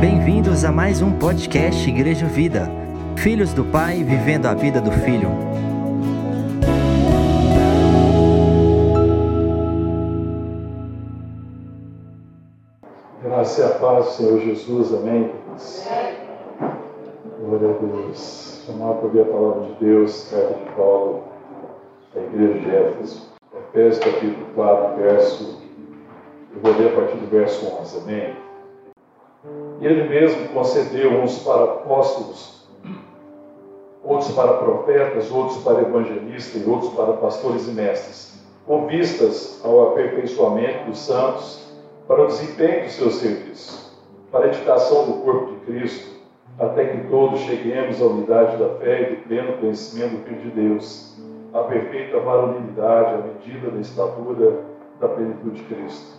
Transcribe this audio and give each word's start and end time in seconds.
Bem-vindos 0.00 0.62
a 0.62 0.70
mais 0.70 1.00
um 1.00 1.18
podcast 1.18 1.88
Igreja 1.88 2.26
Vida. 2.26 2.68
Filhos 3.16 3.54
do 3.54 3.64
Pai 3.64 4.04
vivendo 4.04 4.44
a 4.44 4.52
vida 4.52 4.78
do 4.78 4.90
Filho. 4.92 5.30
Graça 13.22 13.62
e 13.62 13.64
a 13.64 13.68
paz 13.70 14.06
Senhor 14.08 14.38
Jesus, 14.40 14.92
amém. 14.92 15.32
Glória 17.40 17.70
a 17.70 17.78
Deus. 17.78 18.64
Chamar 18.66 18.96
para 18.96 19.06
ouvir 19.06 19.22
a 19.22 19.24
palavra 19.24 19.62
de 19.62 19.74
Deus, 19.82 20.28
carta 20.30 20.54
de 20.54 20.70
Paulo, 20.72 21.24
da 22.14 22.20
igreja 22.20 22.58
de 22.58 22.76
Éfeso. 22.76 23.32
Efésios 23.70 24.04
capítulo 24.04 24.46
4, 24.54 24.96
verso. 24.98 25.62
Eu 26.54 26.60
vou 26.60 26.78
ler 26.78 26.92
a 26.92 26.96
partir 26.96 27.16
do 27.16 27.26
verso 27.30 27.66
11, 27.80 27.98
amém. 28.00 28.45
E 29.80 29.86
ele 29.86 30.08
mesmo 30.08 30.48
concedeu 30.48 31.10
uns 31.20 31.38
para 31.40 31.64
apóstolos, 31.64 32.66
outros 34.02 34.32
para 34.32 34.54
profetas, 34.54 35.30
outros 35.30 35.62
para 35.62 35.82
evangelistas 35.82 36.62
e 36.62 36.68
outros 36.68 36.94
para 36.94 37.12
pastores 37.14 37.68
e 37.68 37.72
mestres, 37.72 38.40
com 38.66 38.86
vistas 38.86 39.60
ao 39.64 39.88
aperfeiçoamento 39.88 40.86
dos 40.86 40.98
santos, 40.98 41.66
para 42.08 42.22
o 42.22 42.26
desempenho 42.26 42.84
do 42.84 42.90
seu 42.90 43.10
serviço, 43.10 44.00
para 44.30 44.46
a 44.46 44.48
edificação 44.48 45.06
do 45.06 45.12
corpo 45.24 45.52
de 45.52 45.56
Cristo, 45.66 46.16
até 46.58 46.86
que 46.86 47.08
todos 47.08 47.40
cheguemos 47.40 48.00
à 48.00 48.06
unidade 48.06 48.56
da 48.56 48.70
fé 48.76 49.02
e 49.02 49.16
do 49.16 49.22
pleno 49.24 49.58
conhecimento 49.58 50.16
do 50.16 50.24
Filho 50.24 50.40
de 50.40 50.50
Deus, 50.50 51.14
à 51.52 51.64
perfeita 51.64 52.18
varonilidade, 52.20 53.14
à 53.14 53.18
medida 53.18 53.70
da 53.70 53.80
estatura 53.80 54.60
da 55.00 55.08
plenitude 55.08 55.56
de 55.56 55.62
Cristo 55.64 56.16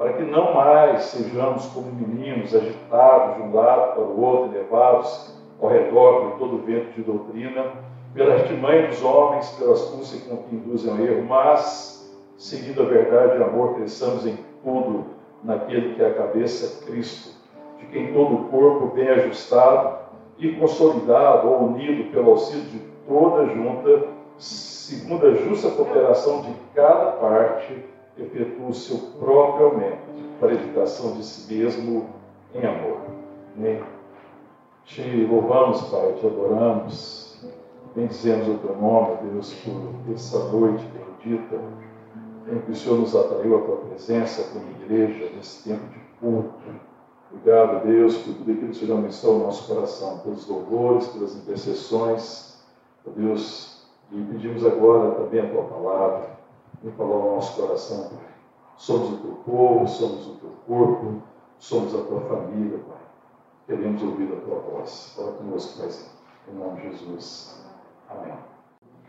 para 0.00 0.14
que 0.14 0.22
não 0.22 0.54
mais 0.54 1.02
sejamos 1.02 1.66
como 1.66 1.92
meninos 1.92 2.54
agitados 2.54 3.36
de 3.36 3.42
um 3.42 3.54
lado 3.54 3.92
para 3.92 4.02
o 4.02 4.18
outro, 4.18 4.50
levados 4.50 5.38
ao 5.60 5.68
redor 5.68 6.22
por 6.22 6.38
todo 6.38 6.64
vento 6.64 6.90
de 6.94 7.02
doutrina, 7.02 7.66
pela 8.14 8.32
artimanha 8.32 8.86
dos 8.86 9.04
homens, 9.04 9.50
pelas 9.58 9.82
astúcia 9.82 10.20
com 10.26 10.42
que 10.44 10.56
induzem 10.56 10.90
ao 10.90 10.98
erro, 10.98 11.26
mas, 11.28 12.18
seguindo 12.38 12.80
a 12.80 12.86
verdade 12.86 13.38
e 13.38 13.42
amor, 13.42 13.74
cresçamos 13.74 14.24
em 14.24 14.38
tudo 14.64 15.04
naquele 15.44 15.94
que 15.94 16.02
é 16.02 16.06
a 16.06 16.14
cabeça, 16.14 16.82
Cristo, 16.86 17.38
de 17.78 17.84
quem 17.88 18.14
todo 18.14 18.36
o 18.36 18.44
corpo, 18.44 18.94
bem 18.94 19.06
ajustado 19.06 19.98
e 20.38 20.52
consolidado 20.52 21.46
ou 21.46 21.64
unido 21.64 22.10
pelo 22.10 22.30
auxílio 22.30 22.64
de 22.70 22.78
toda 23.06 23.44
junta, 23.48 24.06
segundo 24.38 25.26
a 25.26 25.34
justa 25.34 25.68
cooperação 25.68 26.40
de 26.40 26.54
cada 26.74 27.12
parte, 27.12 27.84
efetua 28.22 28.68
o 28.68 28.74
seu 28.74 28.98
próprio 29.18 29.66
aumento 29.66 30.10
para 30.38 30.50
a 30.50 30.54
edificação 30.54 31.12
de 31.12 31.24
si 31.24 31.52
mesmo 31.52 32.06
em 32.54 32.64
amor. 32.64 33.00
Amém? 33.56 33.82
Te 34.84 35.26
louvamos, 35.26 35.82
Pai, 35.82 36.14
te 36.14 36.26
adoramos, 36.26 37.44
bendizemos 37.94 38.48
o 38.48 38.58
teu 38.58 38.76
nome, 38.76 39.16
Deus, 39.30 39.54
por 39.54 40.14
essa 40.14 40.38
noite 40.50 40.84
bendita, 40.86 41.60
em 42.50 42.58
que 42.58 42.72
o 42.72 42.74
Senhor 42.74 42.98
nos 42.98 43.14
atraiu 43.14 43.58
a 43.58 43.62
tua 43.62 43.76
presença 43.76 44.50
como 44.52 44.64
igreja 44.82 45.30
nesse 45.36 45.68
tempo 45.68 45.86
de 45.88 46.00
culto. 46.18 46.54
Obrigado, 47.32 47.86
Deus, 47.86 48.16
por 48.18 48.34
tudo 48.34 48.50
aquilo 48.50 48.66
que 48.66 48.72
o 48.72 48.74
Senhor 48.74 48.96
aumentou 48.96 49.38
no 49.38 49.44
nosso 49.44 49.72
coração, 49.72 50.18
pelos 50.18 50.48
louvores, 50.48 51.06
pelas 51.08 51.36
intercessões. 51.36 52.58
Deus, 53.16 53.86
e 54.12 54.20
pedimos 54.20 54.66
agora 54.66 55.12
também 55.12 55.40
a 55.40 55.48
tua 55.48 55.62
palavra 55.62 56.29
Vem 56.82 56.92
falar 56.92 57.14
ao 57.14 57.34
nosso 57.34 57.60
coração. 57.60 58.10
Somos 58.76 59.12
o 59.12 59.16
teu 59.18 59.32
povo, 59.44 59.86
somos 59.86 60.26
o 60.26 60.34
teu 60.36 60.50
corpo, 60.66 61.22
somos 61.58 61.94
a 61.94 62.02
tua 62.02 62.20
família, 62.22 62.78
Pai. 62.78 62.96
Queremos 63.66 64.02
ouvir 64.02 64.32
a 64.32 64.40
tua 64.40 64.58
voz. 64.58 65.12
Fala 65.14 65.32
conosco, 65.32 65.78
Pai, 65.78 65.90
em 66.48 66.58
nome 66.58 66.80
de 66.80 66.90
Jesus. 66.90 67.62
Amém. 68.08 68.34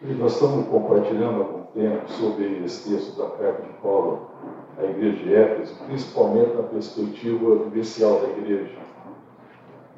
E 0.02 0.14
nós 0.14 0.34
estamos 0.34 0.68
compartilhando 0.68 1.42
há 1.42 1.46
algum 1.46 1.64
tempo 1.74 2.12
sobre 2.12 2.66
esse 2.66 2.90
texto 2.90 3.18
da 3.18 3.30
carta 3.38 3.62
de 3.62 3.74
Paulo 3.82 4.28
à 4.78 4.84
igreja 4.84 5.24
de 5.24 5.36
Éfeso, 5.36 5.76
principalmente 5.86 6.56
na 6.56 6.64
perspectiva 6.64 7.56
vivencial 7.56 8.20
da 8.20 8.30
igreja. 8.30 8.80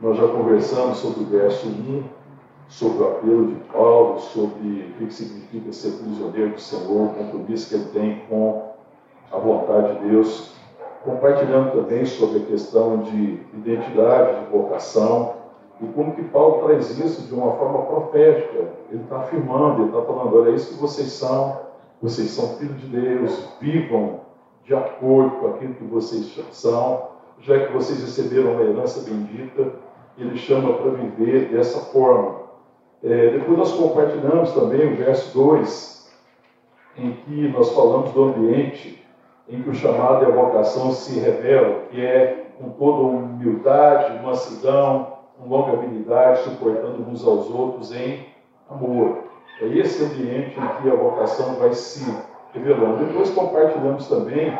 Nós 0.01 0.17
já 0.17 0.27
conversamos 0.27 0.97
sobre 0.97 1.23
o 1.23 1.27
verso 1.27 1.67
1 1.67 2.03
sobre 2.73 3.03
o 3.03 3.07
apelo 3.07 3.47
de 3.47 3.55
Paulo, 3.71 4.19
sobre 4.19 4.95
o 4.99 5.05
que 5.05 5.13
significa 5.13 5.71
ser 5.71 5.91
prisioneiro 5.91 6.53
do 6.53 6.59
Senhor, 6.59 7.03
o 7.03 7.13
compromisso 7.13 7.69
que 7.69 7.75
ele 7.75 7.89
tem 7.91 8.21
com 8.27 8.71
a 9.31 9.37
vontade 9.37 9.99
de 9.99 10.09
Deus, 10.09 10.55
compartilhando 11.03 11.71
também 11.71 12.03
sobre 12.03 12.39
a 12.39 12.45
questão 12.45 13.03
de 13.03 13.39
identidade, 13.53 14.39
de 14.39 14.51
vocação, 14.51 15.35
e 15.81 15.85
como 15.87 16.15
que 16.15 16.23
Paulo 16.23 16.65
traz 16.65 16.97
isso 16.97 17.27
de 17.27 17.33
uma 17.35 17.51
forma 17.57 17.83
profética. 17.83 18.69
Ele 18.89 19.03
está 19.03 19.17
afirmando, 19.17 19.83
ele 19.83 19.89
está 19.89 20.01
falando, 20.01 20.35
olha, 20.35 20.49
é 20.49 20.55
isso 20.55 20.73
que 20.73 20.81
vocês 20.81 21.11
são, 21.11 21.59
vocês 22.01 22.31
são 22.31 22.57
filhos 22.57 22.81
de 22.81 22.87
Deus, 22.87 23.49
vivam 23.61 24.21
de 24.65 24.73
acordo 24.73 25.29
com 25.37 25.47
aquilo 25.47 25.75
que 25.75 25.83
vocês 25.83 26.39
são, 26.51 27.09
já 27.39 27.67
que 27.67 27.73
vocês 27.73 28.01
receberam 28.01 28.53
uma 28.53 28.63
herança 28.63 29.07
bendita, 29.07 29.73
ele 30.17 30.37
chama 30.37 30.73
para 30.73 30.89
viver 30.91 31.49
dessa 31.49 31.79
forma. 31.91 32.42
É, 33.03 33.31
depois 33.31 33.57
nós 33.57 33.73
compartilhamos 33.73 34.53
também 34.53 34.93
o 34.93 34.95
verso 34.95 35.37
2, 35.37 36.13
em 36.97 37.11
que 37.11 37.47
nós 37.49 37.73
falamos 37.73 38.11
do 38.11 38.23
ambiente 38.23 39.03
em 39.49 39.61
que 39.61 39.69
o 39.69 39.75
chamado 39.75 40.23
e 40.23 40.27
a 40.27 40.35
vocação 40.35 40.91
se 40.91 41.19
revelam, 41.19 41.81
que 41.89 42.03
é 42.03 42.45
com 42.57 42.69
toda 42.69 43.01
humildade, 43.01 44.23
mansidão, 44.23 45.17
com 45.37 45.49
longanimidade, 45.49 46.43
suportando 46.43 47.03
uns 47.09 47.25
aos 47.27 47.49
outros 47.49 47.93
em 47.93 48.25
amor. 48.69 49.23
É 49.61 49.65
esse 49.65 50.03
ambiente 50.03 50.57
em 50.57 50.81
que 50.81 50.89
a 50.89 50.95
vocação 50.95 51.55
vai 51.55 51.73
se 51.73 52.05
revelando. 52.53 53.05
Depois 53.05 53.31
compartilhamos 53.31 54.07
também 54.07 54.57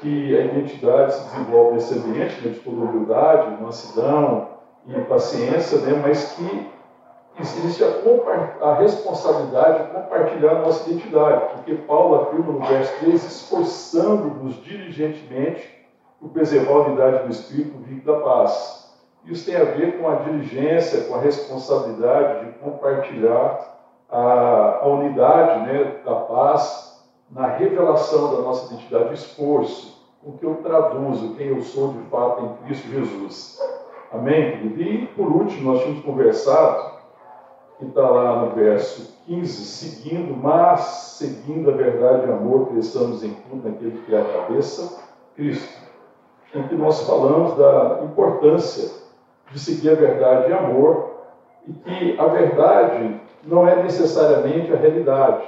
que 0.00 0.36
a 0.36 0.44
identidade 0.44 1.14
se 1.14 1.24
desenvolve 1.24 1.74
nesse 1.74 1.98
ambiente 1.98 2.40
né, 2.40 2.52
de 2.52 2.60
toda 2.60 2.76
humildade, 2.76 3.60
mansidão 3.60 4.48
e 4.86 4.92
paciência, 5.02 5.78
né, 5.78 6.00
mas 6.04 6.32
que 6.32 6.73
existe 7.38 7.82
a, 7.82 8.66
a 8.66 8.74
responsabilidade 8.74 9.84
de 9.84 9.90
compartilhar 9.92 10.54
nossa 10.60 10.88
identidade, 10.88 11.54
porque 11.54 11.74
Paulo 11.74 12.22
afirma 12.22 12.52
no 12.52 12.60
verso 12.60 12.92
3, 13.00 13.24
esforçando-nos 13.24 14.62
diligentemente 14.62 15.68
por 16.20 16.30
preservar 16.30 16.72
a 16.72 16.86
unidade 16.86 17.24
do 17.24 17.30
Espírito 17.30 17.78
vivo 17.78 18.04
da 18.06 18.20
paz. 18.20 18.84
Isso 19.26 19.46
tem 19.46 19.56
a 19.56 19.64
ver 19.64 19.98
com 19.98 20.08
a 20.08 20.16
diligência, 20.16 21.04
com 21.04 21.14
a 21.14 21.20
responsabilidade 21.20 22.46
de 22.46 22.52
compartilhar 22.58 23.74
a, 24.10 24.80
a 24.82 24.86
unidade 24.86 25.66
né, 25.66 25.96
da 26.04 26.14
paz 26.14 27.02
na 27.30 27.48
revelação 27.48 28.36
da 28.36 28.42
nossa 28.42 28.72
identidade, 28.72 29.10
o 29.10 29.14
esforço 29.14 30.04
com 30.22 30.32
que 30.38 30.44
eu 30.44 30.56
traduzo 30.56 31.34
quem 31.34 31.48
eu 31.48 31.60
sou 31.62 31.92
de 31.94 32.02
fato 32.10 32.44
em 32.44 32.66
Cristo 32.66 32.88
Jesus. 32.88 33.58
Amém, 34.12 34.52
querido? 34.52 34.82
E 34.82 35.06
por 35.08 35.26
último, 35.26 35.72
nós 35.72 35.82
tínhamos 35.82 36.04
conversado 36.04 36.93
que 37.84 37.88
está 37.90 38.08
lá 38.08 38.44
no 38.44 38.54
verso 38.54 39.14
15, 39.26 39.64
seguindo, 39.64 40.36
mas 40.36 40.80
seguindo 41.18 41.70
a 41.70 41.74
verdade 41.74 42.26
e 42.26 42.32
amor, 42.32 42.68
cresçamos 42.68 43.22
em 43.22 43.34
tudo 43.48 43.68
naquele 43.68 44.02
que 44.04 44.14
é 44.14 44.20
a 44.20 44.24
cabeça, 44.24 45.02
Cristo. 45.36 45.82
Em 46.54 46.62
que 46.68 46.74
nós 46.74 47.06
falamos 47.06 47.56
da 47.56 48.00
importância 48.04 48.90
de 49.50 49.58
seguir 49.58 49.90
a 49.90 49.94
verdade 49.94 50.50
e 50.50 50.52
amor, 50.52 51.14
e 51.66 51.72
que 51.72 52.20
a 52.20 52.26
verdade 52.26 53.20
não 53.44 53.66
é 53.66 53.82
necessariamente 53.82 54.72
a 54.72 54.76
realidade, 54.76 55.44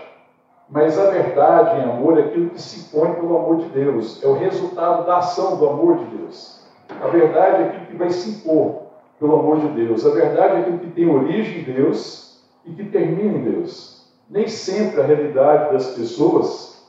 mas 0.69 0.99
a 0.99 1.11
verdade 1.11 1.81
em 1.81 1.85
amor 1.85 2.19
é 2.19 2.23
aquilo 2.23 2.51
que 2.51 2.61
se 2.61 2.91
põe 2.91 3.13
pelo 3.15 3.37
amor 3.37 3.59
de 3.59 3.69
Deus, 3.69 4.23
é 4.23 4.27
o 4.27 4.35
resultado 4.35 5.07
da 5.07 5.19
ação 5.19 5.57
do 5.57 5.69
amor 5.69 5.99
de 5.99 6.05
Deus. 6.17 6.67
A 7.03 7.09
verdade 7.09 7.63
é 7.63 7.67
aquilo 7.67 7.87
que 7.87 7.97
vai 7.97 8.11
se 8.11 8.31
impor 8.31 8.87
pelo 9.19 9.39
amor 9.39 9.60
de 9.60 9.69
Deus. 9.69 10.05
A 10.05 10.10
verdade 10.10 10.57
é 10.57 10.60
aquilo 10.60 10.78
que 10.78 10.91
tem 10.91 11.09
origem 11.09 11.60
em 11.60 11.65
Deus 11.65 12.26
e 12.66 12.72
que 12.72 12.84
termina 12.84 13.39
em 13.39 13.42
Deus. 13.42 14.10
Nem 14.28 14.47
sempre 14.48 15.01
a 15.01 15.04
realidade 15.04 15.72
das 15.72 15.95
pessoas 15.95 16.84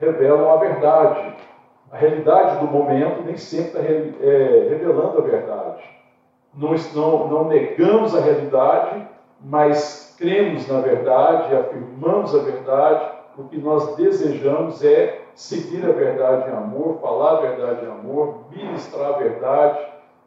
revelam 0.00 0.50
a 0.50 0.56
verdade. 0.56 1.34
A 1.90 1.96
realidade 1.96 2.60
do 2.60 2.70
momento 2.70 3.22
nem 3.24 3.36
sempre 3.36 3.80
está 3.80 3.80
é, 3.80 4.68
revelando 4.68 5.18
a 5.18 5.22
verdade. 5.22 5.82
Nós 6.54 6.94
não, 6.94 7.28
não 7.28 7.48
negamos 7.48 8.16
a 8.16 8.20
realidade, 8.20 9.06
mas 9.40 10.14
cremos 10.18 10.66
na 10.66 10.80
verdade, 10.80 11.54
afirmamos 11.54 12.34
a 12.34 12.38
verdade, 12.38 13.18
o 13.38 13.44
que 13.44 13.58
nós 13.58 13.94
desejamos 13.94 14.82
é 14.82 15.20
seguir 15.34 15.84
a 15.86 15.92
verdade 15.92 16.50
em 16.50 16.54
amor, 16.54 16.98
falar 17.00 17.38
a 17.38 17.40
verdade 17.40 17.86
em 17.86 17.88
amor, 17.88 18.46
ministrar 18.50 19.14
a 19.14 19.18
verdade, 19.18 19.78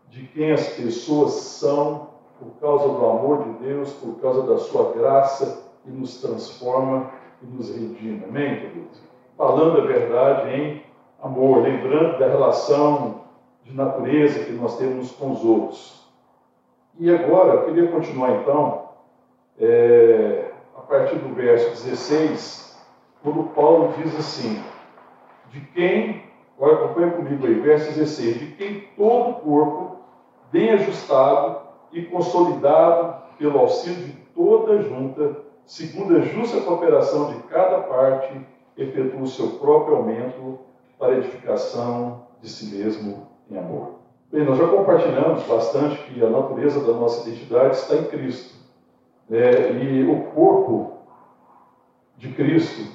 de 0.07 0.23
quem 0.27 0.51
as 0.51 0.67
pessoas 0.69 1.31
são, 1.33 2.10
por 2.41 2.59
causa 2.59 2.87
do 2.87 3.05
amor 3.05 3.43
de 3.43 3.65
Deus, 3.65 3.93
por 3.93 4.19
causa 4.19 4.41
da 4.41 4.57
sua 4.57 4.93
graça, 4.93 5.63
que 5.83 5.91
nos 5.91 6.19
transforma 6.19 7.11
e 7.41 7.45
nos 7.45 7.69
redime. 7.69 8.23
Amém, 8.27 8.59
queridos? 8.59 8.99
Falando 9.37 9.81
a 9.81 9.85
verdade 9.85 10.49
em 10.49 10.83
amor, 11.21 11.61
lembrando 11.61 12.17
da 12.17 12.27
relação 12.27 13.21
de 13.63 13.75
natureza 13.75 14.43
que 14.43 14.51
nós 14.53 14.75
temos 14.77 15.11
com 15.11 15.31
os 15.31 15.45
outros. 15.45 16.03
E 16.99 17.13
agora, 17.13 17.53
eu 17.53 17.65
queria 17.65 17.91
continuar 17.91 18.31
então, 18.41 18.89
é, 19.59 20.51
a 20.75 20.81
partir 20.81 21.17
do 21.17 21.33
verso 21.35 21.69
16, 21.69 22.81
quando 23.21 23.49
Paulo 23.53 23.93
diz 23.97 24.15
assim: 24.17 24.61
de 25.51 25.61
quem, 25.61 26.23
olha, 26.59 26.73
acompanha 26.73 27.11
comigo 27.11 27.45
aí, 27.45 27.53
verso 27.53 27.87
16: 27.93 28.39
de 28.39 28.47
quem 28.53 28.81
todo 28.97 29.29
o 29.29 29.35
corpo, 29.35 29.97
bem 30.51 30.71
ajustado 30.71 31.60
e 31.91 32.03
consolidado 32.03 33.21
pelo 33.37 33.59
auxílio 33.59 34.05
de 34.05 34.11
toda 34.35 34.73
a 34.73 34.81
junta, 34.81 35.37
segundo 35.65 36.15
a 36.15 36.21
justa 36.21 36.61
cooperação 36.61 37.33
de 37.33 37.43
cada 37.43 37.79
parte, 37.79 38.39
efetua 38.77 39.21
o 39.21 39.27
seu 39.27 39.47
próprio 39.59 39.97
aumento 39.97 40.59
para 40.97 41.17
edificação 41.17 42.23
de 42.41 42.49
si 42.49 42.75
mesmo 42.75 43.27
em 43.49 43.57
amor. 43.57 44.01
Bem, 44.31 44.45
nós 44.45 44.57
já 44.57 44.67
compartilhamos 44.67 45.43
bastante 45.43 45.97
que 46.03 46.23
a 46.23 46.29
natureza 46.29 46.79
da 46.81 46.93
nossa 46.93 47.27
identidade 47.27 47.75
está 47.75 47.95
em 47.95 48.05
Cristo. 48.05 48.55
É, 49.29 49.71
e 49.73 50.09
o 50.09 50.23
corpo 50.33 50.99
de 52.17 52.29
Cristo, 52.29 52.89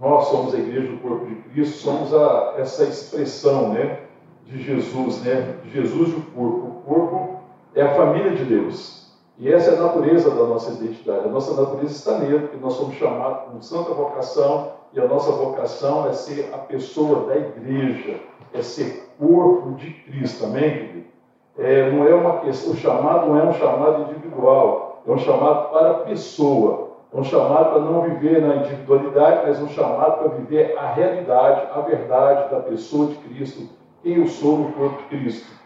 nós 0.00 0.26
somos 0.26 0.54
a 0.54 0.58
igreja 0.58 0.90
do 0.90 0.98
corpo 0.98 1.26
de 1.26 1.36
Cristo, 1.36 1.76
somos 1.78 2.12
a, 2.14 2.54
essa 2.56 2.84
expressão 2.84 3.72
né, 3.72 4.00
de 4.46 4.62
Jesus, 4.62 5.22
né, 5.22 5.58
Jesus 5.66 6.10
e 6.10 6.16
o 6.16 6.22
corpo. 6.22 6.66
O 6.66 6.82
corpo 6.84 7.31
é 7.74 7.82
a 7.82 7.94
família 7.94 8.32
de 8.32 8.44
Deus. 8.44 9.02
E 9.38 9.52
essa 9.52 9.72
é 9.72 9.78
a 9.78 9.82
natureza 9.82 10.30
da 10.30 10.44
nossa 10.44 10.72
identidade. 10.72 11.26
A 11.26 11.30
nossa 11.30 11.60
natureza 11.60 11.92
está 11.92 12.18
nele, 12.18 12.40
porque 12.40 12.58
nós 12.58 12.74
somos 12.74 12.94
chamados 12.96 13.50
com 13.50 13.62
santa 13.62 13.94
vocação, 13.94 14.72
e 14.92 15.00
a 15.00 15.06
nossa 15.06 15.32
vocação 15.32 16.06
é 16.06 16.12
ser 16.12 16.50
a 16.52 16.58
pessoa 16.58 17.26
da 17.26 17.36
igreja, 17.36 18.20
é 18.52 18.60
ser 18.60 19.10
corpo 19.18 19.72
de 19.72 19.90
Cristo, 19.90 20.44
amém? 20.44 21.06
É, 21.58 21.90
não 21.90 22.06
é 22.06 22.14
uma 22.14 22.40
questão, 22.40 22.72
o 22.72 22.76
chamado 22.76 23.26
não 23.26 23.38
é 23.38 23.44
um 23.44 23.52
chamado 23.54 24.02
individual, 24.02 25.02
é 25.06 25.10
um 25.10 25.18
chamado 25.18 25.70
para 25.70 25.90
a 25.90 25.94
pessoa, 25.94 26.92
é 27.12 27.18
um 27.18 27.24
chamado 27.24 27.70
para 27.72 27.80
não 27.80 28.02
viver 28.02 28.40
na 28.42 28.56
individualidade, 28.56 29.42
mas 29.46 29.60
um 29.60 29.68
chamado 29.68 30.18
para 30.18 30.28
viver 30.36 30.76
a 30.78 30.92
realidade, 30.92 31.68
a 31.74 31.80
verdade 31.80 32.50
da 32.50 32.60
pessoa 32.60 33.06
de 33.06 33.14
Cristo, 33.16 33.68
quem 34.02 34.18
eu 34.18 34.26
sou 34.26 34.58
no 34.58 34.72
corpo 34.72 34.96
de 34.98 35.08
Cristo. 35.08 35.61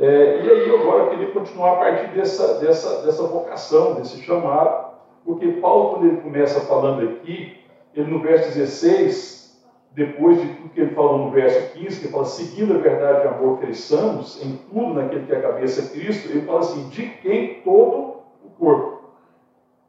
É, 0.00 0.44
e 0.44 0.50
aí 0.50 0.80
agora 0.80 1.04
eu 1.04 1.10
queria 1.10 1.32
continuar 1.32 1.72
a 1.72 1.76
partir 1.76 2.06
dessa, 2.16 2.54
dessa, 2.60 3.02
dessa 3.02 3.24
vocação, 3.24 3.94
desse 3.94 4.18
chamado, 4.18 4.92
porque 5.24 5.48
Paulo, 5.48 5.90
quando 5.90 6.06
ele 6.06 6.20
começa 6.22 6.60
falando 6.60 7.02
aqui, 7.02 7.56
ele 7.92 8.08
no 8.08 8.20
verso 8.20 8.46
16, 8.56 9.60
depois 9.90 10.38
de 10.40 10.46
tudo 10.46 10.70
que 10.70 10.80
ele 10.80 10.94
falou 10.94 11.18
no 11.18 11.30
verso 11.32 11.72
15, 11.72 12.00
que 12.00 12.08
fala, 12.08 12.24
seguindo 12.24 12.74
a 12.74 12.76
verdade 12.76 13.24
e 13.24 13.26
amor, 13.26 13.58
cresçamos 13.58 14.40
em 14.40 14.52
tudo 14.70 14.94
naquele 14.94 15.26
que 15.26 15.32
é 15.32 15.36
a 15.36 15.42
cabeça 15.42 15.82
Cristo, 15.82 16.28
ele 16.28 16.40
fala 16.40 16.60
assim, 16.60 16.86
de 16.88 17.02
quem 17.20 17.48
todo 17.64 18.14
o 18.40 18.48
corpo. 18.56 18.86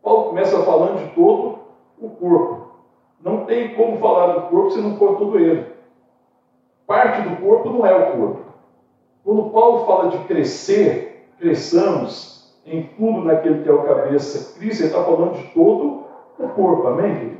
Paulo 0.01 0.23
começa 0.23 0.57
falando 0.59 0.95
de 0.95 1.05
todo 1.05 1.53
o 1.99 2.09
corpo. 2.09 2.59
Não 3.19 3.37
tem 3.37 3.67
como 3.67 3.93
falar 3.93 4.27
do 4.27 4.39
corpo 4.39 4.71
se 4.71 4.79
não 4.79 4.91
for 4.91 5.13
todo 5.13 5.37
ele. 5.37 5.61
Parte 6.87 7.21
do 7.21 7.31
corpo 7.31 7.69
não 7.69 7.85
é 7.85 7.93
o 7.93 8.01
corpo. 8.01 8.48
Quando 9.29 9.51
Paulo 9.51 9.85
fala 9.85 10.09
de 10.09 10.17
crescer, 10.25 11.29
cresçamos 11.37 12.51
em 12.65 12.89
tudo 12.97 13.21
naquele 13.21 13.61
que 13.61 13.69
é 13.69 13.71
o 13.71 13.83
cabeça 13.83 14.57
Cristo, 14.57 14.81
ele 14.81 14.89
está 14.89 15.03
falando 15.03 15.33
de 15.33 15.43
todo 15.53 16.05
o 16.39 16.47
corpo, 16.47 16.87
amém, 16.87 17.13
querido? 17.13 17.37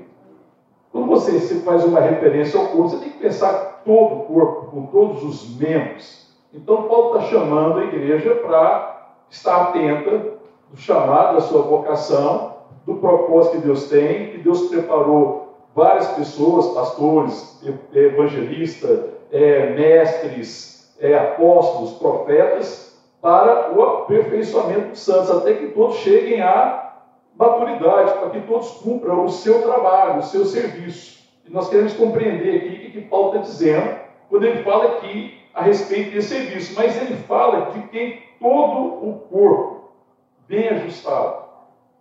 Quando 0.91 1.07
você 1.07 1.39
faz 1.61 1.83
uma 1.83 1.99
referência 1.99 2.59
ao 2.59 2.67
corpo, 2.67 2.89
você 2.89 2.97
tem 2.97 3.09
que 3.09 3.17
pensar 3.17 3.81
todo 3.83 4.17
o 4.17 4.23
corpo, 4.25 4.69
com 4.69 4.85
todos 4.85 5.23
os 5.23 5.57
membros. 5.57 6.31
Então, 6.53 6.83
Paulo 6.83 7.17
está 7.17 7.21
chamando 7.21 7.79
a 7.79 7.85
igreja 7.85 8.35
para 8.35 9.15
estar 9.27 9.59
atenta 9.59 10.33
do 10.69 10.77
chamado, 10.77 11.33
da 11.33 11.41
sua 11.41 11.63
vocação, 11.63 12.53
do 12.85 12.97
propósito 12.97 13.53
que 13.53 13.65
Deus 13.65 13.89
tem, 13.89 14.29
que 14.29 14.37
Deus 14.37 14.67
preparou 14.67 15.55
várias 15.73 16.07
pessoas, 16.09 16.67
pastores, 16.67 17.59
evangelistas, 17.95 19.05
é, 19.31 19.73
mestres, 19.73 20.78
é, 20.99 21.17
apóstolos, 21.17 21.93
profetas, 21.93 22.89
para 23.21 23.73
o 23.73 23.81
aperfeiçoamento 23.81 24.89
dos 24.89 24.99
santos, 24.99 25.31
até 25.31 25.53
que 25.53 25.67
todos 25.67 25.97
cheguem 25.97 26.41
a 26.41 26.93
maturidade, 27.35 28.19
para 28.19 28.29
que 28.29 28.41
todos 28.41 28.69
cumpram 28.81 29.25
o 29.25 29.29
seu 29.29 29.61
trabalho, 29.61 30.19
o 30.19 30.23
seu 30.23 30.45
serviço. 30.45 31.19
E 31.45 31.51
nós 31.51 31.69
queremos 31.69 31.93
compreender 31.93 32.57
aqui 32.57 32.87
o 32.87 32.91
que 32.91 33.01
Paulo 33.01 33.29
está 33.29 33.41
dizendo 33.41 33.99
quando 34.29 34.45
ele 34.45 34.63
fala 34.63 34.97
aqui 34.97 35.37
a 35.53 35.61
respeito 35.61 36.11
desse 36.11 36.29
serviço. 36.29 36.75
Mas 36.75 36.95
ele 37.01 37.15
fala 37.15 37.71
de 37.71 37.87
quem 37.89 38.21
todo 38.39 39.07
o 39.07 39.25
corpo, 39.29 39.89
bem 40.47 40.69
ajustado 40.69 41.45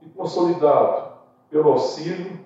e 0.03 0.09
consolidado 0.11 1.13
pelo 1.51 1.73
auxílio 1.73 2.39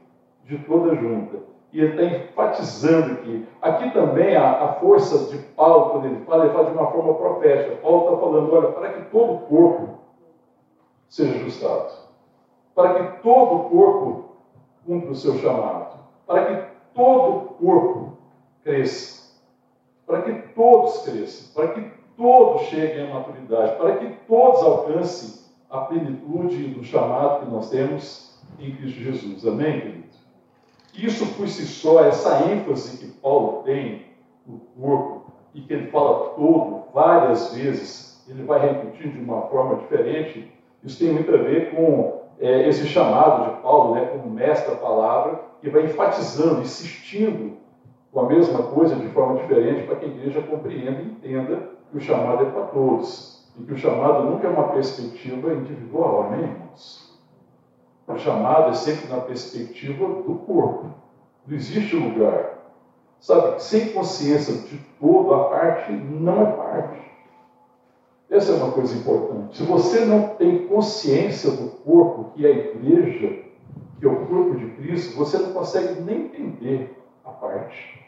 de 0.44 0.58
toda 0.58 0.94
junta. 0.94 1.51
E 1.72 1.80
ele 1.80 2.02
está 2.02 2.16
enfatizando 2.16 3.14
aqui. 3.14 3.46
Aqui 3.62 3.90
também 3.92 4.36
a, 4.36 4.64
a, 4.64 4.72
força 4.74 5.30
de 5.30 5.38
Paulo, 5.38 5.90
quando 5.90 6.06
ele 6.06 6.24
fala, 6.24 6.44
ele 6.44 6.52
fala 6.52 6.70
de 6.70 6.76
uma 6.76 6.90
forma 6.90 7.14
profética. 7.14 7.76
Paulo 7.76 8.04
está 8.04 8.20
falando, 8.20 8.54
olha, 8.54 8.68
para 8.72 8.92
que 8.92 9.10
todo 9.10 9.32
o 9.34 9.38
corpo 9.40 9.88
seja 11.08 11.34
ajustado 11.34 12.02
para 12.74 12.94
que 12.94 13.22
todo 13.22 13.54
o 13.54 13.70
corpo 13.70 14.24
cumpra 14.86 15.10
o 15.10 15.14
seu 15.14 15.38
chamado, 15.38 15.98
para 16.26 16.46
que 16.46 16.72
todo 16.94 17.36
o 17.36 17.40
corpo 17.54 18.18
cresça, 18.64 19.32
para 20.06 20.22
que 20.22 20.32
todos 20.54 21.02
cresçam, 21.02 21.52
para 21.54 21.74
que 21.74 21.90
todos 22.16 22.62
cheguem 22.62 23.10
à 23.10 23.14
maturidade, 23.14 23.76
para 23.76 23.96
que 23.96 24.06
todos 24.26 24.62
alcancem 24.62 25.42
a 25.70 25.82
plenitude 25.82 26.68
do 26.68 26.84
chamado 26.84 27.44
que 27.44 27.50
nós 27.50 27.70
temos 27.70 28.40
em 28.58 28.74
Cristo 28.76 29.00
Jesus. 29.00 29.46
Amém, 29.46 29.80
querido? 29.80 30.11
Isso 30.94 31.34
por 31.36 31.48
si 31.48 31.64
só, 31.64 32.04
essa 32.04 32.38
ênfase 32.40 32.98
que 32.98 33.06
Paulo 33.06 33.62
tem 33.64 34.04
no 34.46 34.58
corpo 34.80 35.22
e 35.54 35.60
que 35.60 35.72
ele 35.72 35.86
fala 35.90 36.30
todo, 36.36 36.80
várias 36.92 37.54
vezes, 37.54 38.22
ele 38.28 38.42
vai 38.42 38.60
repetir 38.60 39.10
de 39.10 39.18
uma 39.18 39.42
forma 39.42 39.74
diferente, 39.74 40.46
isso 40.82 40.98
tem 40.98 41.10
muito 41.10 41.32
a 41.32 41.38
ver 41.38 41.70
com 41.70 42.12
é, 42.38 42.66
esse 42.68 42.84
chamado 42.86 43.42
de 43.42 43.50
Paulo, 43.62 43.94
né, 43.94 44.02
como 44.02 44.28
mestre 44.30 44.72
da 44.72 44.78
palavra, 44.78 45.38
que 45.60 45.68
vai 45.68 45.82
enfatizando, 45.82 46.60
insistindo 46.60 47.52
com 48.12 48.20
a 48.20 48.26
mesma 48.26 48.60
coisa 48.60 48.96
de 48.96 49.06
forma 49.06 49.34
diferente 49.34 49.82
para 49.84 49.96
que 49.96 50.04
a 50.04 50.08
igreja 50.08 50.40
compreenda 50.40 51.00
e 51.00 51.06
entenda 51.06 51.60
que 51.90 51.96
o 51.96 52.00
chamado 52.00 52.42
é 52.42 52.44
para 52.46 52.62
todos 52.62 53.32
e 53.56 53.62
que 53.62 53.72
o 53.72 53.76
chamado 53.76 54.22
nunca 54.22 54.46
é 54.46 54.50
uma 54.50 54.64
perspectiva 54.64 55.52
individual, 55.52 56.20
amém, 56.20 56.42
irmãos? 56.44 57.11
O 58.12 58.18
chamado 58.18 58.70
é 58.70 58.74
sempre 58.74 59.08
na 59.08 59.22
perspectiva 59.22 60.06
do 60.06 60.34
corpo. 60.46 60.86
Não 61.46 61.56
existe 61.56 61.96
lugar. 61.96 62.58
Sabe, 63.18 63.62
sem 63.62 63.90
consciência 63.90 64.54
de 64.68 64.78
todo, 65.00 65.32
a 65.32 65.44
parte 65.44 65.92
não 65.92 66.42
é 66.42 66.46
parte. 66.46 67.00
Essa 68.28 68.52
é 68.52 68.54
uma 68.56 68.72
coisa 68.72 68.96
importante. 68.96 69.56
Se 69.56 69.62
você 69.62 70.04
não 70.04 70.28
tem 70.28 70.66
consciência 70.66 71.50
do 71.52 71.68
corpo, 71.84 72.32
que 72.34 72.46
é 72.46 72.50
a 72.50 72.52
igreja, 72.52 73.42
que 73.98 74.06
é 74.06 74.08
o 74.08 74.26
corpo 74.26 74.56
de 74.56 74.66
Cristo, 74.72 75.16
você 75.16 75.38
não 75.38 75.52
consegue 75.52 76.00
nem 76.00 76.26
entender 76.26 76.96
a 77.24 77.30
parte. 77.30 78.02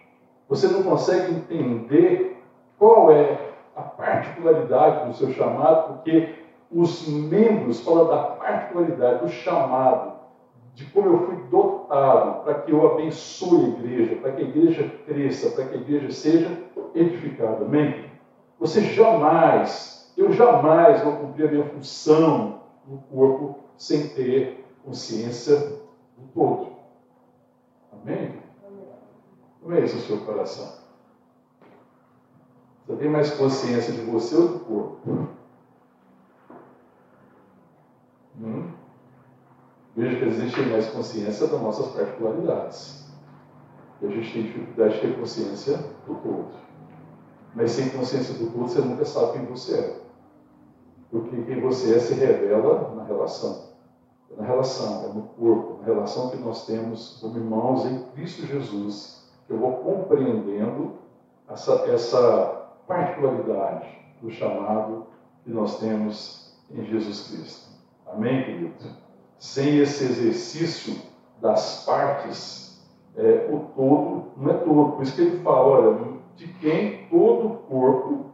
Você 0.48 0.66
não 0.66 0.82
consegue 0.82 1.34
entender 1.34 2.36
qual 2.78 3.10
é 3.10 3.38
a 3.76 3.82
particularidade 3.82 5.08
do 5.08 5.14
seu 5.14 5.32
chamado, 5.32 5.94
porque 5.94 6.43
os 6.74 7.08
membros 7.08 7.80
falam 7.80 8.08
da 8.08 8.18
particularidade, 8.18 9.24
do 9.24 9.28
chamado, 9.28 10.14
de 10.74 10.84
como 10.86 11.06
eu 11.06 11.26
fui 11.26 11.36
dotado 11.50 12.44
para 12.44 12.54
que 12.62 12.72
eu 12.72 12.92
abençoe 12.92 13.64
a 13.64 13.68
igreja, 13.68 14.16
para 14.16 14.32
que 14.32 14.42
a 14.42 14.44
igreja 14.46 14.92
cresça, 15.06 15.50
para 15.50 15.66
que 15.66 15.74
a 15.74 15.80
igreja 15.80 16.10
seja 16.10 16.58
edificada. 16.94 17.64
Amém? 17.64 18.10
Você 18.58 18.80
jamais 18.80 19.94
eu 20.16 20.30
jamais 20.30 21.02
vou 21.02 21.16
cumprir 21.16 21.46
a 21.46 21.50
minha 21.50 21.68
função 21.70 22.60
no 22.86 22.98
corpo 22.98 23.58
sem 23.76 24.08
ter 24.08 24.64
consciência 24.84 25.80
do 26.16 26.28
todo. 26.32 26.68
Amém? 27.92 28.40
Como 29.60 29.74
é 29.74 29.80
isso 29.80 29.96
o 29.96 30.00
seu 30.00 30.18
coração? 30.18 30.72
Você 32.86 32.96
tem 32.96 33.08
mais 33.08 33.30
consciência 33.30 33.92
de 33.92 34.02
você 34.02 34.36
ou 34.36 34.48
do 34.48 34.58
corpo? 34.60 35.28
Hum? 38.40 38.70
Veja 39.96 40.18
que 40.18 40.24
existe 40.24 40.60
mais 40.62 40.86
consciência 40.88 41.46
das 41.46 41.60
nossas 41.60 41.86
particularidades. 41.94 43.04
E 44.02 44.06
a 44.06 44.10
gente 44.10 44.32
tem 44.32 44.42
dificuldade 44.42 44.94
de 44.94 45.00
ter 45.00 45.18
consciência 45.18 45.76
do 46.06 46.14
todo. 46.16 46.50
Mas 47.54 47.70
sem 47.70 47.90
consciência 47.90 48.34
do 48.34 48.50
todo, 48.50 48.68
você 48.68 48.80
nunca 48.80 49.04
sabe 49.04 49.34
quem 49.34 49.46
você 49.46 49.74
é 49.74 50.04
porque 51.14 51.42
quem 51.42 51.60
você 51.60 51.94
é 51.94 52.00
se 52.00 52.14
revela 52.14 52.92
na 52.96 53.04
relação. 53.04 53.68
É 54.32 54.40
na 54.40 54.44
relação, 54.44 55.04
é 55.04 55.12
no 55.12 55.22
corpo, 55.22 55.78
na 55.78 55.84
relação 55.84 56.30
que 56.30 56.36
nós 56.38 56.66
temos 56.66 57.18
como 57.20 57.38
irmãos 57.38 57.86
em 57.86 58.02
Cristo 58.14 58.44
Jesus, 58.44 59.24
que 59.46 59.52
eu 59.52 59.58
vou 59.58 59.74
compreendendo 59.76 60.94
essa, 61.48 61.72
essa 61.88 62.68
particularidade 62.88 63.86
do 64.20 64.28
chamado 64.28 65.06
que 65.44 65.50
nós 65.50 65.78
temos 65.78 66.58
em 66.68 66.84
Jesus 66.84 67.28
Cristo. 67.28 67.73
Amém, 68.14 68.44
querido? 68.44 68.74
Sem 69.38 69.78
esse 69.78 70.04
exercício 70.04 71.02
das 71.40 71.84
partes, 71.84 72.80
é, 73.16 73.48
o 73.52 73.58
todo 73.74 74.24
não 74.36 74.50
é 74.52 74.54
todo. 74.58 74.92
Por 74.92 75.02
isso 75.02 75.16
que 75.16 75.22
ele 75.22 75.42
fala, 75.42 75.66
olha, 75.66 76.18
de 76.36 76.46
quem 76.46 77.08
todo 77.10 77.48
o 77.48 77.58
corpo, 77.58 78.26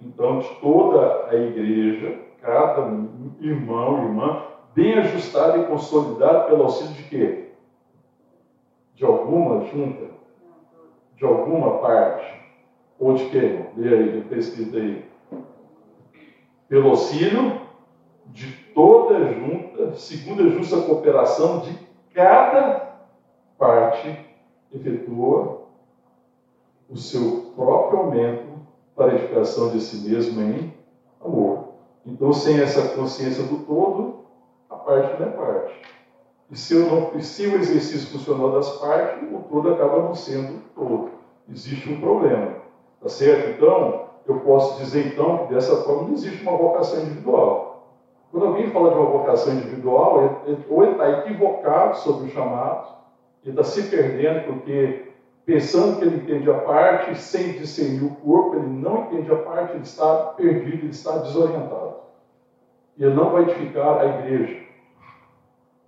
então 0.00 0.38
de 0.40 0.48
toda 0.60 1.28
a 1.30 1.34
igreja, 1.34 2.26
cada 2.42 2.82
irmão, 3.40 4.04
irmã, 4.04 4.42
bem 4.74 4.98
ajustado 4.98 5.62
e 5.62 5.66
consolidado 5.66 6.50
pelo 6.50 6.64
auxílio 6.64 6.92
de 6.92 7.04
quê? 7.04 7.52
De 8.94 9.04
alguma 9.04 9.64
junta, 9.64 10.10
de 11.16 11.24
alguma 11.24 11.78
parte, 11.78 12.38
ou 12.98 13.14
de 13.14 13.24
quê? 13.30 13.64
Lê 13.76 13.94
aí, 13.94 14.18
está 14.20 14.36
escrito 14.36 14.76
aí. 14.76 15.02
Pelo 16.68 16.90
auxílio 16.90 17.65
de 18.32 18.52
toda 18.74 19.32
junta, 19.32 19.94
segundo 19.94 20.42
a 20.42 20.50
justa 20.50 20.80
cooperação 20.82 21.60
de 21.60 21.78
cada 22.14 22.98
parte, 23.58 24.26
efetua 24.72 25.62
o 26.88 26.96
seu 26.96 27.52
próprio 27.56 28.00
aumento 28.00 28.46
para 28.94 29.12
a 29.12 29.14
edificação 29.14 29.70
de 29.70 29.80
si 29.80 30.08
mesmo 30.08 30.40
em 30.40 30.74
amor. 31.24 31.68
Então, 32.04 32.32
sem 32.32 32.60
essa 32.60 32.96
consciência 32.96 33.44
do 33.44 33.64
todo, 33.64 34.20
a 34.70 34.76
parte 34.76 35.20
não 35.20 35.28
é 35.28 35.30
parte. 35.30 35.82
E 36.48 36.56
se, 36.56 36.74
eu 36.74 36.86
não, 36.86 37.20
se 37.20 37.46
o 37.46 37.56
exercício 37.56 38.10
funcional 38.12 38.52
das 38.52 38.78
partes, 38.78 39.28
o 39.32 39.40
todo 39.40 39.68
acaba 39.68 40.02
não 40.02 40.14
sendo 40.14 40.62
todo. 40.74 41.10
Existe 41.48 41.92
um 41.92 42.00
problema. 42.00 42.54
Tá 43.00 43.08
certo? 43.08 43.56
Então, 43.56 44.06
eu 44.26 44.40
posso 44.40 44.78
dizer 44.78 45.12
então 45.12 45.38
que 45.38 45.54
dessa 45.54 45.82
forma 45.82 46.02
não 46.04 46.14
existe 46.14 46.42
uma 46.42 46.56
vocação 46.56 47.02
individual. 47.02 47.75
Quando 48.30 48.46
alguém 48.46 48.70
fala 48.70 48.90
de 48.90 48.96
uma 48.96 49.10
vocação 49.10 49.54
individual, 49.54 50.42
ele, 50.46 50.64
ou 50.68 50.82
ele 50.82 50.92
está 50.92 51.10
equivocado 51.10 51.96
sobre 51.98 52.26
o 52.26 52.30
chamado, 52.30 52.96
ele 53.42 53.52
está 53.52 53.64
se 53.64 53.84
perdendo 53.84 54.46
porque 54.46 55.12
pensando 55.44 55.98
que 55.98 56.04
ele 56.04 56.16
entende 56.16 56.50
a 56.50 56.58
parte, 56.58 57.16
sem 57.16 57.52
discernir 57.52 58.04
o 58.04 58.16
corpo, 58.16 58.56
ele 58.56 58.66
não 58.66 59.04
entende 59.04 59.32
a 59.32 59.36
parte, 59.36 59.74
ele 59.74 59.84
está 59.84 60.16
perdido, 60.36 60.84
ele 60.84 60.90
está 60.90 61.18
desorientado. 61.18 61.94
E 62.98 63.04
ele 63.04 63.14
não 63.14 63.30
vai 63.30 63.42
edificar 63.42 64.00
a 64.00 64.06
igreja. 64.06 64.66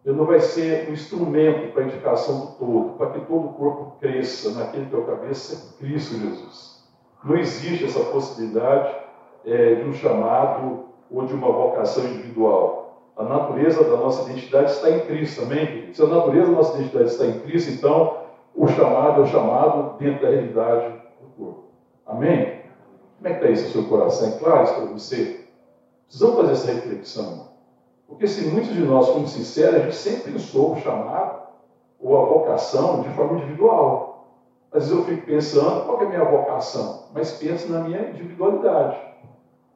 Ele 0.04 0.16
não 0.16 0.24
vai 0.24 0.40
ser 0.40 0.88
um 0.88 0.92
instrumento 0.92 1.72
para 1.72 1.82
a 1.82 1.86
edificação 1.86 2.40
do 2.40 2.46
todo, 2.52 2.96
para 2.96 3.10
que 3.10 3.20
todo 3.26 3.48
o 3.48 3.52
corpo 3.54 3.96
cresça 4.00 4.58
naquele 4.58 4.86
que 4.86 4.94
é 4.94 4.98
o 4.98 5.04
cabeça, 5.04 5.76
Cristo 5.78 6.16
Jesus. 6.16 6.86
Não 7.24 7.36
existe 7.36 7.84
essa 7.84 8.04
possibilidade 8.04 8.94
é, 9.44 9.74
de 9.74 9.88
um 9.88 9.92
chamado 9.92 10.87
ou 11.10 11.24
de 11.24 11.34
uma 11.34 11.50
vocação 11.50 12.04
individual. 12.04 13.02
A 13.16 13.24
natureza 13.24 13.82
da 13.82 13.96
nossa 13.96 14.30
identidade 14.30 14.70
está 14.70 14.90
em 14.90 15.00
Cristo, 15.00 15.42
amém? 15.42 15.92
Se 15.92 16.02
a 16.02 16.06
natureza 16.06 16.46
da 16.46 16.56
nossa 16.56 16.78
identidade 16.78 17.10
está 17.10 17.26
em 17.26 17.40
Cristo, 17.40 17.70
então 17.72 18.18
o 18.54 18.68
chamado 18.68 19.20
é 19.20 19.24
o 19.24 19.26
chamado 19.26 19.98
dentro 19.98 20.22
da 20.22 20.30
realidade 20.30 20.94
do 21.20 21.26
corpo. 21.36 21.64
Amém? 22.06 22.60
Como 23.16 23.28
é 23.28 23.30
que 23.30 23.44
está 23.44 23.50
isso 23.50 23.64
no 23.64 23.70
seu 23.70 23.84
coração? 23.88 24.28
É 24.28 24.38
claro 24.38 24.62
isso 24.64 24.74
para 24.74 24.84
você? 24.84 25.40
Precisamos 26.06 26.36
fazer 26.36 26.52
essa 26.52 26.72
reflexão. 26.72 27.48
Porque 28.06 28.26
se 28.26 28.48
muitos 28.48 28.72
de 28.72 28.80
nós 28.80 29.06
somos 29.06 29.30
sinceros, 29.30 29.74
a 29.74 29.78
gente 29.80 29.96
sempre 29.96 30.32
pensou 30.32 30.72
o 30.72 30.76
chamado 30.76 31.42
ou 32.00 32.16
a 32.16 32.24
vocação 32.24 33.02
de 33.02 33.08
forma 33.10 33.38
individual. 33.38 34.28
Às 34.72 34.88
vezes 34.88 34.96
eu 34.96 35.04
fico 35.04 35.26
pensando, 35.26 35.84
qual 35.84 36.00
é 36.00 36.04
a 36.04 36.08
minha 36.08 36.24
vocação? 36.24 37.04
Mas 37.12 37.32
penso 37.32 37.70
na 37.72 37.80
minha 37.80 38.10
individualidade. 38.10 38.98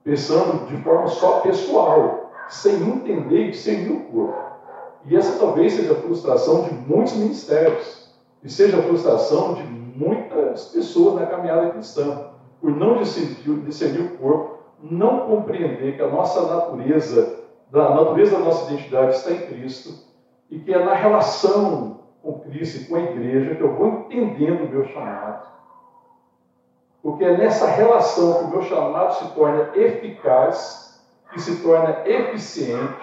Pensando 0.05 0.67
de 0.67 0.83
forma 0.83 1.07
só 1.07 1.41
pessoal, 1.41 2.33
sem 2.49 2.75
entender 2.75 3.47
e 3.47 3.51
discernir 3.51 3.93
o 3.93 4.01
corpo. 4.05 4.53
E 5.05 5.17
essa 5.17 5.39
talvez 5.39 5.75
seja 5.75 5.93
a 5.93 6.01
frustração 6.01 6.63
de 6.63 6.75
muitos 6.75 7.17
ministérios 7.17 8.13
e 8.43 8.51
seja 8.51 8.79
a 8.79 8.83
frustração 8.83 9.55
de 9.55 9.63
muitas 9.63 10.67
pessoas 10.67 11.21
na 11.21 11.27
caminhada 11.27 11.71
cristã, 11.71 12.27
por 12.61 12.71
não 12.71 12.99
discernir, 12.99 13.65
discernir 13.65 14.01
o 14.01 14.19
corpo, 14.19 14.59
não 14.81 15.21
compreender 15.21 15.97
que 15.97 16.03
a 16.03 16.09
nossa 16.09 16.47
natureza, 16.47 17.39
a 17.73 17.95
natureza 17.95 18.39
da 18.39 18.45
nossa 18.45 18.73
identidade 18.73 19.15
está 19.15 19.31
em 19.33 19.47
Cristo 19.47 19.95
e 20.51 20.59
que 20.59 20.73
é 20.73 20.85
na 20.85 20.95
relação 20.95 22.01
com 22.21 22.41
Cristo 22.41 22.83
e 22.83 22.87
com 22.87 22.97
a 22.97 23.01
igreja 23.01 23.55
que 23.55 23.63
eu 23.63 23.73
vou 23.73 23.87
entendendo 23.89 24.65
o 24.65 24.69
meu 24.69 24.85
chamado. 24.85 25.47
Porque 27.03 27.25
é 27.25 27.37
nessa 27.37 27.67
relação 27.67 28.35
que 28.35 28.45
o 28.45 28.49
meu 28.49 28.63
chamado 28.63 29.15
se 29.15 29.35
torna 29.35 29.71
eficaz, 29.75 31.03
que 31.33 31.41
se 31.41 31.63
torna 31.63 32.03
eficiente, 32.07 32.95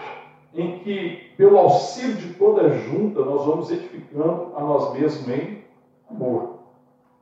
em 0.53 0.79
que, 0.79 1.34
pelo 1.38 1.58
auxílio 1.58 2.15
de 2.15 2.34
toda 2.36 2.70
junta, 2.70 3.22
nós 3.22 3.46
vamos 3.46 3.70
edificando 3.72 4.53
a 4.56 4.62
nós 4.62 4.94
mesmos 4.94 5.27
em 5.29 5.63
amor. 6.10 6.60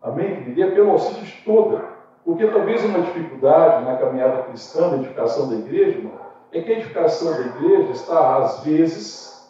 Amém? 0.01 0.53
E 0.55 0.61
é 0.61 0.71
pelo 0.71 0.91
auxílio 0.91 1.23
de 1.23 1.41
toda. 1.43 1.97
Porque 2.23 2.45
talvez 2.47 2.83
uma 2.83 3.01
dificuldade 3.01 3.85
na 3.85 3.97
caminhada 3.97 4.43
cristã, 4.43 4.89
na 4.89 4.97
edificação 4.97 5.49
da 5.49 5.55
igreja, 5.55 5.97
irmão, 5.97 6.13
é 6.51 6.61
que 6.61 6.71
a 6.71 6.75
edificação 6.75 7.33
da 7.33 7.47
igreja 7.47 7.91
está, 7.91 8.37
às 8.37 8.63
vezes, 8.63 9.49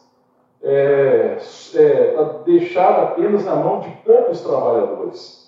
é, 0.61 1.37
é, 1.75 2.29
deixada 2.45 3.03
apenas 3.03 3.45
na 3.45 3.55
mão 3.55 3.79
de 3.79 3.89
poucos 4.05 4.41
trabalhadores. 4.41 5.46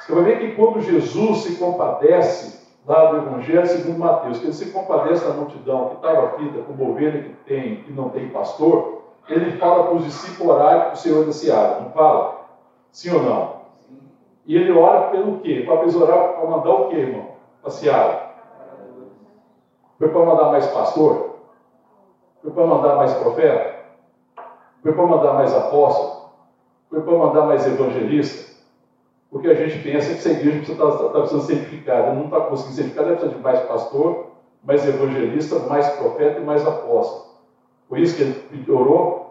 Você 0.00 0.12
vai 0.14 0.22
ver 0.22 0.38
que 0.38 0.48
quando 0.54 0.80
Jesus 0.80 1.42
se 1.42 1.58
compadece 1.58 2.58
lá 2.86 3.04
do 3.04 3.16
Evangelho 3.16 3.66
segundo 3.66 3.98
Mateus, 3.98 4.38
que 4.38 4.46
ele 4.46 4.54
se 4.54 4.72
compadece 4.72 5.22
da 5.24 5.30
multidão 5.30 5.84
que 5.84 5.92
estava 5.92 6.22
aflita 6.24 6.58
como 6.58 6.88
ovelha 6.88 7.20
que 7.20 7.30
tem 7.46 7.78
e 7.86 7.90
não 7.90 8.08
tem 8.08 8.26
pastor, 8.26 8.82
ele 9.28 9.50
fala 9.50 9.82
para 9.82 9.94
os 9.94 10.02
discípulos 10.02 10.54
orarem 10.54 10.80
para 10.86 10.94
o 10.94 10.96
Senhor 10.96 11.22
da 11.22 11.30
Seara, 11.30 11.76
não 11.78 11.86
fala? 11.86 12.26
Sim 12.90 13.10
ou 13.10 13.20
não? 13.20 13.50
E 14.46 14.56
ele 14.56 14.72
ora 14.72 14.98
pelo 14.98 15.32
quê? 15.34 15.60
Para 15.60 15.78
orar 15.98 16.32
para 16.34 16.44
mandar 16.46 16.72
o 16.72 16.80
quê, 16.80 16.94
irmão? 16.94 17.26
Para 17.62 17.70
Seara. 17.70 18.16
Foi 19.98 20.08
para 20.08 20.22
mandar 20.22 20.46
mais 20.46 20.66
pastor? 20.66 21.20
Foi 22.40 22.50
para 22.50 22.64
mandar 22.64 22.94
mais 22.94 23.12
profeta? 23.12 23.70
Foi 24.82 24.92
para 24.92 25.04
mandar 25.04 25.32
mais 25.32 25.52
apóstolo? 25.52 26.10
Foi 26.90 27.00
para 27.00 27.14
mandar 27.14 27.42
mais 27.42 27.66
evangelista? 27.66 28.49
Porque 29.30 29.46
a 29.46 29.54
gente 29.54 29.78
pensa 29.78 30.08
que 30.08 30.18
essa 30.18 30.30
igreja 30.30 30.56
precisa 30.58 30.72
estar, 30.72 31.06
está 31.06 31.20
precisando 31.20 31.42
ser 31.42 31.52
edificada. 31.54 32.12
Não 32.14 32.24
está 32.24 32.40
conseguindo 32.40 32.74
ser 32.74 32.80
edificada, 32.82 33.12
precisa 33.12 33.34
de 33.34 33.40
mais 33.40 33.60
pastor, 33.60 34.26
mais 34.62 34.86
evangelista, 34.86 35.58
mais 35.60 35.88
profeta 35.90 36.40
e 36.40 36.44
mais 36.44 36.66
apóstolo. 36.66 37.30
Foi 37.88 38.00
isso 38.00 38.16
que 38.16 38.22
ele 38.22 38.70
orou? 38.70 39.30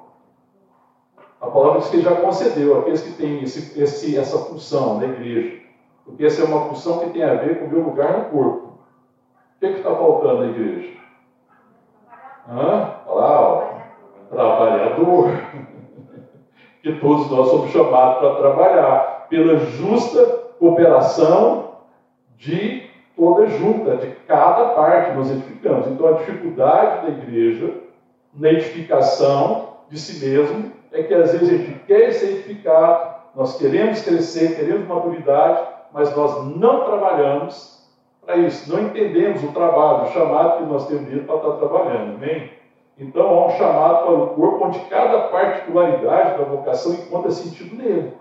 A 1.42 1.48
palavra 1.48 1.80
diz 1.80 1.90
que 1.90 1.98
ele 1.98 2.04
já 2.04 2.16
concedeu 2.16 2.80
aqueles 2.80 3.02
que 3.02 3.12
têm 3.12 3.44
esse, 3.44 3.80
esse, 3.80 4.18
essa 4.18 4.38
função 4.40 4.98
na 5.00 5.06
igreja. 5.06 5.60
Porque 6.06 6.26
essa 6.26 6.42
é 6.42 6.46
uma 6.46 6.66
função 6.66 7.00
que 7.00 7.10
tem 7.12 7.24
a 7.24 7.36
ver 7.36 7.60
com 7.60 7.66
o 7.66 7.70
meu 7.70 7.82
lugar 7.82 8.18
no 8.18 8.26
corpo. 8.26 8.68
O 8.68 9.60
que 9.60 9.66
é 9.66 9.72
está 9.72 9.94
faltando 9.94 10.40
na 10.40 10.48
igreja? 10.48 10.98
Hã? 12.48 12.94
Olha 13.06 13.22
lá, 13.22 13.42
ó. 13.42 13.64
trabalhador. 14.30 15.30
que 16.82 16.94
todos 16.94 17.30
nós 17.30 17.48
somos 17.50 17.72
chamados 17.72 18.20
para 18.20 18.36
trabalhar 18.36 19.09
pela 19.30 19.58
justa 19.58 20.26
cooperação 20.60 21.76
de 22.38 22.90
toda 23.16 23.48
junta, 23.48 23.98
de 23.98 24.08
cada 24.28 24.70
parte 24.70 25.16
nós 25.16 25.30
edificamos. 25.30 25.88
Então 25.88 26.08
a 26.08 26.14
dificuldade 26.14 27.06
da 27.06 27.18
igreja 27.18 27.74
na 28.34 28.50
edificação 28.50 29.70
de 29.90 30.00
si 30.00 30.26
mesmo 30.26 30.72
é 30.92 31.04
que 31.04 31.14
às 31.14 31.32
vezes 31.32 31.50
a 31.50 31.58
gente 31.58 31.80
quer 31.86 32.12
ser 32.12 32.40
edificado, 32.40 33.16
nós 33.36 33.58
queremos 33.58 34.02
crescer, 34.02 34.56
queremos 34.56 34.88
maturidade, 34.88 35.68
mas 35.94 36.16
nós 36.16 36.56
não 36.56 36.84
trabalhamos 36.86 37.80
para 38.26 38.38
isso, 38.38 38.72
não 38.72 38.84
entendemos 38.84 39.44
o 39.44 39.52
trabalho, 39.52 40.04
o 40.04 40.12
chamado 40.12 40.58
que 40.58 40.72
nós 40.72 40.88
temos 40.88 41.08
para 41.26 41.36
estar 41.36 41.52
trabalhando, 41.54 42.16
amém? 42.16 42.52
Então 42.98 43.28
há 43.28 43.48
um 43.48 43.50
chamado 43.52 44.06
para 44.06 44.14
o 44.14 44.28
corpo 44.28 44.66
onde 44.66 44.80
cada 44.82 45.30
particularidade 45.30 46.38
da 46.38 46.44
vocação 46.44 46.94
encontra 46.94 47.32
sentido 47.32 47.76
nele. 47.76 48.14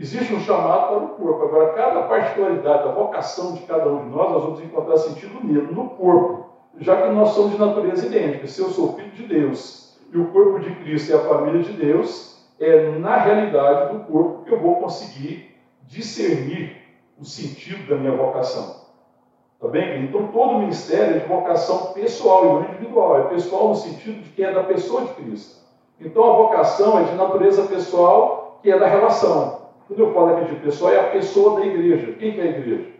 Existe 0.00 0.32
um 0.32 0.40
chamado 0.40 0.88
para 0.88 1.04
o 1.04 1.08
corpo. 1.10 1.44
Agora, 1.44 1.74
cada 1.74 2.02
particularidade 2.04 2.84
da 2.84 2.92
vocação 2.92 3.52
de 3.52 3.60
cada 3.64 3.86
um 3.86 4.04
de 4.04 4.08
nós, 4.08 4.30
nós 4.32 4.44
vamos 4.44 4.64
encontrar 4.64 4.96
sentido 4.96 5.44
nele, 5.44 5.70
no 5.72 5.90
corpo. 5.90 6.46
Já 6.78 7.02
que 7.02 7.08
nós 7.10 7.28
somos 7.30 7.52
de 7.52 7.58
natureza 7.58 8.06
idêntica. 8.06 8.46
Se 8.46 8.62
eu 8.62 8.70
sou 8.70 8.94
filho 8.94 9.10
de 9.10 9.24
Deus 9.24 10.00
e 10.10 10.16
o 10.16 10.28
corpo 10.28 10.58
de 10.58 10.74
Cristo 10.76 11.12
é 11.12 11.16
a 11.16 11.28
família 11.28 11.62
de 11.62 11.74
Deus, 11.74 12.42
é 12.58 12.92
na 12.92 13.18
realidade 13.18 13.92
do 13.92 14.04
corpo 14.04 14.44
que 14.44 14.50
eu 14.50 14.58
vou 14.58 14.76
conseguir 14.76 15.54
discernir 15.82 16.78
o 17.20 17.24
sentido 17.26 17.86
da 17.90 17.96
minha 17.96 18.16
vocação. 18.16 18.80
Tá 19.60 19.68
bem? 19.68 20.04
Então, 20.04 20.28
todo 20.28 20.60
ministério 20.60 21.16
é 21.16 21.18
de 21.18 21.26
vocação 21.26 21.92
pessoal 21.92 22.44
e 22.44 22.46
não 22.46 22.64
individual. 22.70 23.20
É 23.20 23.24
pessoal 23.24 23.68
no 23.68 23.74
sentido 23.74 24.22
de 24.22 24.30
que 24.30 24.42
é 24.42 24.50
da 24.50 24.62
pessoa 24.62 25.02
de 25.02 25.12
Cristo. 25.12 25.60
Então, 26.00 26.24
a 26.24 26.36
vocação 26.36 27.00
é 27.00 27.02
de 27.02 27.14
natureza 27.16 27.64
pessoal, 27.64 28.58
que 28.62 28.70
é 28.70 28.78
da 28.78 28.86
relação. 28.86 29.59
Quando 29.90 30.00
eu 30.00 30.14
falo 30.14 30.36
aqui 30.36 30.54
de 30.54 30.60
pessoa, 30.60 30.94
é 30.94 31.00
a 31.00 31.10
pessoa 31.10 31.58
da 31.58 31.66
igreja. 31.66 32.12
Quem 32.12 32.32
que 32.32 32.40
é 32.40 32.44
a 32.44 32.46
igreja? 32.46 32.90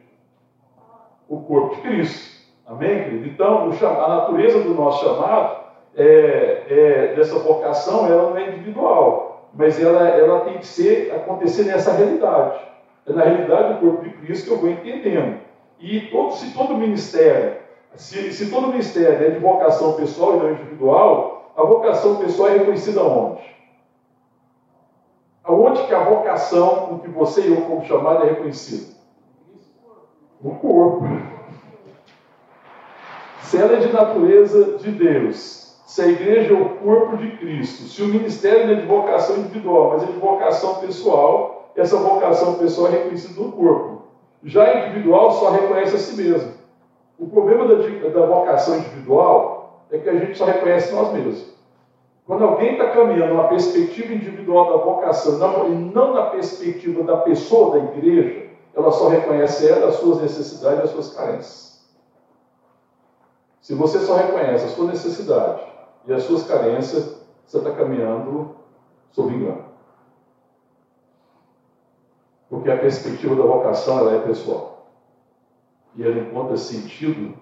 o 1.30 1.38
corpo 1.42 1.76
de 1.76 1.82
Cristo. 1.82 2.40
Amém, 2.66 3.04
querido? 3.04 3.28
Então, 3.28 3.70
a 3.70 4.09
natureza 4.09 4.62
do 4.62 4.75
nosso 4.75 5.04
chamado, 5.04 5.61
é, 5.97 6.64
é, 6.68 7.14
dessa 7.14 7.38
vocação, 7.38 8.06
ela 8.06 8.30
não 8.30 8.37
é 8.37 8.50
individual, 8.50 9.49
mas 9.54 9.80
ela, 9.80 10.09
ela 10.09 10.40
tem 10.40 10.59
que 10.59 10.66
ser, 10.66 11.12
acontecer 11.14 11.62
nessa 11.62 11.92
realidade. 11.92 12.61
É 13.06 13.12
na 13.12 13.23
realidade 13.23 13.75
do 13.75 13.80
corpo 13.80 14.02
de 14.02 14.11
Cristo 14.11 14.47
que 14.47 14.50
eu 14.54 14.59
vou 14.59 14.70
entendendo. 14.70 15.38
E 15.78 16.00
todo, 16.11 16.32
se 16.32 16.52
todo 16.52 16.76
ministério, 16.76 17.59
se, 17.94 18.32
se 18.32 18.50
todo 18.50 18.66
ministério 18.66 19.25
é 19.25 19.30
de 19.30 19.38
vocação 19.38 19.92
pessoal 19.92 20.35
e 20.35 20.38
não 20.38 20.50
individual, 20.50 21.52
a 21.56 21.62
vocação 21.62 22.16
pessoal 22.16 22.49
é 22.49 22.59
reconhecida 22.59 23.02
onde? 23.02 23.40
Aonde 25.50 25.83
que 25.83 25.92
a 25.92 26.04
vocação 26.04 26.87
com 26.87 26.99
que 27.00 27.09
você 27.09 27.40
e 27.40 27.52
eu 27.52 27.62
fomos 27.62 27.85
chamados 27.88 28.23
é 28.23 28.30
reconhecida? 28.30 28.95
No 30.40 30.54
corpo. 30.54 31.04
Se 33.42 33.57
ela 33.57 33.73
é 33.73 33.80
de 33.80 33.92
natureza 33.92 34.78
de 34.78 34.92
Deus, 34.92 35.76
se 35.85 36.02
a 36.02 36.07
igreja 36.07 36.54
é 36.54 36.57
o 36.57 36.76
corpo 36.76 37.16
de 37.16 37.37
Cristo, 37.38 37.83
se 37.83 38.00
o 38.00 38.07
ministério 38.07 38.69
não 38.69 38.75
é 38.75 38.80
de 38.80 38.87
vocação 38.87 39.38
individual, 39.38 39.90
mas 39.90 40.04
é 40.04 40.07
de 40.07 40.21
vocação 40.21 40.76
pessoal, 40.76 41.73
essa 41.75 41.97
vocação 41.97 42.54
pessoal 42.54 42.87
é 42.87 42.99
reconhecida 42.99 43.42
no 43.42 43.50
corpo. 43.50 44.02
Já 44.45 44.87
individual 44.87 45.33
só 45.33 45.50
reconhece 45.50 45.97
a 45.97 45.99
si 45.99 46.23
mesmo. 46.23 46.52
O 47.19 47.26
problema 47.26 47.66
da, 47.66 47.75
da 47.75 48.26
vocação 48.26 48.78
individual 48.78 49.85
é 49.90 49.99
que 49.99 50.09
a 50.09 50.16
gente 50.16 50.38
só 50.38 50.45
reconhece 50.45 50.95
nós 50.95 51.12
mesmos. 51.12 51.59
Quando 52.26 52.44
alguém 52.44 52.72
está 52.72 52.90
caminhando 52.90 53.34
na 53.34 53.44
perspectiva 53.44 54.12
individual 54.12 54.78
da 54.78 54.84
vocação 54.84 55.38
não, 55.38 55.66
e 55.66 55.74
não 55.74 56.14
na 56.14 56.26
perspectiva 56.26 57.02
da 57.02 57.18
pessoa 57.18 57.78
da 57.78 57.92
igreja, 57.92 58.50
ela 58.74 58.92
só 58.92 59.08
reconhece 59.08 59.68
ela, 59.68 59.88
as 59.88 59.96
suas 59.96 60.20
necessidades 60.20 60.78
e 60.78 60.82
as 60.82 60.90
suas 60.90 61.14
carências. 61.14 61.70
Se 63.60 63.74
você 63.74 63.98
só 64.00 64.16
reconhece 64.16 64.64
a 64.64 64.68
sua 64.68 64.86
necessidade 64.86 65.64
e 66.06 66.12
as 66.12 66.22
suas 66.22 66.46
carências, 66.46 67.20
você 67.44 67.58
está 67.58 67.72
caminhando 67.72 68.54
sob 69.10 69.34
engano. 69.34 69.64
Porque 72.48 72.70
a 72.70 72.78
perspectiva 72.78 73.36
da 73.36 73.42
vocação 73.42 73.98
ela 73.98 74.14
é 74.16 74.20
pessoal. 74.20 74.86
E 75.94 76.04
ela 76.04 76.18
encontra 76.18 76.56
sentido 76.56 77.36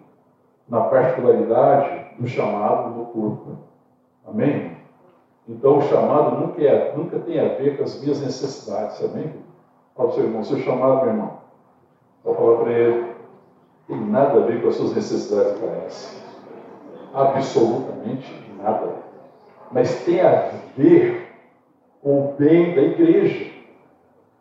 na 0.68 0.82
particularidade 0.82 2.16
do 2.18 2.26
chamado 2.26 2.94
do 2.94 3.06
corpo. 3.06 3.67
Amém? 4.28 4.76
Então 5.49 5.78
o 5.78 5.82
chamado 5.82 6.38
nunca, 6.38 6.62
é, 6.62 6.97
nunca 6.97 7.18
tem 7.20 7.40
a 7.40 7.54
ver 7.54 7.78
com 7.78 7.85
as 7.85 8.00
minhas 8.00 8.20
necessidades, 8.20 9.02
amém? 9.02 9.32
Fala 9.97 10.08
para 10.11 10.12
o 10.12 10.12
seu 10.12 10.25
irmão, 10.25 10.44
seu 10.44 10.58
chamado, 10.58 11.02
meu 11.02 11.11
irmão, 11.12 11.32
vou 12.23 12.35
falar 12.35 12.56
para 12.62 12.73
ele, 12.73 13.14
tem 13.88 13.99
nada 14.11 14.38
a 14.38 14.44
ver 14.44 14.61
com 14.61 14.68
as 14.68 14.75
suas 14.76 14.94
necessidades 14.94 15.56
e 15.56 15.61
carências. 15.61 16.23
Absolutamente 17.14 18.35
nada. 18.62 18.92
Mas 19.73 20.04
tem 20.04 20.20
a 20.20 20.50
ver 20.76 21.26
com 22.02 22.20
o 22.20 22.35
bem 22.38 22.75
da 22.75 22.82
igreja. 22.82 23.50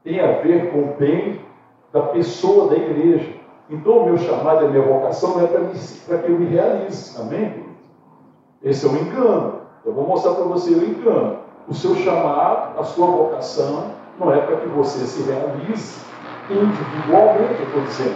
Tem 0.04 0.20
a 0.20 0.34
ver 0.34 0.70
com 0.72 0.80
o 0.80 0.96
bem 0.98 1.40
da 1.94 2.02
pessoa 2.02 2.68
da 2.70 2.76
igreja. 2.76 3.34
Então 3.70 4.00
o 4.00 4.06
meu 4.06 4.18
chamado 4.18 4.64
e 4.64 4.66
a 4.66 4.70
minha 4.70 4.82
vocação 4.82 5.36
não 5.36 5.42
é 5.42 5.48
para 5.48 6.18
que 6.20 6.30
eu 6.30 6.38
me 6.38 6.46
realize. 6.46 7.20
Amém? 7.20 7.64
Esse 8.62 8.86
é 8.86 8.90
um 8.90 8.98
engano. 8.98 9.57
Eu 9.88 9.94
vou 9.94 10.06
mostrar 10.06 10.34
para 10.34 10.44
você 10.44 10.72
o 10.72 10.84
engano. 10.84 11.38
O 11.66 11.74
seu 11.74 11.96
chamado, 11.96 12.78
a 12.78 12.84
sua 12.84 13.08
vocação, 13.08 13.92
não 14.20 14.34
é 14.34 14.42
para 14.42 14.58
que 14.58 14.68
você 14.68 15.00
se 15.06 15.24
realize 15.24 16.02
individualmente, 16.50 17.64
estou 17.64 17.82
dizendo, 17.84 18.16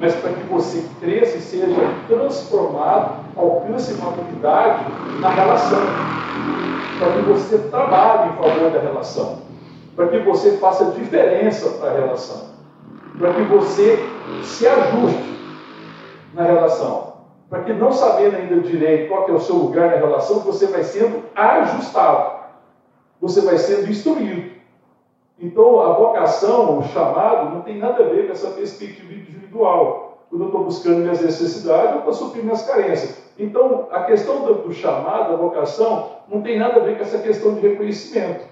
mas 0.00 0.14
para 0.16 0.32
que 0.32 0.42
você 0.48 0.84
cresça 1.00 1.36
e 1.36 1.40
seja 1.40 1.94
transformado, 2.08 3.24
alcance 3.36 3.94
maturidade 3.94 4.84
na 5.20 5.28
relação, 5.28 5.80
para 6.98 7.12
que 7.12 7.20
você 7.22 7.58
trabalhe 7.58 8.30
em 8.30 8.36
favor 8.36 8.70
da 8.70 8.80
relação, 8.80 9.38
para 9.94 10.08
que 10.08 10.18
você 10.20 10.52
faça 10.58 10.86
diferença 10.86 11.70
para 11.70 11.90
a 11.90 11.94
relação, 11.94 12.46
para 13.16 13.32
que 13.32 13.42
você 13.42 14.08
se 14.42 14.66
ajuste 14.66 15.38
na 16.34 16.42
relação 16.42 17.07
para 17.48 17.62
que 17.62 17.72
não 17.72 17.92
sabendo 17.92 18.36
ainda 18.36 18.60
direito 18.60 19.08
qual 19.08 19.28
é 19.28 19.32
o 19.32 19.40
seu 19.40 19.56
lugar 19.56 19.90
na 19.90 19.96
relação, 19.96 20.40
você 20.40 20.66
vai 20.66 20.82
sendo 20.82 21.22
ajustado, 21.34 22.44
você 23.20 23.40
vai 23.40 23.56
sendo 23.56 23.90
instruído. 23.90 24.58
Então, 25.40 25.80
a 25.80 25.92
vocação, 25.92 26.78
o 26.78 26.82
chamado, 26.82 27.54
não 27.54 27.62
tem 27.62 27.78
nada 27.78 28.04
a 28.04 28.08
ver 28.08 28.26
com 28.26 28.32
essa 28.32 28.50
perspectiva 28.50 29.12
individual. 29.12 30.26
Quando 30.28 30.42
eu 30.42 30.46
estou 30.48 30.64
buscando 30.64 30.98
minhas 30.98 31.22
necessidades, 31.22 31.92
eu 31.92 31.98
estou 31.98 32.12
suprindo 32.12 32.44
minhas 32.44 32.66
carências. 32.66 33.32
Então, 33.38 33.86
a 33.90 34.02
questão 34.02 34.42
do, 34.42 34.54
do 34.54 34.72
chamado, 34.72 35.30
da 35.30 35.36
vocação, 35.36 36.10
não 36.28 36.42
tem 36.42 36.58
nada 36.58 36.80
a 36.80 36.84
ver 36.84 36.96
com 36.96 37.02
essa 37.02 37.18
questão 37.18 37.54
de 37.54 37.60
reconhecimento. 37.60 38.44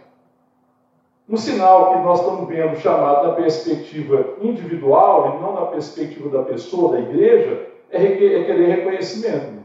Um 1.28 1.36
sinal 1.36 1.92
que 1.92 1.98
nós 2.02 2.20
estamos 2.20 2.48
vendo 2.48 2.76
chamado 2.76 3.26
na 3.26 3.34
perspectiva 3.34 4.34
individual 4.40 5.34
e 5.34 5.42
não 5.42 5.54
na 5.54 5.66
perspectiva 5.66 6.28
da 6.28 6.44
pessoa, 6.44 6.92
da 6.92 7.00
igreja, 7.00 7.66
é, 7.90 8.02
é 8.02 8.44
querer 8.44 8.76
reconhecimento. 8.76 9.64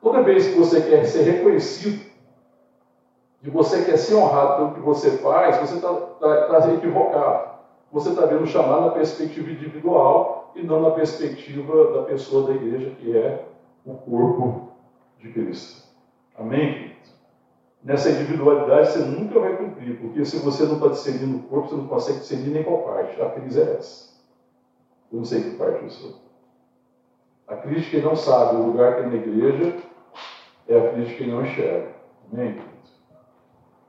Toda 0.00 0.22
vez 0.22 0.48
que 0.48 0.58
você 0.58 0.80
quer 0.80 1.04
ser 1.04 1.22
reconhecido, 1.22 2.10
e 3.42 3.48
você 3.48 3.84
quer 3.84 3.96
ser 3.96 4.14
honrado 4.14 4.56
pelo 4.56 4.74
que 4.74 4.80
você 4.80 5.10
faz, 5.18 5.56
você 5.58 5.76
está 5.76 5.92
tá, 5.92 6.60
tá 6.60 6.72
equivocado. 6.74 7.50
Você 7.90 8.10
está 8.10 8.26
vendo 8.26 8.46
chamar 8.46 8.80
na 8.82 8.90
perspectiva 8.90 9.50
individual 9.50 10.52
e 10.54 10.62
não 10.62 10.80
na 10.80 10.90
perspectiva 10.90 11.92
da 11.92 12.02
pessoa 12.02 12.48
da 12.48 12.54
igreja, 12.54 12.90
que 12.90 13.16
é 13.16 13.44
o 13.84 13.94
corpo 13.94 14.68
de 15.18 15.32
Cristo. 15.32 15.88
Amém, 16.38 16.72
queridos? 16.72 17.14
Nessa 17.82 18.10
individualidade 18.10 18.92
você 18.92 18.98
nunca 18.98 19.40
vai 19.40 19.56
cumprir, 19.56 19.98
porque 19.98 20.24
se 20.24 20.36
você 20.38 20.64
não 20.64 20.74
está 20.74 20.88
discernindo 20.88 21.38
o 21.38 21.42
corpo, 21.44 21.68
você 21.68 21.76
não 21.76 21.86
consegue 21.86 22.18
discernir 22.18 22.50
nem 22.50 22.62
qual 22.62 22.82
parte. 22.82 23.20
A 23.20 23.30
crise 23.30 23.60
é 23.60 23.74
essa. 23.76 24.09
Eu 25.12 25.18
não 25.18 25.24
sei 25.24 25.42
que 25.42 25.56
parte 25.56 25.84
eu 25.84 25.90
sou. 25.90 26.14
A 27.48 27.56
crítica 27.56 27.98
que 27.98 28.06
não 28.06 28.14
sabe 28.14 28.56
o 28.56 28.66
lugar 28.66 28.94
que 28.94 29.00
é 29.00 29.06
na 29.06 29.14
igreja 29.16 29.76
é 30.68 30.78
a 30.78 30.92
crítica 30.92 31.24
que 31.24 31.30
não 31.30 31.42
enxerga. 31.42 31.94
Amém? 32.32 32.60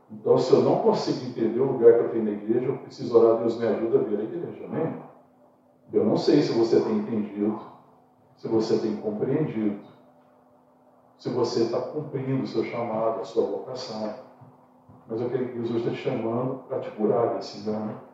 Então, 0.10 0.38
se 0.38 0.52
eu 0.52 0.62
não 0.64 0.80
consigo 0.80 1.26
entender 1.26 1.60
o 1.60 1.74
lugar 1.74 1.94
que 1.94 2.00
eu 2.00 2.10
tenho 2.10 2.24
na 2.26 2.32
igreja, 2.32 2.66
eu 2.66 2.78
preciso 2.78 3.18
orar, 3.18 3.40
Deus 3.40 3.58
me 3.58 3.68
ajuda 3.68 4.00
a 4.00 4.02
ver 4.02 4.20
a 4.20 4.24
igreja. 4.24 4.66
Amém? 4.66 4.94
Eu 5.94 6.04
não 6.04 6.18
sei 6.18 6.42
se 6.42 6.52
você 6.54 6.82
tem 6.82 6.98
entendido, 6.98 7.62
se 8.36 8.48
você 8.48 8.80
tem 8.80 8.96
compreendido, 8.98 9.80
se 11.18 11.30
você 11.30 11.64
está 11.64 11.80
cumprindo 11.80 12.44
o 12.44 12.48
seu 12.48 12.64
chamado, 12.66 13.22
a 13.22 13.24
sua 13.24 13.46
vocação. 13.46 14.16
Mas 15.08 15.22
eu 15.22 15.30
creio 15.30 15.50
que 15.50 15.60
Deus 15.60 15.70
está 15.70 15.92
te 15.92 15.98
chamando 15.98 16.64
para 16.68 16.80
te 16.80 16.90
curar 16.92 17.36
desse 17.36 17.60
engano 17.60 18.11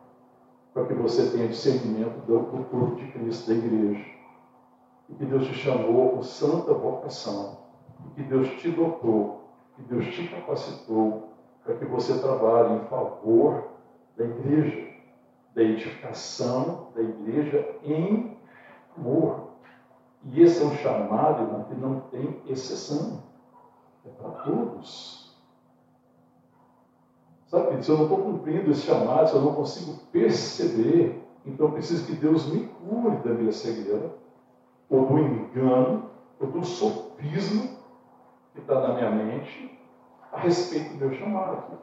para 0.78 0.86
que 0.86 0.94
você 0.94 1.32
tenha 1.32 1.48
discernimento 1.48 2.24
do, 2.28 2.38
do 2.38 2.64
corpo 2.66 2.98
de 2.98 3.12
Cristo, 3.12 3.48
da 3.48 3.56
igreja. 3.56 4.06
E 5.10 5.16
que 5.16 5.26
Deus 5.26 5.48
te 5.48 5.56
chamou 5.56 6.12
com 6.12 6.22
santa 6.22 6.72
vocação. 6.72 7.58
E 8.06 8.10
que 8.14 8.22
Deus 8.22 8.48
te 8.62 8.70
dotou, 8.70 9.42
que 9.76 9.82
Deus 9.82 10.06
te 10.14 10.28
capacitou 10.28 11.30
para 11.64 11.78
que 11.78 11.86
você 11.86 12.20
trabalhe 12.20 12.76
em 12.76 12.86
favor 12.86 13.70
da 14.16 14.24
igreja, 14.24 14.88
da 15.56 15.64
edificação 15.64 16.90
da 16.94 17.02
igreja 17.02 17.76
em 17.84 18.38
amor. 18.96 19.54
E 20.26 20.44
esse 20.44 20.62
é 20.62 20.66
um 20.68 20.76
chamado 20.76 21.66
que 21.66 21.74
não 21.74 22.02
tem 22.12 22.40
exceção. 22.46 23.24
É 24.06 24.10
para 24.10 24.30
todos. 24.44 25.27
Sabe, 27.48 27.82
se 27.82 27.90
eu 27.90 27.96
não 27.96 28.04
estou 28.04 28.18
cumprindo 28.18 28.72
esse 28.72 28.82
chamado, 28.82 29.30
se 29.30 29.36
eu 29.36 29.42
não 29.42 29.54
consigo 29.54 29.98
perceber, 30.12 31.24
então 31.46 31.72
preciso 31.72 32.06
que 32.06 32.12
Deus 32.12 32.52
me 32.52 32.68
cure 32.68 33.16
da 33.24 33.32
minha 33.32 33.54
cegueira, 33.54 34.12
ou 34.90 35.06
do 35.06 35.18
engano, 35.18 36.10
ou 36.42 36.48
do 36.48 36.66
sofismo 36.66 37.78
que 38.54 38.60
está 38.60 38.82
na 38.82 38.96
minha 38.96 39.12
mente 39.12 39.80
a 40.30 40.40
respeito 40.40 40.90
do 40.90 40.98
meu 40.98 41.14
chamado. 41.14 41.78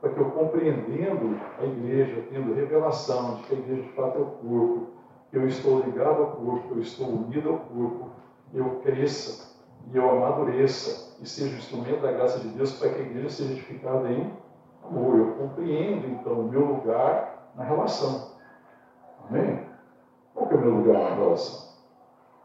Para 0.00 0.10
que 0.10 0.20
eu 0.20 0.30
compreendendo 0.30 1.36
a 1.58 1.64
igreja, 1.64 2.24
tendo 2.30 2.54
revelação 2.54 3.34
de 3.34 3.42
que 3.42 3.54
a 3.54 3.58
igreja 3.58 3.82
de 3.82 3.88
fato 3.94 4.18
é 4.18 4.20
o 4.20 4.26
corpo, 4.26 4.86
que 5.28 5.36
eu 5.36 5.48
estou 5.48 5.80
ligado 5.80 6.22
ao 6.22 6.26
corpo, 6.36 6.68
que 6.68 6.74
eu 6.74 6.78
estou 6.78 7.08
unido 7.08 7.48
ao 7.48 7.58
corpo, 7.58 8.10
eu 8.52 8.78
cresça 8.80 9.58
e 9.90 9.96
eu 9.96 10.08
amadureça 10.08 11.03
e 11.20 11.26
seja 11.26 11.54
o 11.54 11.58
instrumento 11.58 12.02
da 12.02 12.12
graça 12.12 12.40
de 12.40 12.48
Deus 12.48 12.72
para 12.72 12.90
que 12.90 13.00
a 13.00 13.04
igreja 13.04 13.30
seja 13.30 13.52
edificada 13.52 14.10
em 14.10 14.32
amor. 14.82 15.18
Eu 15.18 15.32
compreendo, 15.34 16.06
então, 16.08 16.40
o 16.40 16.48
meu 16.48 16.64
lugar 16.64 17.50
na 17.54 17.64
relação. 17.64 18.32
Amém? 19.28 19.60
Qual 20.34 20.48
que 20.48 20.54
é 20.54 20.56
o 20.56 20.60
meu 20.60 20.70
lugar 20.70 20.98
na 20.98 21.14
relação? 21.14 21.74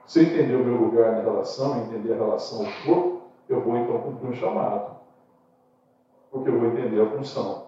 Se 0.05 0.19
eu 0.19 0.23
entender 0.23 0.55
o 0.55 0.65
meu 0.65 0.75
lugar 0.75 1.11
na 1.13 1.21
relação, 1.21 1.83
entender 1.83 2.13
a 2.13 2.17
relação 2.17 2.65
ao 2.65 2.71
corpo, 2.85 3.21
eu 3.47 3.61
vou 3.61 3.77
então 3.77 3.99
cumprir 3.99 4.29
um 4.29 4.33
chamado. 4.33 4.97
Porque 6.31 6.49
eu 6.49 6.59
vou 6.59 6.69
entender 6.69 7.01
a 7.01 7.09
função. 7.09 7.67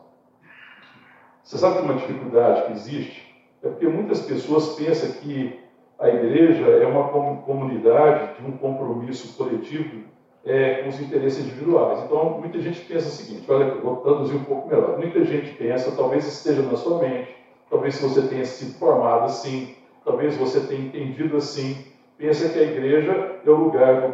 Você 1.44 1.58
sabe 1.58 1.78
que 1.78 1.84
uma 1.84 1.96
dificuldade 1.96 2.66
que 2.66 2.72
existe 2.74 3.46
é 3.64 3.70
porque 3.70 3.88
muitas 3.88 4.22
pessoas 4.22 4.76
pensam 4.76 5.12
que 5.22 5.60
a 6.00 6.08
igreja 6.10 6.66
é 6.66 6.88
uma 6.88 7.10
comunidade 7.44 8.40
de 8.40 8.46
um 8.48 8.58
compromisso 8.58 9.38
coletivo 9.38 10.06
é, 10.46 10.82
com 10.82 10.90
os 10.90 11.00
interesses 11.00 11.46
individuais. 11.46 12.00
Então, 12.04 12.38
muita 12.40 12.60
gente 12.60 12.82
pensa 12.82 13.08
o 13.08 13.12
seguinte: 13.12 13.52
olha, 13.52 13.76
vou 13.76 13.98
traduzir 13.98 14.36
um 14.36 14.44
pouco 14.44 14.68
melhor. 14.68 14.98
Muita 14.98 15.24
gente 15.24 15.52
pensa, 15.56 15.96
talvez 15.96 16.28
esteja 16.28 16.62
na 16.64 16.76
sua 16.76 17.00
mente, 17.00 17.36
talvez 17.70 18.00
você 18.00 18.22
tenha 18.24 18.46
sido 18.46 18.78
formado 18.78 19.26
assim, 19.26 19.76
talvez 20.04 20.36
você 20.36 20.62
tenha 20.62 20.82
entendido 20.82 21.38
assim, 21.38 21.86
pensa 22.18 22.50
que 22.50 22.60
a 22.60 22.64
igreja 22.64 23.40
é 23.46 23.50
o 23.50 23.56
lugar 23.56 24.02
do 24.02 24.14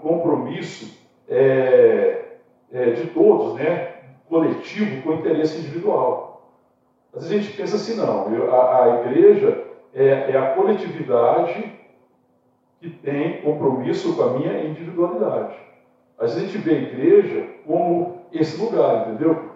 compromisso 0.00 0.98
é, 1.28 2.24
é, 2.72 2.90
de 2.90 3.06
todos, 3.08 3.54
né? 3.54 3.94
coletivo 4.28 5.02
com 5.02 5.12
interesse 5.12 5.58
individual. 5.58 6.50
Às 7.12 7.22
vezes 7.22 7.38
a 7.38 7.40
gente 7.40 7.56
pensa 7.56 7.76
assim, 7.76 7.96
não, 7.96 8.26
a, 8.50 8.82
a 8.82 9.00
igreja 9.00 9.64
é, 9.94 10.32
é 10.32 10.36
a 10.36 10.54
coletividade 10.54 11.72
que 12.80 12.90
tem 12.90 13.42
compromisso 13.42 14.14
com 14.14 14.22
a 14.22 14.30
minha 14.38 14.64
individualidade. 14.64 15.54
Às 16.18 16.34
vezes 16.34 16.48
a 16.48 16.52
gente 16.52 16.64
vê 16.64 16.74
a 16.74 16.82
igreja 16.82 17.48
como 17.66 18.18
esse 18.32 18.60
lugar, 18.60 19.08
entendeu? 19.08 19.50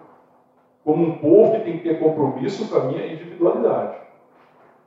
Como 0.83 1.05
um 1.05 1.17
povo 1.17 1.51
que 1.51 1.63
tem 1.63 1.77
que 1.77 1.83
ter 1.83 1.99
compromisso 1.99 2.67
com 2.67 2.75
a 2.75 2.83
minha 2.85 3.05
individualidade. 3.05 3.97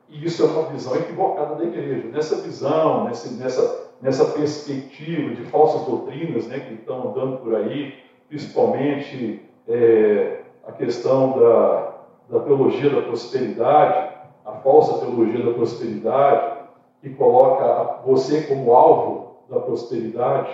E 0.09 0.25
isso 0.25 0.43
é 0.43 0.47
uma 0.47 0.69
visão 0.69 0.95
equivocada 0.97 1.55
da 1.55 1.65
igreja. 1.65 2.09
Nessa 2.09 2.43
visão, 2.43 3.05
nessa, 3.05 3.33
nessa, 3.33 3.91
nessa 4.01 4.25
perspectiva 4.27 5.35
de 5.35 5.43
falsas 5.45 5.87
doutrinas 5.87 6.47
né, 6.49 6.61
que 6.61 6.75
estão 6.75 7.11
andando 7.11 7.39
por 7.39 7.55
aí, 7.55 7.95
principalmente 8.29 9.43
é, 9.67 10.41
a 10.67 10.73
questão 10.73 11.39
da, 11.39 11.95
da 12.29 12.41
teologia 12.41 12.91
da 12.91 13.03
prosperidade, 13.03 14.15
a 14.45 14.53
falsa 14.53 14.99
teologia 14.99 15.45
da 15.45 15.53
prosperidade, 15.53 16.62
que 17.03 17.11
coloca 17.11 18.01
você 18.07 18.43
como 18.43 18.73
alvo 18.73 19.33
da 19.51 19.59
prosperidade, 19.59 20.51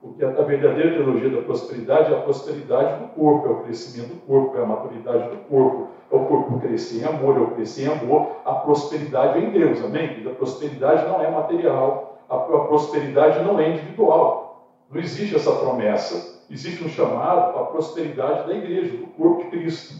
porque 0.00 0.24
a 0.24 0.30
verdadeira 0.30 0.94
teologia 0.94 1.28
da 1.28 1.42
prosperidade 1.42 2.10
é 2.10 2.16
a 2.16 2.22
prosperidade 2.22 3.02
do 3.02 3.08
corpo, 3.08 3.46
é 3.46 3.50
o 3.50 3.62
crescimento 3.64 4.14
do 4.14 4.20
corpo, 4.22 4.56
é 4.56 4.62
a 4.62 4.66
maturidade 4.66 5.28
do 5.28 5.36
corpo, 5.44 5.88
é 6.10 6.16
o 6.16 6.24
corpo 6.24 6.58
crescer 6.58 7.02
em 7.02 7.04
amor, 7.04 7.36
é 7.36 7.40
o 7.40 7.50
crescer 7.50 7.82
em 7.82 7.88
amor, 7.88 8.28
a 8.46 8.54
prosperidade 8.54 9.38
é 9.38 9.42
em 9.42 9.50
Deus, 9.50 9.84
amém? 9.84 10.26
A 10.26 10.34
prosperidade 10.34 11.06
não 11.06 11.22
é 11.22 11.30
material, 11.30 12.18
a 12.30 12.38
prosperidade 12.38 13.44
não 13.44 13.60
é 13.60 13.68
individual. 13.68 14.70
Não 14.90 14.98
existe 14.98 15.36
essa 15.36 15.52
promessa, 15.52 16.42
existe 16.50 16.82
um 16.82 16.88
chamado 16.88 17.58
à 17.58 17.64
prosperidade 17.64 18.48
da 18.48 18.54
igreja, 18.54 18.96
do 18.96 19.06
corpo 19.08 19.42
de 19.44 19.50
Cristo. 19.50 19.94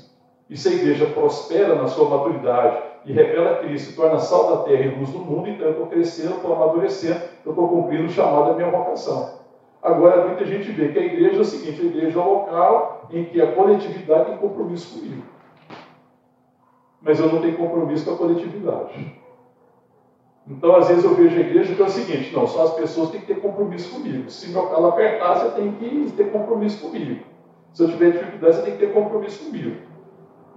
E 0.48 0.56
se 0.56 0.68
a 0.68 0.72
igreja 0.72 1.06
prospera 1.06 1.74
na 1.74 1.86
sua 1.86 2.08
maturidade 2.08 2.89
e 3.04 3.12
revela 3.12 3.58
Cristo, 3.58 3.96
torna 3.96 4.18
sal 4.18 4.56
da 4.56 4.64
terra 4.64 4.84
e 4.84 4.98
luz 4.98 5.10
do 5.10 5.20
mundo, 5.20 5.48
então 5.48 5.66
eu 5.66 5.72
estou 5.72 5.86
crescendo, 5.86 6.36
estou 6.36 6.54
amadurecendo, 6.54 7.20
eu 7.44 7.50
estou 7.50 7.68
cumprindo 7.68 8.06
o 8.06 8.10
chamado 8.10 8.50
da 8.50 8.54
minha 8.56 8.70
vocação. 8.70 9.40
Agora, 9.82 10.26
muita 10.26 10.44
gente 10.44 10.70
vê 10.70 10.88
que 10.88 10.98
a 10.98 11.02
igreja 11.02 11.38
é 11.38 11.40
o 11.40 11.44
seguinte: 11.44 11.80
a 11.80 11.84
igreja 11.84 12.18
é 12.18 12.22
o 12.22 12.28
local 12.28 13.08
em 13.10 13.24
que 13.24 13.40
a 13.40 13.52
coletividade 13.54 14.26
tem 14.26 14.36
compromisso 14.36 14.94
comigo. 14.94 15.22
Mas 17.00 17.18
eu 17.18 17.28
não 17.28 17.40
tenho 17.40 17.56
compromisso 17.56 18.04
com 18.04 18.10
a 18.10 18.16
coletividade. 18.16 19.16
Então, 20.46 20.74
às 20.74 20.88
vezes, 20.88 21.04
eu 21.04 21.14
vejo 21.14 21.36
a 21.36 21.40
igreja 21.40 21.74
que 21.74 21.80
é 21.80 21.84
o 21.84 21.88
seguinte: 21.88 22.34
não, 22.34 22.46
só 22.46 22.64
as 22.64 22.74
pessoas 22.74 23.08
têm 23.08 23.20
que 23.20 23.26
ter 23.26 23.40
compromisso 23.40 23.94
comigo. 23.94 24.28
Se 24.28 24.48
meu 24.48 24.66
calo 24.66 24.88
apertar, 24.88 25.36
você 25.36 25.48
tem 25.50 25.70
que 25.70 26.12
ter 26.14 26.30
compromisso 26.30 26.80
comigo. 26.80 27.24
Se 27.72 27.82
eu 27.82 27.88
tiver 27.88 28.10
dificuldade, 28.10 28.56
você 28.56 28.62
tem 28.62 28.72
que 28.72 28.78
ter 28.78 28.92
compromisso 28.92 29.44
comigo. 29.44 29.89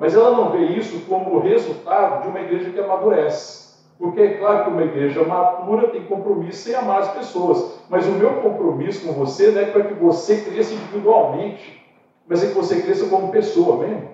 Mas 0.04 0.18
ela 0.18 0.32
não 0.32 0.52
vê 0.52 0.66
isso 0.66 1.06
como 1.08 1.40
resultado 1.40 2.24
de 2.24 2.28
uma 2.28 2.42
igreja 2.42 2.72
que 2.72 2.80
amadurece. 2.82 3.78
Porque 3.98 4.20
é 4.20 4.38
claro 4.38 4.66
que 4.66 4.72
uma 4.72 4.84
igreja 4.84 5.24
madura 5.24 5.92
tem 5.92 6.04
compromisso 6.04 6.70
em 6.70 6.76
amar 6.76 6.98
as 6.98 7.08
pessoas. 7.08 7.80
Mas 7.88 8.06
o 8.10 8.12
meu 8.12 8.34
compromisso 8.42 9.08
com 9.08 9.14
você 9.14 9.52
não 9.52 9.62
é 9.62 9.66
para 9.72 9.84
que 9.84 9.94
você 9.94 10.42
cresça 10.42 10.74
individualmente, 10.74 11.90
mas 12.28 12.44
é 12.44 12.48
que 12.48 12.54
você 12.54 12.82
cresça 12.82 13.06
como 13.06 13.32
pessoa 13.32 13.78
mesmo. 13.78 14.10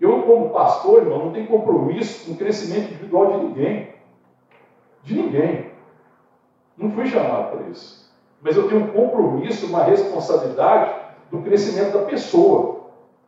Eu, 0.00 0.24
como 0.24 0.50
pastor, 0.50 1.02
irmão, 1.02 1.26
não 1.26 1.32
tenho 1.32 1.46
compromisso 1.46 2.26
com 2.26 2.32
o 2.32 2.36
crescimento 2.36 2.86
individual 2.86 3.26
de 3.28 3.36
ninguém. 3.36 3.86
De 5.04 5.14
ninguém. 5.14 5.64
Não 6.76 6.90
fui 6.90 7.06
chamado 7.06 7.50
para 7.50 7.68
isso. 7.68 8.10
Mas 8.42 8.56
eu 8.56 8.66
tenho 8.66 8.80
um 8.80 8.88
compromisso, 8.88 9.68
uma 9.68 9.84
responsabilidade 9.84 10.92
do 11.30 11.38
crescimento 11.38 11.92
da 11.92 12.02
pessoa. 12.02 12.83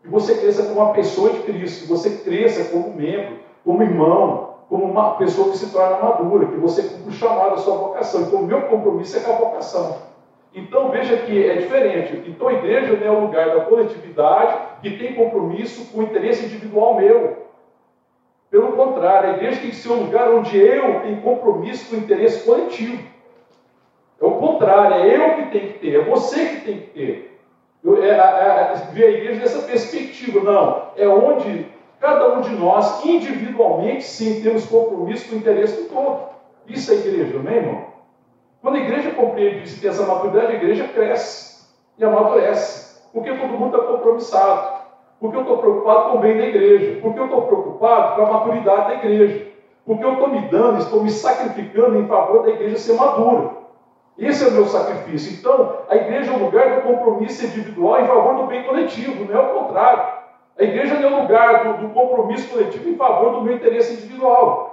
Que 0.06 0.12
você 0.12 0.36
cresça 0.36 0.62
como 0.62 0.80
uma 0.80 0.92
pessoa 0.92 1.30
de 1.30 1.40
Cristo, 1.40 1.82
que 1.82 1.88
você 1.88 2.18
cresça 2.18 2.70
como 2.70 2.94
membro, 2.94 3.40
como 3.64 3.82
irmão, 3.82 4.54
como 4.68 4.84
uma 4.84 5.16
pessoa 5.16 5.50
que 5.50 5.58
se 5.58 5.72
torna 5.72 5.98
madura, 5.98 6.46
que 6.46 6.56
você 6.56 6.82
cumpre 6.84 7.08
o 7.08 7.12
chamado, 7.12 7.54
a 7.54 7.58
sua 7.58 7.76
vocação. 7.76 8.22
Então, 8.22 8.38
o 8.38 8.46
meu 8.46 8.62
compromisso 8.68 9.16
é 9.16 9.20
com 9.20 9.32
a 9.32 9.36
vocação. 9.36 9.96
Então, 10.54 10.90
veja 10.92 11.16
que 11.16 11.44
é 11.44 11.56
diferente. 11.56 12.22
Então, 12.30 12.46
a 12.46 12.52
igreja 12.52 12.96
não 12.96 13.04
é 13.04 13.10
o 13.10 13.20
lugar 13.22 13.50
da 13.50 13.64
coletividade 13.64 14.80
que 14.80 14.96
tem 14.96 15.16
compromisso 15.16 15.92
com 15.92 15.98
o 15.98 16.02
interesse 16.04 16.44
individual 16.44 16.94
meu. 16.94 17.38
Pelo 18.48 18.76
contrário, 18.76 19.30
a 19.30 19.32
igreja 19.32 19.60
tem 19.60 19.70
que 19.70 19.76
ser 19.76 19.88
um 19.88 20.04
lugar 20.04 20.30
onde 20.30 20.56
eu 20.56 21.00
tenho 21.00 21.20
compromisso 21.20 21.90
com 21.90 21.96
o 21.96 21.98
interesse 21.98 22.44
coletivo. 22.44 23.02
É 24.20 24.24
o 24.24 24.36
contrário, 24.36 24.94
é 24.94 25.16
eu 25.16 25.34
que 25.34 25.50
tenho 25.50 25.72
que 25.72 25.78
ter, 25.80 25.96
é 25.96 26.04
você 26.04 26.46
que 26.46 26.60
tem 26.60 26.78
que 26.78 26.86
ter. 26.90 27.35
Eu, 27.86 28.02
é, 28.02 28.08
é, 28.08 28.12
é, 28.12 28.92
ver 28.92 29.04
a 29.04 29.10
igreja 29.10 29.40
dessa 29.40 29.60
perspectiva, 29.60 30.40
não. 30.40 30.90
É 30.96 31.08
onde 31.08 31.66
Cada 32.00 32.34
um 32.34 32.40
de 32.40 32.50
nós, 32.50 33.04
individualmente, 33.04 34.04
sim, 34.04 34.42
temos 34.42 34.66
compromisso 34.66 35.28
com 35.28 35.36
o 35.36 35.38
interesse 35.38 35.82
do 35.82 35.88
todo. 35.88 36.28
Isso 36.68 36.92
é 36.92 36.96
igreja, 36.96 37.36
é, 37.48 37.56
irmão? 37.56 37.86
Quando 38.60 38.76
a 38.76 38.80
igreja 38.80 39.12
compreende 39.12 39.64
isso 39.64 39.78
e 39.78 39.80
tem 39.80 39.90
essa 39.90 40.06
maturidade, 40.06 40.52
a 40.52 40.56
igreja 40.56 40.88
cresce 40.88 41.66
e 41.98 42.04
amadurece. 42.04 43.00
Porque 43.12 43.32
todo 43.32 43.58
mundo 43.58 43.76
está 43.76 43.88
compromissado. 43.88 44.76
Porque 45.18 45.36
eu 45.36 45.40
estou 45.40 45.58
preocupado 45.58 46.10
com 46.10 46.18
o 46.18 46.20
bem 46.20 46.36
da 46.36 46.46
igreja. 46.46 47.00
Porque 47.00 47.18
eu 47.18 47.24
estou 47.24 47.42
preocupado 47.42 48.16
com 48.16 48.22
a 48.22 48.32
maturidade 48.32 48.88
da 48.88 48.94
igreja. 48.94 49.46
Porque 49.86 50.04
eu 50.04 50.12
estou 50.12 50.28
me 50.28 50.40
dando, 50.48 50.78
estou 50.78 51.02
me 51.02 51.10
sacrificando 51.10 51.98
em 51.98 52.06
favor 52.06 52.42
da 52.42 52.50
igreja 52.50 52.76
ser 52.76 52.94
madura. 52.94 53.50
Esse 54.18 54.44
é 54.44 54.48
o 54.48 54.52
meu 54.52 54.66
sacrifício. 54.66 55.38
Então, 55.38 55.84
a 55.88 55.96
igreja 55.96 56.32
é 56.32 56.36
o 56.36 56.44
lugar 56.44 56.76
do 56.76 56.82
compromisso 56.82 57.44
individual 57.44 58.00
em 58.00 58.06
favor 58.06 58.36
do 58.36 58.46
bem 58.46 58.64
coletivo, 58.64 59.24
não 59.24 59.34
é 59.34 59.42
o 59.42 59.60
contrário. 59.60 60.16
A 60.58 60.62
igreja 60.62 60.94
é 60.94 61.06
o 61.06 61.22
lugar 61.22 61.64
do, 61.64 61.86
do 61.86 61.92
compromisso 61.92 62.48
coletivo 62.50 62.88
em 62.88 62.96
favor 62.96 63.32
do 63.32 63.42
meu 63.42 63.54
interesse 63.54 63.94
individual. 63.94 64.66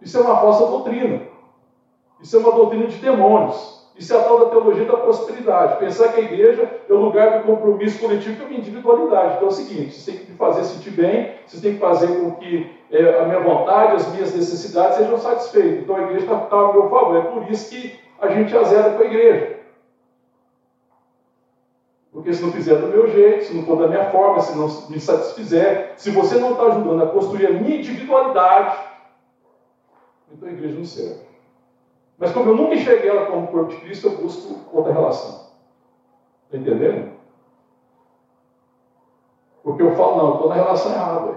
Isso 0.00 0.18
é 0.18 0.20
uma 0.20 0.40
falsa 0.40 0.66
doutrina. 0.66 1.22
Isso 2.20 2.36
é 2.36 2.40
uma 2.40 2.52
doutrina 2.52 2.86
de 2.86 2.96
demônios. 2.96 3.77
Isso 3.98 4.14
é 4.14 4.16
a 4.16 4.22
tal 4.22 4.38
da 4.38 4.50
teologia 4.50 4.84
da 4.84 4.96
prosperidade. 4.96 5.78
Pensar 5.78 6.12
que 6.12 6.20
a 6.20 6.24
igreja 6.24 6.70
é 6.88 6.92
o 6.92 6.96
lugar 6.96 7.38
do 7.38 7.44
compromisso 7.44 7.98
coletivo 7.98 8.36
com 8.36 8.44
a 8.44 8.46
minha 8.46 8.60
individualidade. 8.60 9.34
Então 9.34 9.48
é 9.48 9.50
o 9.50 9.54
seguinte: 9.54 9.92
você 9.92 10.12
tem 10.12 10.20
que 10.20 10.30
me 10.30 10.38
fazer 10.38 10.64
sentir 10.64 10.90
bem, 10.90 11.34
você 11.44 11.60
tem 11.60 11.74
que 11.74 11.80
fazer 11.80 12.06
com 12.06 12.30
que 12.36 12.70
é, 12.92 13.18
a 13.18 13.24
minha 13.24 13.40
vontade, 13.40 13.96
as 13.96 14.12
minhas 14.12 14.32
necessidades 14.32 14.98
sejam 14.98 15.18
satisfeitas. 15.18 15.80
Então 15.80 15.96
a 15.96 16.02
igreja 16.02 16.26
está 16.26 16.36
tá 16.36 16.56
ao 16.56 16.72
meu 16.72 16.88
favor. 16.88 17.16
É 17.16 17.22
por 17.22 17.50
isso 17.50 17.70
que 17.70 17.98
a 18.20 18.28
gente 18.28 18.56
azeda 18.56 18.90
com 18.90 19.02
a 19.02 19.06
igreja. 19.06 19.58
Porque 22.12 22.32
se 22.32 22.42
não 22.42 22.52
fizer 22.52 22.76
do 22.76 22.86
meu 22.86 23.08
jeito, 23.08 23.44
se 23.44 23.54
não 23.54 23.64
for 23.64 23.78
da 23.78 23.88
minha 23.88 24.10
forma, 24.10 24.40
se 24.40 24.56
não 24.56 24.66
me 24.88 25.00
satisfizer, 25.00 25.92
se 25.96 26.10
você 26.10 26.38
não 26.38 26.52
está 26.52 26.64
ajudando 26.66 27.02
a 27.02 27.08
construir 27.08 27.46
a 27.46 27.50
minha 27.50 27.76
individualidade, 27.76 28.78
então 30.32 30.48
a 30.48 30.52
igreja 30.52 30.76
não 30.76 30.84
serve. 30.84 31.27
Mas 32.18 32.32
como 32.32 32.48
eu 32.48 32.54
nunca 32.54 32.74
enxerguei 32.74 33.08
ela 33.08 33.22
como 33.22 33.46
corpo 33.46 33.68
de 33.68 33.76
Cristo, 33.76 34.06
eu 34.06 34.10
busco 34.10 34.56
outra 34.72 34.92
relação. 34.92 35.38
Está 36.46 36.58
entendendo? 36.58 37.06
Porque 39.62 39.82
eu 39.82 39.88
falo, 39.88 40.16
não, 40.16 40.32
estou 40.32 40.48
na 40.48 40.54
relação 40.54 40.92
errada. 40.92 41.36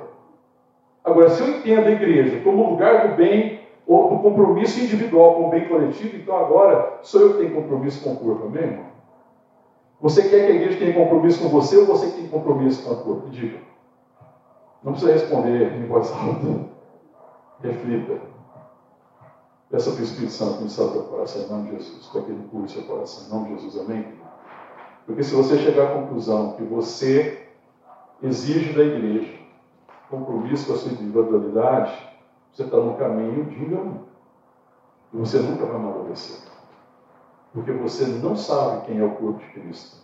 Agora, 1.03 1.29
se 1.29 1.41
eu 1.43 1.47
entendo 1.47 1.87
a 1.87 1.91
igreja 1.91 2.37
como 2.37 2.63
lugar 2.63 2.97
do 2.99 3.09
bem, 3.09 3.51
ou 3.87 4.05
do 4.05 4.15
compromisso 4.15 4.79
individual 4.79 5.31
com 5.31 5.43
o 5.43 5.47
bem 5.47 5.63
coletivo, 5.63 6.15
então 6.15 6.35
agora 6.35 6.81
sou 7.01 7.21
eu 7.21 7.29
que 7.29 7.37
tenho 7.37 7.49
compromisso 7.49 7.99
com 7.99 8.09
o 8.09 8.13
corpo, 8.13 8.45
amém? 8.45 8.75
Você 9.99 10.23
quer 10.23 10.41
que 10.41 10.49
a 10.49 10.53
igreja 10.53 10.77
tenha 10.77 10.91
compromisso 10.91 11.39
com 11.39 11.47
você 11.47 11.77
ou 11.77 11.85
você 11.85 12.07
tem 12.07 12.25
compromisso 12.25 12.81
com 12.81 12.89
a 12.91 12.95
tua? 12.95 13.17
Diga. 13.25 13.59
Não 14.83 14.91
precisa 14.91 15.11
responder 15.11 15.73
em 15.75 15.83
voz 15.83 16.11
alta. 16.11 16.59
Reflita. 17.61 18.19
Peça 19.71 19.91
para 19.91 20.01
o 20.01 20.03
Espírito 20.03 20.33
Santo 20.33 20.69
salve 20.69 20.97
o 20.99 21.03
coração, 21.03 21.43
em 21.43 21.47
nome 21.47 21.69
de 21.69 21.77
Jesus, 21.77 22.05
para 22.07 22.23
que 22.23 22.31
ele 22.31 22.45
cure 22.51 22.67
seu 22.67 22.83
coração, 22.83 23.25
em 23.25 23.29
nome 23.29 23.55
de 23.55 23.61
Jesus, 23.61 23.85
amém? 23.85 24.05
Porque 25.05 25.23
se 25.23 25.33
você 25.33 25.57
chegar 25.59 25.91
à 25.91 25.93
conclusão 25.93 26.53
que 26.57 26.63
você 26.63 27.47
exige 28.21 28.73
da 28.73 28.83
igreja 28.83 29.39
compromisso 30.09 30.67
com 30.67 30.73
a 30.73 30.75
sua 30.75 30.91
individualidade, 30.91 31.93
você 32.51 32.63
está 32.63 32.77
no 32.77 32.97
caminho 32.97 33.45
de 33.45 33.63
engano. 33.63 34.07
E 35.13 35.17
você 35.17 35.39
nunca 35.39 35.65
vai 35.65 35.77
amadurecer. 35.77 36.37
Porque 37.53 37.71
você 37.71 38.05
não 38.05 38.35
sabe 38.35 38.87
quem 38.87 38.99
é 38.99 39.05
o 39.05 39.15
corpo 39.15 39.39
de 39.39 39.51
Cristo. 39.53 39.97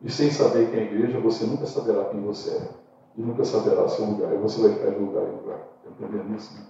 E 0.00 0.10
sem 0.10 0.30
saber 0.30 0.70
quem 0.70 0.78
é 0.78 0.82
a 0.82 0.86
igreja, 0.86 1.20
você 1.20 1.44
nunca 1.44 1.66
saberá 1.66 2.04
quem 2.04 2.20
você 2.20 2.50
é. 2.50 2.68
e 3.16 3.22
nunca 3.22 3.44
saberá 3.44 3.88
seu 3.88 4.04
lugar. 4.04 4.32
E 4.32 4.38
você 4.38 4.62
vai 4.62 4.72
ficar 4.72 4.90
de 4.90 4.98
lugar 4.98 5.24
em 5.24 5.32
lugar. 5.32 5.58
Está 5.84 5.90
entendendo 5.90 6.36
isso? 6.36 6.54
Né? 6.54 6.66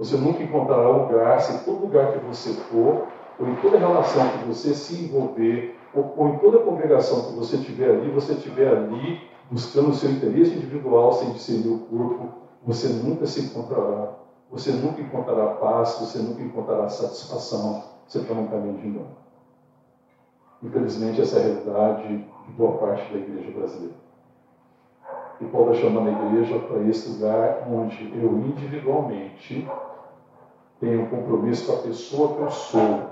Você 0.00 0.16
nunca 0.16 0.42
encontrará 0.42 0.88
lugar 0.88 1.42
se 1.42 1.62
todo 1.62 1.82
lugar 1.82 2.14
que 2.14 2.24
você 2.24 2.54
for, 2.54 3.06
ou 3.38 3.46
em 3.46 3.54
toda 3.56 3.76
relação 3.76 4.30
que 4.30 4.46
você 4.46 4.72
se 4.72 5.04
envolver, 5.04 5.76
ou, 5.94 6.14
ou 6.16 6.28
em 6.30 6.38
toda 6.38 6.60
congregação 6.60 7.26
que 7.26 7.34
você 7.34 7.58
tiver 7.58 7.90
ali, 7.90 8.10
você 8.10 8.32
estiver 8.32 8.74
ali 8.74 9.20
buscando 9.50 9.90
o 9.90 9.94
seu 9.94 10.10
interesse 10.10 10.54
individual 10.54 11.12
sem 11.12 11.32
discernir 11.32 11.74
o 11.74 11.80
corpo, 11.80 12.30
você 12.64 12.88
nunca 12.88 13.26
se 13.26 13.42
encontrará. 13.42 14.14
Você 14.50 14.70
nunca 14.72 15.02
encontrará 15.02 15.48
paz, 15.56 15.98
você 16.00 16.18
nunca 16.18 16.42
encontrará 16.42 16.88
satisfação. 16.88 17.84
Você 18.06 18.20
está 18.20 18.32
num 18.32 18.46
caminho 18.46 18.78
de 18.78 18.86
engano. 18.86 19.16
Infelizmente, 20.62 21.20
essa 21.20 21.40
é 21.40 21.40
a 21.40 21.44
realidade 21.44 22.24
de 22.46 22.52
boa 22.56 22.78
parte 22.78 23.12
da 23.12 23.18
igreja 23.18 23.50
brasileira. 23.50 23.94
E 25.40 25.44
Paulo 25.46 25.72
está 25.72 25.86
chamando 25.86 26.08
a 26.08 26.26
igreja 26.26 26.58
para 26.58 26.82
esse 26.84 27.08
lugar 27.10 27.66
onde 27.70 28.12
eu 28.14 28.30
individualmente 28.38 29.66
tenho 30.80 31.02
um 31.02 31.06
compromisso 31.06 31.66
com 31.66 31.72
a 31.72 31.82
pessoa 31.82 32.34
que 32.34 32.40
eu 32.40 32.50
sou. 32.50 33.10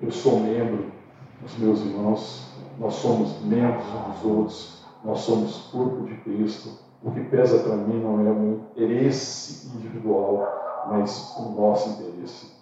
Eu 0.00 0.10
sou 0.12 0.38
membro 0.38 0.92
dos 1.40 1.58
meus 1.58 1.80
irmãos, 1.80 2.52
nós 2.78 2.94
somos 2.94 3.40
membros 3.42 3.84
uns 3.86 4.14
dos 4.14 4.24
outros, 4.24 4.84
nós 5.02 5.20
somos 5.20 5.68
corpo 5.72 6.04
de 6.04 6.14
Cristo. 6.18 6.78
O 7.02 7.10
que 7.10 7.24
pesa 7.24 7.60
para 7.60 7.76
mim 7.76 8.00
não 8.00 8.20
é 8.20 8.30
o 8.30 8.34
meu 8.34 8.52
interesse 8.54 9.76
individual, 9.76 10.46
mas 10.88 11.36
o 11.38 11.50
nosso 11.50 11.90
interesse. 11.90 12.52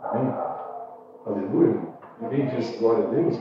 Amém? 0.00 0.34
Aleluia. 1.26 1.80
Ninguém 2.20 2.46
diz 2.48 2.78
glória 2.80 3.04
a 3.04 3.10
Deus? 3.10 3.36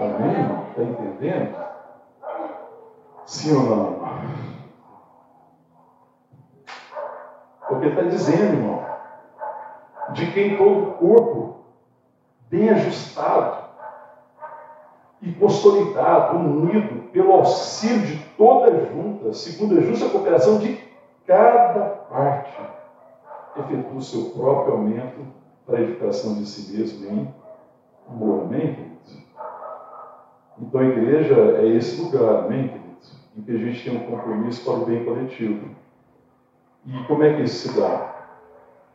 Amém? 0.00 0.62
Está 0.70 0.82
entendendo? 0.82 1.56
Sim 3.24 3.56
ou 3.56 3.62
não? 3.62 4.02
Porque 7.68 7.86
está 7.86 8.02
dizendo, 8.02 8.54
irmão, 8.56 8.81
de 10.12 10.30
quem 10.32 10.56
todo 10.56 10.88
o 10.88 10.92
corpo, 10.92 11.56
bem 12.50 12.68
ajustado 12.70 13.62
e 15.20 15.32
consolidado, 15.32 16.36
unido 16.36 17.10
pelo 17.10 17.32
auxílio 17.32 18.06
de 18.06 18.18
toda 18.36 18.86
junta, 18.86 19.32
segundo 19.32 19.78
a 19.78 19.82
justa 19.82 20.08
cooperação 20.08 20.58
de 20.58 20.78
cada 21.26 21.80
parte, 22.10 22.60
efetua 23.56 23.98
o 23.98 24.02
seu 24.02 24.30
próprio 24.30 24.74
aumento 24.74 25.26
para 25.64 25.78
a 25.78 25.82
edificação 25.82 26.34
de 26.34 26.46
si 26.46 26.76
mesmo 26.76 27.08
em 27.08 27.34
amor. 28.08 28.42
Amém, 28.44 28.74
queridos? 28.74 28.92
Então 30.58 30.80
a 30.80 30.84
igreja 30.84 31.34
é 31.58 31.66
esse 31.68 32.02
lugar, 32.02 32.44
amém, 32.44 32.68
queridos? 32.68 33.22
Em 33.36 33.42
que 33.42 33.52
a 33.52 33.58
gente 33.58 33.84
tem 33.84 33.96
um 33.96 34.10
compromisso 34.10 34.64
para 34.64 34.80
o 34.80 34.86
bem 34.86 35.04
coletivo. 35.04 35.68
E 36.84 37.04
como 37.04 37.22
é 37.22 37.36
que 37.36 37.42
isso 37.42 37.68
se 37.68 37.80
dá? 37.80 38.11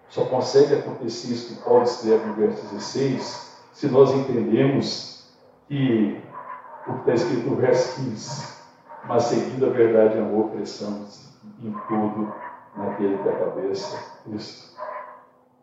Só 0.09 0.25
consegue 0.25 0.75
acontecer 0.75 1.33
isso 1.33 1.55
que 1.55 1.63
Paulo 1.63 1.83
escreve 1.83 2.25
no 2.25 2.33
verso 2.35 2.65
16, 2.67 3.57
se 3.73 3.87
nós 3.89 4.11
entendemos 4.11 5.29
que 5.67 6.21
o 6.87 6.93
que 6.93 6.99
está 6.99 7.13
escrito 7.13 7.49
no 7.49 7.55
verso 7.57 8.01
15, 8.01 8.57
mas 9.03 9.23
seguindo 9.23 9.65
a 9.65 9.69
verdade 9.69 10.17
e 10.17 10.21
amor, 10.21 10.51
cresçamos 10.51 11.29
em 11.61 11.71
tudo 11.87 12.33
naquele 12.75 13.17
que 13.17 13.29
é 13.29 13.31
a 13.31 13.39
cabeça, 13.39 14.21
Cristo. 14.23 14.77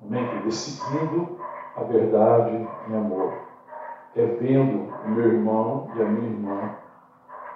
Amém, 0.02 0.28
querido? 0.28 0.52
Seguindo 0.52 1.38
a 1.76 1.82
verdade 1.82 2.68
em 2.88 2.96
amor. 2.96 3.32
É 4.14 4.26
vendo 4.26 4.92
o 5.04 5.08
meu 5.08 5.32
irmão 5.32 5.90
e 5.96 6.02
a 6.02 6.04
minha 6.04 6.30
irmã 6.30 6.76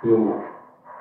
pelo, 0.03 0.43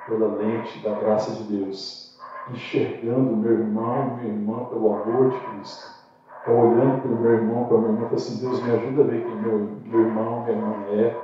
pela 0.06 0.36
lente 0.36 0.78
da 0.80 0.94
graça 0.94 1.32
de 1.32 1.44
Deus. 1.44 2.07
Enxergando 2.50 3.36
meu 3.36 3.52
irmão 3.52 4.16
minha 4.16 4.32
irmã 4.32 4.64
pelo 4.66 4.94
amor 4.94 5.30
de 5.30 5.38
Cristo. 5.38 5.98
É 6.46 6.50
olhando 6.50 7.02
para 7.02 7.12
o 7.12 7.16
meu 7.20 7.32
irmão, 7.34 7.66
para 7.66 7.76
a 7.76 7.80
minha 7.80 7.92
irmã, 7.92 8.08
e 8.10 8.14
assim, 8.14 8.40
Deus 8.40 8.62
me 8.62 8.72
ajuda 8.72 9.02
a 9.02 9.06
ver 9.06 9.24
quem 9.24 9.36
meu, 9.36 9.68
meu 9.84 10.00
irmão, 10.00 10.42
minha 10.42 10.56
irmã 10.56 10.74
é, 10.88 11.14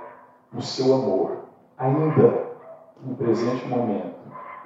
o 0.55 0.61
seu 0.61 0.95
amor. 0.95 1.39
Ainda 1.79 2.45
no 3.03 3.15
presente 3.17 3.69
momento, 3.69 4.15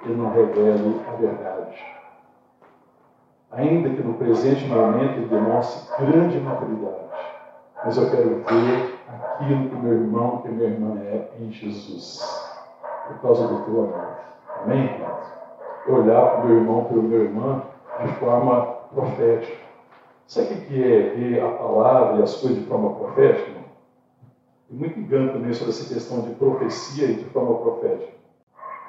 ele 0.03 0.15
não 0.15 0.31
revele 0.31 0.99
a 1.07 1.11
verdade 1.13 1.99
ainda 3.51 3.89
que 3.89 4.03
no 4.03 4.13
presente 4.13 4.67
momento 4.67 5.17
ele 5.17 5.27
demonstre 5.27 5.81
grande 6.05 6.39
maturidade. 6.39 7.09
Mas 7.83 7.97
eu 7.97 8.09
quero 8.09 8.35
ver 8.35 8.93
aquilo 9.07 9.69
que 9.69 9.75
meu 9.75 9.93
irmão, 9.93 10.41
que 10.41 10.49
minha 10.49 10.69
irmã 10.69 10.97
é 10.99 11.23
em 11.39 11.51
Jesus, 11.51 12.21
por 13.07 13.21
causa 13.21 13.47
do 13.47 13.59
teu 13.63 13.81
amor. 13.81 14.09
Amém, 14.63 14.87
queridos? 14.87 15.38
Olhar 15.87 16.29
para 16.29 16.43
o 16.43 16.47
meu 16.47 16.57
irmão, 16.57 16.85
para 16.85 16.99
o 16.99 17.03
meu 17.03 17.23
irmã, 17.23 17.63
de 18.05 18.13
forma 18.13 18.61
profética. 18.93 19.69
Sabe 20.27 20.53
o 20.53 20.61
que 20.61 20.83
é 20.83 21.09
ver 21.09 21.43
a 21.43 21.49
palavra 21.49 22.19
e 22.19 22.23
as 22.23 22.35
coisas 22.35 22.59
de 22.59 22.65
forma 22.65 22.93
profética? 22.93 23.59
Tem 24.67 24.77
muito 24.77 24.99
engano 24.99 25.31
também 25.33 25.51
sobre 25.53 25.73
essa 25.73 25.83
questão 25.91 26.21
de 26.21 26.29
profecia 26.29 27.07
e 27.07 27.15
de 27.15 27.25
forma 27.25 27.55
profética. 27.55 28.13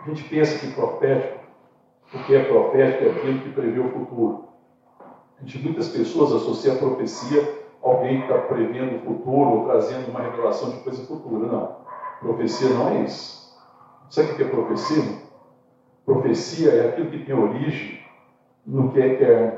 A 0.03 0.09
gente 0.09 0.29
pensa 0.29 0.59
que 0.59 0.67
profético, 0.75 1.41
o 2.15 2.19
que 2.27 2.35
é 2.35 2.45
profético 2.45 3.05
é 3.05 3.09
aquilo 3.09 3.39
que 3.39 3.49
prevê 3.51 3.79
o 3.79 3.87
futuro. 3.87 4.35
De 5.41 5.59
muitas 5.59 5.89
pessoas 5.89 6.33
associa 6.33 6.73
a 6.73 6.77
profecia 6.77 7.41
a 7.83 7.89
alguém 7.89 8.19
que 8.19 8.23
está 8.25 8.37
prevendo 8.37 8.97
o 8.97 8.99
futuro 8.99 9.53
ou 9.53 9.59
trazendo 9.59 10.09
uma 10.09 10.21
revelação 10.21 10.69
de 10.69 10.77
coisa 10.79 11.03
futura. 11.03 11.47
Não. 11.47 11.67
Profecia 12.21 12.69
não 12.69 12.87
é 12.89 12.97
isso. 12.97 13.41
Sabe 14.11 14.33
o 14.33 14.35
que 14.35 14.43
é 14.43 14.45
profecia? 14.45 15.30
Profecia 16.11 16.73
é 16.73 16.89
aquilo 16.89 17.09
que 17.09 17.21
tem 17.21 17.37
origem 17.37 18.01
no 18.67 18.91
que 18.91 19.01
é 19.01 19.07
eterno. 19.07 19.53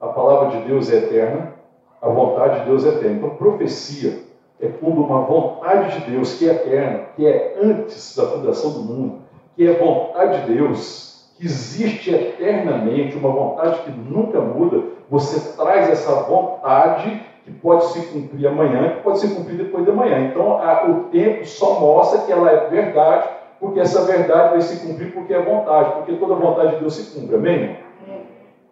A 0.00 0.06
palavra 0.06 0.50
de 0.50 0.68
Deus 0.68 0.88
é 0.88 0.98
eterna, 0.98 1.54
a 2.00 2.08
vontade 2.08 2.60
de 2.60 2.66
Deus 2.66 2.86
é 2.86 2.90
eterna. 2.90 3.16
Então, 3.16 3.30
profecia 3.30 4.20
é 4.60 4.68
quando 4.68 5.02
uma 5.02 5.22
vontade 5.22 5.98
de 5.98 6.12
Deus 6.12 6.38
que 6.38 6.48
é 6.48 6.52
eterna, 6.52 7.06
que 7.16 7.26
é 7.26 7.56
antes 7.60 8.16
da 8.16 8.24
fundação 8.24 8.70
do 8.74 8.80
mundo, 8.82 9.18
que 9.56 9.66
é 9.66 9.72
vontade 9.72 10.42
de 10.42 10.54
Deus, 10.54 11.28
que 11.36 11.44
existe 11.44 12.14
eternamente, 12.14 13.16
uma 13.16 13.30
vontade 13.30 13.80
que 13.80 13.90
nunca 13.90 14.40
muda, 14.40 14.84
você 15.10 15.56
traz 15.56 15.90
essa 15.90 16.22
vontade 16.22 17.20
que 17.44 17.50
pode 17.50 17.84
se 17.86 18.06
cumprir 18.06 18.46
amanhã, 18.46 18.90
que 18.90 19.02
pode 19.02 19.18
se 19.18 19.34
cumprir 19.34 19.56
depois 19.56 19.84
de 19.84 19.90
amanhã. 19.90 20.28
Então, 20.28 20.52
a, 20.58 20.88
o 20.88 21.04
tempo 21.10 21.44
só 21.44 21.80
mostra 21.80 22.20
que 22.20 22.30
ela 22.30 22.48
é 22.48 22.68
verdade, 22.68 23.28
porque 23.60 23.80
essa 23.80 24.04
verdade 24.04 24.50
vai 24.50 24.60
se 24.60 24.86
cumprir 24.86 25.12
porque 25.12 25.32
é 25.32 25.42
vontade, 25.42 25.92
porque 25.92 26.14
toda 26.14 26.34
vontade 26.34 26.74
de 26.74 26.80
Deus 26.80 26.94
se 26.94 27.18
cumpre. 27.18 27.36
Amém? 27.36 27.76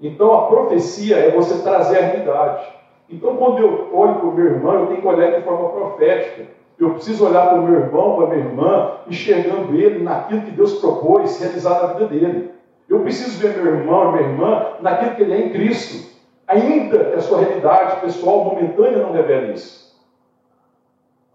Então, 0.01 0.33
a 0.33 0.47
profecia 0.47 1.16
é 1.16 1.31
você 1.31 1.62
trazer 1.62 1.99
a 1.99 2.07
realidade. 2.07 2.66
Então, 3.09 3.37
quando 3.37 3.59
eu 3.59 3.90
olho 3.92 4.16
para 4.16 4.29
o 4.29 4.33
meu 4.33 4.47
irmão, 4.47 4.81
eu 4.81 4.87
tenho 4.87 5.01
que 5.01 5.07
olhar 5.07 5.38
de 5.38 5.44
forma 5.44 5.68
profética. 5.70 6.47
Eu 6.79 6.90
preciso 6.90 7.27
olhar 7.27 7.49
para 7.49 7.61
o 7.61 7.62
meu 7.62 7.81
irmão, 7.81 8.16
para 8.16 8.27
a 8.27 8.29
minha 8.29 8.44
irmã, 8.44 8.92
enxergando 9.09 9.75
ele 9.75 10.03
naquilo 10.03 10.42
que 10.42 10.51
Deus 10.51 10.75
propôs 10.81 11.40
realizar 11.40 11.81
na 11.81 11.92
vida 11.94 12.07
dele. 12.07 12.51
Eu 12.88 13.01
preciso 13.01 13.38
ver 13.40 13.57
meu 13.57 13.75
irmão 13.77 14.11
e 14.11 14.12
minha 14.12 14.29
irmã 14.29 14.66
naquilo 14.81 15.14
que 15.14 15.23
ele 15.23 15.33
é 15.33 15.47
em 15.47 15.51
Cristo 15.51 16.14
ainda 16.47 17.11
que 17.11 17.16
a 17.16 17.20
sua 17.20 17.40
realidade 17.40 18.01
pessoal 18.01 18.44
momentânea 18.44 18.99
não 18.99 19.12
revele 19.12 19.55
isso. 19.55 19.94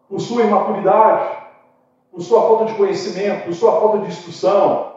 Por 0.07 0.19
sua 0.19 0.43
imaturidade, 0.43 1.37
por 2.19 2.23
sua 2.23 2.41
falta 2.41 2.65
de 2.65 2.73
conhecimento, 2.73 3.45
por 3.45 3.53
sua 3.53 3.79
falta 3.79 3.99
de 3.99 4.07
instrução, 4.07 4.87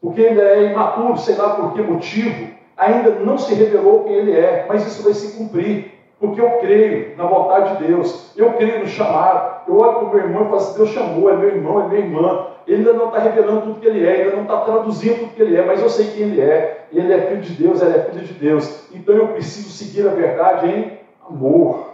porque 0.00 0.20
ele 0.20 0.40
é 0.40 0.72
imaturo, 0.72 1.16
sei 1.16 1.36
lá 1.36 1.50
por 1.50 1.72
que 1.72 1.80
motivo, 1.80 2.48
ainda 2.76 3.10
não 3.20 3.38
se 3.38 3.54
revelou 3.54 4.02
quem 4.02 4.14
ele 4.14 4.36
é, 4.36 4.66
mas 4.68 4.84
isso 4.84 5.04
vai 5.04 5.12
se 5.12 5.38
cumprir, 5.38 5.92
porque 6.18 6.40
eu 6.40 6.58
creio 6.58 7.16
na 7.16 7.24
vontade 7.24 7.76
de 7.76 7.86
Deus, 7.86 8.32
eu 8.36 8.54
creio 8.54 8.80
no 8.80 8.86
chamado, 8.88 9.60
eu 9.68 9.78
olho 9.78 9.92
para 9.92 10.04
o 10.06 10.10
meu 10.10 10.18
irmão 10.18 10.42
e 10.42 10.44
falo 10.46 10.56
assim, 10.56 10.74
Deus 10.74 10.88
chamou, 10.88 11.30
é 11.30 11.36
meu 11.36 11.50
irmão, 11.50 11.80
é 11.80 11.86
minha 11.86 12.00
irmã, 12.00 12.46
ele 12.66 12.78
ainda 12.78 12.94
não 12.94 13.06
está 13.06 13.20
revelando 13.20 13.60
tudo 13.62 13.80
que 13.80 13.86
ele 13.86 14.04
é, 14.04 14.16
ainda 14.16 14.32
não 14.32 14.42
está 14.42 14.56
traduzindo 14.62 15.20
tudo 15.20 15.34
que 15.34 15.42
ele 15.42 15.56
é, 15.56 15.64
mas 15.64 15.80
eu 15.80 15.88
sei 15.88 16.06
quem 16.08 16.22
ele 16.22 16.40
é. 16.40 16.88
Ele 16.90 17.12
é 17.12 17.26
filho 17.26 17.42
de 17.42 17.52
Deus, 17.52 17.80
ela 17.80 17.94
é 17.94 18.02
filha 18.02 18.24
de 18.24 18.32
Deus. 18.32 18.88
Então 18.92 19.14
eu 19.14 19.28
preciso 19.28 19.70
seguir 19.70 20.04
a 20.08 20.10
verdade 20.10 20.66
em 20.68 20.98
amor. 21.30 21.87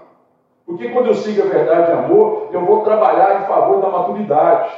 Porque 0.67 0.89
quando 0.91 1.07
eu 1.07 1.15
sigo 1.15 1.43
a 1.43 1.47
verdade 1.47 1.91
em 1.91 1.95
amor, 1.95 2.49
eu 2.51 2.65
vou 2.65 2.83
trabalhar 2.83 3.43
em 3.43 3.47
favor 3.47 3.81
da 3.81 3.91
maturidade. 3.91 4.73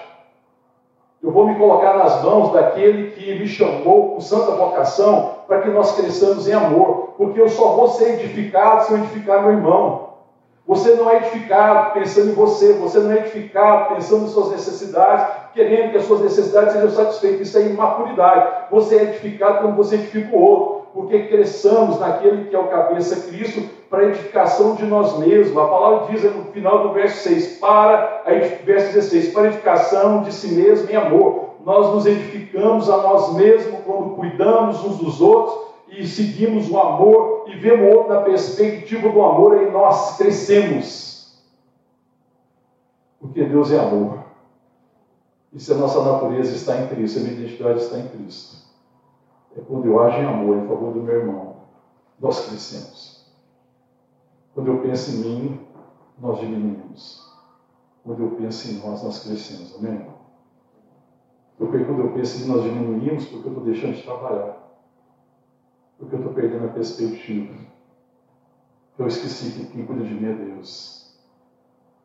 Eu 1.22 1.30
vou 1.30 1.46
me 1.46 1.54
colocar 1.54 1.96
nas 1.96 2.22
mãos 2.22 2.52
daquele 2.52 3.12
que 3.12 3.38
me 3.38 3.46
chamou 3.46 4.14
com 4.14 4.20
santa 4.20 4.52
vocação 4.52 5.30
para 5.46 5.60
que 5.60 5.68
nós 5.68 5.96
cresçamos 5.96 6.48
em 6.48 6.52
amor. 6.52 7.14
Porque 7.16 7.40
eu 7.40 7.48
só 7.48 7.68
vou 7.70 7.88
ser 7.88 8.14
edificado 8.14 8.84
se 8.84 8.92
eu 8.92 8.98
edificar 8.98 9.42
meu 9.42 9.52
irmão. 9.52 10.06
Você 10.66 10.96
não 10.96 11.08
é 11.08 11.18
edificado 11.18 11.92
pensando 11.92 12.30
em 12.30 12.34
você, 12.34 12.72
você 12.72 12.98
não 12.98 13.12
é 13.12 13.18
edificado 13.18 13.94
pensando 13.94 14.24
em 14.24 14.28
suas 14.28 14.50
necessidades, 14.50 15.24
querendo 15.56 15.90
que 15.90 15.96
as 15.96 16.04
suas 16.04 16.20
necessidades 16.20 16.74
sejam 16.74 16.90
satisfeitas. 16.90 17.48
Isso 17.48 17.58
é 17.58 17.62
imaturidade. 17.62 18.66
Você 18.70 18.96
é 18.96 19.02
edificado 19.04 19.62
quando 19.62 19.76
você 19.76 19.96
edifica 19.96 20.36
o 20.36 20.40
outro, 20.40 20.86
porque 20.92 21.24
cresçamos 21.24 21.98
naquele 21.98 22.44
que 22.44 22.54
é 22.54 22.58
o 22.58 22.68
cabeça 22.68 23.28
Cristo 23.28 23.68
para 23.90 24.00
a 24.00 24.06
edificação 24.06 24.74
de 24.74 24.84
nós 24.84 25.18
mesmos. 25.18 25.56
A 25.56 25.66
palavra 25.66 26.08
diz 26.10 26.22
no 26.22 26.44
final 26.52 26.86
do 26.86 26.92
verso 26.92 27.28
6, 27.28 27.58
para 27.58 28.22
a 28.24 28.30
verso 28.64 28.92
16, 28.92 29.32
para 29.32 29.42
a 29.42 29.46
edificação 29.46 30.22
de 30.22 30.32
si 30.32 30.48
mesmo 30.48 30.90
em 30.90 30.94
amor. 30.94 31.46
nós 31.64 31.92
nos 31.92 32.06
edificamos 32.06 32.88
a 32.88 32.98
nós 32.98 33.34
mesmos 33.34 33.80
quando 33.84 34.14
cuidamos 34.14 34.84
uns 34.84 34.98
dos 34.98 35.20
outros 35.20 35.66
e 35.88 36.06
seguimos 36.06 36.70
o 36.70 36.78
amor 36.78 37.44
e 37.48 37.56
vemos 37.56 37.92
o 37.92 37.96
outro 37.96 38.14
na 38.14 38.20
perspectiva 38.20 39.08
do 39.08 39.22
amor, 39.22 39.56
aí 39.56 39.70
nós 39.70 40.16
crescemos. 40.16 41.42
Porque 43.20 43.42
Deus 43.42 43.72
é 43.72 43.78
amor. 43.78 44.25
E 45.56 45.58
se 45.58 45.72
a 45.72 45.76
nossa 45.78 46.04
natureza 46.04 46.54
está 46.54 46.82
em 46.82 46.86
Cristo, 46.86 47.18
a 47.18 47.22
minha 47.22 47.32
identidade 47.32 47.80
está 47.80 47.98
em 47.98 48.08
Cristo, 48.08 48.58
é 49.56 49.60
quando 49.62 49.86
eu 49.86 49.98
ajo 50.02 50.18
em 50.18 50.26
amor 50.26 50.58
em 50.58 50.68
favor 50.68 50.92
do 50.92 51.02
meu 51.02 51.14
irmão, 51.14 51.56
nós 52.20 52.46
crescemos. 52.46 53.26
Quando 54.52 54.70
eu 54.70 54.82
penso 54.82 55.12
em 55.12 55.18
mim, 55.20 55.66
nós 56.18 56.40
diminuímos. 56.40 57.26
Quando 58.04 58.22
eu 58.22 58.30
penso 58.32 58.70
em 58.70 58.86
nós, 58.86 59.02
nós 59.02 59.24
crescemos. 59.24 59.74
Amém? 59.76 60.06
Porque 61.56 61.84
quando 61.84 62.00
eu 62.00 62.12
penso 62.12 62.44
em 62.44 62.48
nós 62.48 62.62
diminuímos, 62.62 63.24
porque 63.24 63.48
eu 63.48 63.52
estou 63.52 63.64
deixando 63.64 63.94
de 63.94 64.02
trabalhar. 64.02 64.58
Porque 65.98 66.16
eu 66.16 66.18
estou 66.18 66.34
perdendo 66.34 66.66
a 66.66 66.72
perspectiva. 66.72 67.54
Eu 68.98 69.06
esqueci 69.06 69.52
que 69.52 69.72
quem 69.72 69.86
cuida 69.86 70.04
de 70.04 70.12
mim 70.12 70.26
é 70.26 70.34
Deus. 70.34 70.95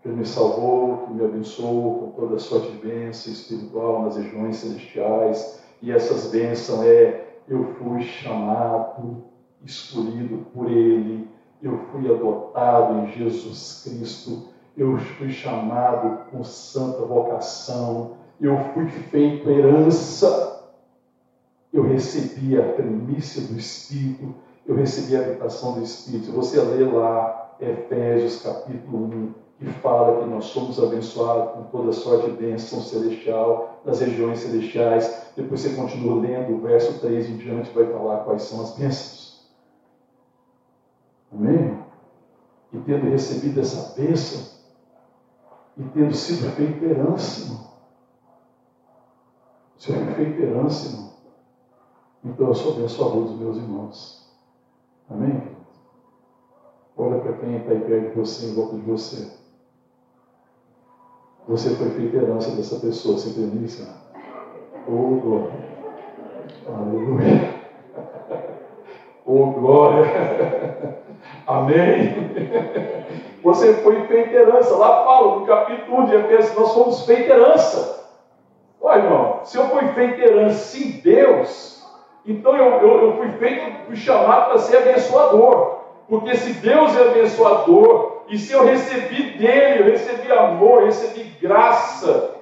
Que 0.01 0.09
me 0.09 0.25
salvou, 0.25 1.05
que 1.05 1.13
me 1.13 1.23
abençoou 1.23 1.99
com 1.99 2.21
toda 2.21 2.35
a 2.35 2.39
sorte 2.39 2.71
de 2.71 2.77
bênção 2.77 3.31
espiritual 3.31 4.03
nas 4.03 4.17
regiões 4.17 4.57
celestiais. 4.57 5.61
E 5.81 5.91
essas 5.91 6.31
bênçãos 6.31 6.85
é, 6.85 7.39
eu 7.47 7.65
fui 7.75 8.01
chamado, 8.01 9.23
escolhido 9.63 10.45
por 10.53 10.71
Ele. 10.71 11.27
Eu 11.61 11.77
fui 11.91 12.09
adotado 12.11 12.99
em 12.99 13.11
Jesus 13.11 13.83
Cristo. 13.83 14.49
Eu 14.75 14.97
fui 14.97 15.29
chamado 15.29 16.29
com 16.31 16.43
santa 16.43 17.05
vocação 17.05 18.21
eu 18.41 18.57
fui 18.73 18.87
feito 18.87 19.47
herança, 19.47 20.71
eu 21.71 21.83
recebi 21.83 22.59
a 22.59 22.73
primícia 22.73 23.43
do 23.43 23.55
Espírito, 23.55 24.33
eu 24.65 24.75
recebi 24.75 25.15
a 25.15 25.21
habitação 25.21 25.73
do 25.73 25.83
Espírito. 25.83 26.31
Você 26.31 26.59
lê 26.59 26.83
lá 26.83 27.55
Efésios 27.59 28.41
capítulo 28.41 29.05
1, 29.05 29.33
que 29.61 29.69
fala 29.73 30.19
que 30.19 30.25
nós 30.25 30.45
somos 30.45 30.83
abençoados 30.83 31.53
com 31.53 31.63
toda 31.65 31.93
sorte 31.93 32.31
de 32.31 32.37
bênção 32.37 32.81
celestial, 32.81 33.79
nas 33.85 33.99
regiões 33.99 34.39
celestiais. 34.39 35.31
Depois 35.35 35.61
você 35.61 35.75
continua 35.75 36.19
lendo 36.19 36.55
o 36.55 36.61
verso 36.61 36.99
3 36.99 37.29
em 37.29 37.37
diante, 37.37 37.69
vai 37.69 37.85
falar 37.85 38.23
quais 38.23 38.41
são 38.41 38.59
as 38.59 38.75
bênçãos. 38.75 39.51
Amém? 41.31 41.79
E 42.73 42.79
tendo 42.79 43.11
recebido 43.11 43.59
essa 43.59 43.93
bênção, 43.93 44.41
e 45.77 45.83
tendo 45.83 46.15
sido 46.15 46.49
feito 46.55 46.83
herança, 46.83 47.41
irmão, 47.41 47.71
isso 49.77 49.93
é 49.93 50.13
feito 50.15 50.41
herança, 50.41 50.87
irmão. 50.87 51.11
Então 52.23 52.47
eu 52.47 52.55
sou 52.55 52.73
abençoador 52.73 53.25
dos 53.25 53.37
meus 53.37 53.57
irmãos. 53.57 54.27
Amém? 55.07 55.55
Olha 56.97 57.19
para 57.19 57.33
quem 57.33 57.57
está 57.57 57.71
aí 57.73 57.79
perto 57.81 58.09
de 58.09 58.15
você, 58.15 58.47
em 58.47 58.55
volta 58.55 58.75
de 58.75 58.81
você. 58.81 59.40
Você 61.47 61.75
foi 61.75 61.89
feito 61.89 62.15
herança 62.15 62.51
dessa 62.55 62.79
pessoa, 62.79 63.17
você 63.17 63.29
isso? 63.63 63.87
Oh, 64.87 65.19
glória. 65.19 65.51
Aleluia. 66.67 67.61
Oh, 69.25 69.45
glória. 69.47 70.05
Amém. 71.47 72.15
Você 73.43 73.73
foi 73.75 74.01
feito 74.07 74.33
herança. 74.33 74.75
Lá 74.75 75.03
fala, 75.03 75.39
no 75.39 75.45
capítulo 75.45 76.01
1 76.01 76.05
de 76.05 76.15
Efésios, 76.15 76.57
nós 76.57 76.73
fomos 76.73 77.05
feito 77.05 77.29
herança. 77.29 78.07
Olha, 78.79 79.03
irmão, 79.03 79.39
se 79.43 79.57
eu 79.57 79.67
fui 79.69 79.87
feito 79.89 80.21
herança 80.21 80.77
em 80.77 80.91
Deus, 81.01 81.85
então 82.25 82.55
eu, 82.55 82.65
eu, 82.81 83.01
eu 83.01 83.17
fui 83.17 83.29
feito, 83.33 83.85
fui 83.87 83.95
chamado 83.95 84.49
para 84.49 84.59
ser 84.59 84.77
abençoador. 84.77 85.81
Porque 86.07 86.35
se 86.35 86.53
Deus 86.53 86.95
é 86.97 87.09
abençoador, 87.09 88.10
e 88.31 88.37
se 88.37 88.53
eu 88.53 88.63
recebi 88.63 89.37
dele, 89.37 89.81
eu 89.81 89.91
recebi 89.91 90.31
amor, 90.31 90.79
eu 90.79 90.85
recebi 90.85 91.23
graça, 91.41 92.35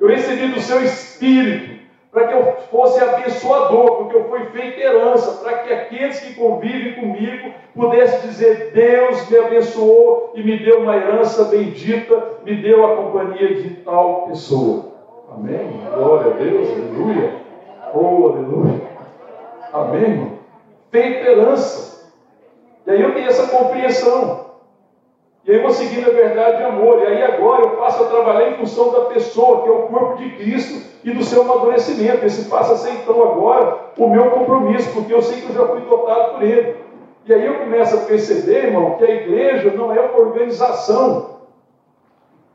eu 0.00 0.08
recebi 0.08 0.48
do 0.48 0.58
seu 0.58 0.82
espírito, 0.82 1.84
para 2.10 2.28
que 2.28 2.34
eu 2.34 2.56
fosse 2.70 2.98
abençoador, 3.04 3.96
porque 3.96 4.16
eu 4.16 4.24
fui 4.30 4.46
feito 4.46 4.80
herança, 4.80 5.44
para 5.44 5.58
que 5.58 5.72
aqueles 5.72 6.18
que 6.20 6.32
convivem 6.34 6.94
comigo 6.94 7.52
pudessem 7.74 8.20
dizer: 8.20 8.70
Deus 8.72 9.28
me 9.28 9.36
abençoou 9.36 10.32
e 10.34 10.42
me 10.42 10.58
deu 10.64 10.80
uma 10.80 10.96
herança 10.96 11.44
bendita, 11.44 12.38
me 12.42 12.62
deu 12.62 12.86
a 12.86 12.96
companhia 12.96 13.54
de 13.54 13.68
tal 13.82 14.28
pessoa. 14.28 14.94
Amém? 15.30 15.78
Glória 15.94 16.32
a 16.32 16.36
Deus, 16.36 16.68
aleluia. 16.70 17.34
Oh, 17.92 18.28
aleluia. 18.28 18.80
Amém? 19.74 20.38
Feito 20.90 21.28
herança. 21.28 22.12
E 22.86 22.90
aí 22.92 23.02
eu 23.02 23.12
tenho 23.12 23.26
essa 23.26 23.48
compreensão. 23.48 24.43
E 25.46 25.50
aí 25.50 25.56
eu 25.58 25.62
vou 25.62 25.70
seguindo 25.70 26.08
a 26.08 26.12
verdade 26.12 26.56
de 26.58 26.62
amor. 26.64 27.00
E 27.00 27.06
aí 27.06 27.22
agora 27.22 27.62
eu 27.62 27.70
passo 27.70 28.02
a 28.02 28.06
trabalhar 28.06 28.50
em 28.50 28.54
função 28.54 28.92
da 28.92 29.00
pessoa, 29.06 29.62
que 29.62 29.68
é 29.68 29.72
o 29.72 29.82
corpo 29.82 30.16
de 30.16 30.30
Cristo, 30.30 30.94
e 31.04 31.10
do 31.10 31.22
seu 31.22 31.42
amadurecimento. 31.42 32.24
Esse 32.24 32.48
passa 32.48 32.72
a 32.72 32.76
ser 32.76 32.92
então 32.92 33.22
agora 33.22 33.92
o 33.98 34.08
meu 34.08 34.30
compromisso, 34.30 34.90
porque 34.92 35.12
eu 35.12 35.20
sei 35.20 35.42
que 35.42 35.50
eu 35.50 35.54
já 35.54 35.66
fui 35.66 35.82
dotado 35.82 36.34
por 36.34 36.42
ele. 36.42 36.76
E 37.26 37.32
aí 37.32 37.46
eu 37.46 37.58
começo 37.58 37.96
a 37.96 38.00
perceber, 38.00 38.66
irmão, 38.66 38.96
que 38.96 39.04
a 39.04 39.10
igreja 39.10 39.70
não 39.70 39.92
é 39.92 40.00
uma 40.00 40.18
organização, 40.18 41.34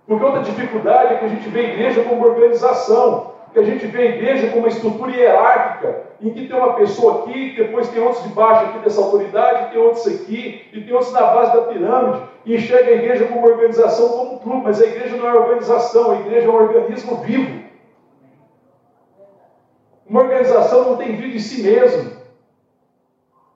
porque 0.08 0.24
outra 0.24 0.42
dificuldade 0.42 1.14
é 1.14 1.18
que 1.18 1.26
a 1.26 1.28
gente 1.28 1.48
vê 1.50 1.60
a 1.60 1.64
igreja 1.64 2.04
como 2.04 2.16
uma 2.16 2.28
organização, 2.28 3.32
que 3.52 3.60
a 3.60 3.64
gente 3.64 3.86
vê 3.88 4.02
a 4.02 4.16
igreja 4.16 4.48
como 4.48 4.60
uma 4.60 4.68
estrutura 4.68 5.12
hierárquica, 5.12 6.04
em 6.22 6.30
que 6.32 6.48
tem 6.48 6.56
uma 6.56 6.74
pessoa 6.74 7.24
aqui, 7.24 7.56
depois 7.56 7.90
tem 7.90 8.02
outros 8.02 8.24
debaixo 8.24 8.66
aqui 8.66 8.80
dessa 8.80 9.02
autoridade, 9.02 9.72
tem 9.72 9.82
outros 9.82 10.06
aqui, 10.08 10.68
e 10.72 10.82
tem 10.82 10.94
outros 10.94 11.14
na 11.14 11.22
base 11.22 11.54
da 11.54 11.62
pirâmide, 11.64 12.24
e 12.46 12.56
enxerga 12.56 12.90
a 12.92 12.96
igreja 12.96 13.26
como 13.26 13.40
uma 13.40 13.50
organização, 13.50 14.10
como 14.10 14.34
um 14.36 14.38
clube, 14.40 14.62
mas 14.64 14.82
a 14.82 14.86
igreja 14.86 15.18
não 15.18 15.28
é 15.28 15.34
organização, 15.34 16.12
a 16.12 16.20
igreja 16.20 16.48
é 16.48 16.50
um 16.50 16.56
organismo 16.56 17.16
vivo. 17.18 17.60
Uma 20.08 20.22
organização 20.22 20.90
não 20.90 20.98
tem 20.98 21.16
vida 21.16 21.36
em 21.36 21.40
si 21.40 21.62
mesma. 21.62 22.12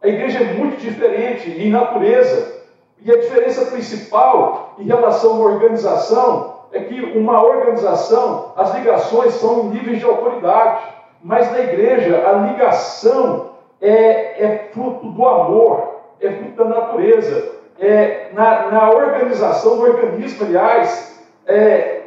A 0.02 0.08
igreja 0.08 0.40
é 0.40 0.54
muito 0.54 0.80
diferente 0.80 1.50
em 1.50 1.70
natureza. 1.72 2.62
E 3.02 3.12
a 3.12 3.18
diferença 3.18 3.66
principal 3.66 4.76
em 4.78 4.86
relação 4.86 5.32
a 5.32 5.34
uma 5.36 5.46
organização 5.46 6.53
é 6.74 6.80
que 6.80 7.00
uma 7.16 7.42
organização, 7.44 8.52
as 8.58 8.74
ligações 8.74 9.36
são 9.36 9.66
em 9.66 9.70
níveis 9.70 10.00
de 10.00 10.06
autoridade, 10.06 10.84
mas 11.24 11.50
na 11.52 11.60
igreja 11.60 12.28
a 12.28 12.34
ligação 12.50 13.52
é, 13.80 14.44
é 14.44 14.70
fruto 14.74 15.08
do 15.12 15.26
amor, 15.26 16.02
é 16.20 16.32
fruto 16.32 16.56
da 16.56 16.66
natureza. 16.66 17.54
É, 17.80 18.30
na, 18.34 18.72
na 18.72 18.90
organização, 18.90 19.76
no 19.76 19.84
organismo, 19.84 20.46
aliás, 20.46 21.22
é, 21.46 22.02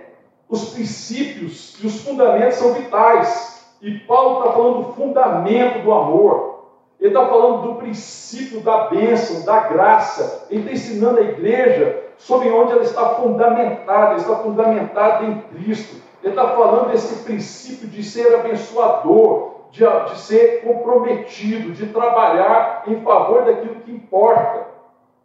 os 0.48 0.70
princípios 0.70 1.76
e 1.82 1.86
os 1.86 2.02
fundamentos 2.02 2.56
são 2.56 2.72
vitais. 2.72 3.64
E 3.80 3.98
Paulo 4.00 4.40
está 4.40 4.52
falando 4.52 4.82
do 4.84 4.92
fundamento 4.94 5.82
do 5.82 5.92
amor. 5.92 6.56
Ele 6.98 7.10
está 7.14 7.26
falando 7.28 7.62
do 7.62 7.74
princípio 7.74 8.60
da 8.60 8.86
bênção, 8.88 9.44
da 9.44 9.60
graça. 9.60 10.46
Ele 10.50 10.60
está 10.60 10.72
ensinando 10.72 11.18
a 11.18 11.22
igreja 11.22 12.05
sobre 12.18 12.50
onde 12.50 12.72
ela 12.72 12.82
está 12.82 13.10
fundamentada, 13.10 14.12
ela 14.12 14.16
está 14.16 14.36
fundamentada 14.36 15.24
em 15.24 15.40
Cristo. 15.42 16.02
Ele 16.22 16.32
está 16.32 16.48
falando 16.48 16.90
desse 16.90 17.24
princípio 17.24 17.88
de 17.88 18.02
ser 18.02 18.34
abençoador, 18.34 19.56
de, 19.70 19.84
de 19.84 20.18
ser 20.18 20.62
comprometido, 20.64 21.72
de 21.72 21.86
trabalhar 21.86 22.84
em 22.86 23.00
favor 23.02 23.44
daquilo 23.44 23.76
que 23.76 23.92
importa, 23.92 24.66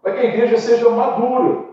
para 0.02 0.14
que 0.14 0.20
a 0.20 0.26
igreja 0.26 0.58
seja 0.58 0.90
madura. 0.90 1.72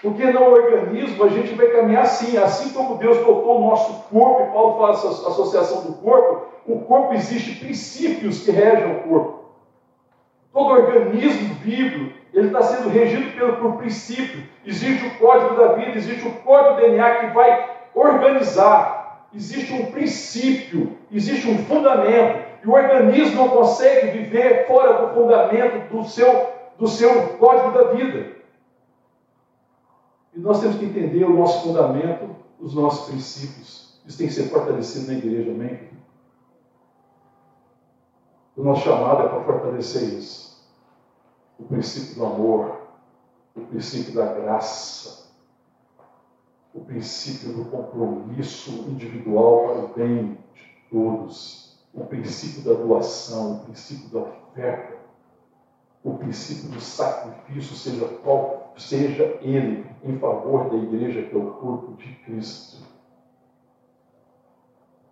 Porque 0.00 0.24
no 0.26 0.44
organismo 0.44 1.24
a 1.24 1.28
gente 1.28 1.54
vai 1.54 1.68
caminhar 1.68 2.02
assim, 2.02 2.36
assim 2.36 2.70
como 2.70 2.98
Deus 2.98 3.18
dotou 3.18 3.58
o 3.58 3.70
nosso 3.70 4.04
corpo, 4.10 4.42
e 4.42 4.52
Paulo 4.52 4.78
faz 4.78 5.04
a 5.04 5.28
associação 5.28 5.82
do 5.82 5.94
corpo, 5.94 6.46
o 6.66 6.80
corpo 6.80 7.14
existe 7.14 7.58
princípios 7.58 8.44
que 8.44 8.50
regem 8.50 8.96
o 8.96 9.08
corpo. 9.08 9.38
Todo 10.52 10.70
organismo 10.70 11.54
vivo, 11.54 12.12
ele 12.38 12.48
está 12.48 12.62
sendo 12.62 12.88
regido 12.88 13.36
pelo, 13.36 13.56
por 13.56 13.78
princípio. 13.78 14.44
Existe 14.64 15.06
o 15.06 15.18
código 15.18 15.56
da 15.56 15.72
vida, 15.72 15.96
existe 15.96 16.26
o 16.26 16.32
código 16.36 16.76
do 16.76 16.80
DNA 16.82 17.14
que 17.16 17.26
vai 17.34 17.76
organizar. 17.94 19.26
Existe 19.34 19.72
um 19.72 19.90
princípio, 19.90 20.96
existe 21.10 21.48
um 21.48 21.58
fundamento. 21.64 22.46
E 22.62 22.68
o 22.68 22.72
organismo 22.72 23.36
não 23.36 23.48
consegue 23.48 24.18
viver 24.18 24.66
fora 24.68 25.06
do 25.06 25.14
fundamento 25.14 25.92
do 25.92 26.04
seu, 26.04 26.52
do 26.78 26.86
seu 26.86 27.36
código 27.38 27.72
da 27.72 27.92
vida. 27.92 28.36
E 30.34 30.38
nós 30.38 30.60
temos 30.60 30.76
que 30.76 30.84
entender 30.84 31.24
o 31.24 31.36
nosso 31.36 31.66
fundamento, 31.66 32.36
os 32.60 32.72
nossos 32.72 33.08
princípios. 33.08 34.00
Isso 34.06 34.16
tem 34.16 34.28
que 34.28 34.32
ser 34.32 34.44
fortalecido 34.44 35.10
na 35.10 35.18
igreja, 35.18 35.50
amém? 35.50 35.88
O 38.56 38.62
nosso 38.62 38.84
chamado 38.84 39.24
é 39.24 39.28
para 39.28 39.42
fortalecer 39.42 40.04
isso. 40.04 40.47
O 41.58 41.64
princípio 41.64 42.14
do 42.14 42.24
amor, 42.26 42.82
o 43.56 43.60
princípio 43.62 44.14
da 44.14 44.32
graça. 44.32 45.26
o 46.74 46.80
princípio 46.80 47.52
do 47.54 47.64
compromisso 47.66 48.70
individual 48.88 49.64
para 49.64 49.84
o 49.84 49.88
bem 49.94 50.38
de 50.54 50.88
todos, 50.90 51.78
o 51.92 52.04
princípio 52.04 52.62
da 52.62 52.80
doação, 52.80 53.54
o 53.54 53.58
princípio 53.64 54.08
da 54.10 54.20
oferta, 54.20 54.96
o 56.04 56.14
princípio 56.14 56.68
do 56.70 56.80
sacrifício, 56.80 57.74
seja 57.74 58.06
qual 58.22 58.72
seja 58.76 59.24
ele, 59.40 59.84
em 60.04 60.18
favor 60.18 60.70
da 60.70 60.76
igreja, 60.76 61.22
que 61.22 61.34
é 61.34 61.38
o 61.38 61.52
corpo 61.54 61.94
de 61.96 62.14
Cristo. 62.24 62.86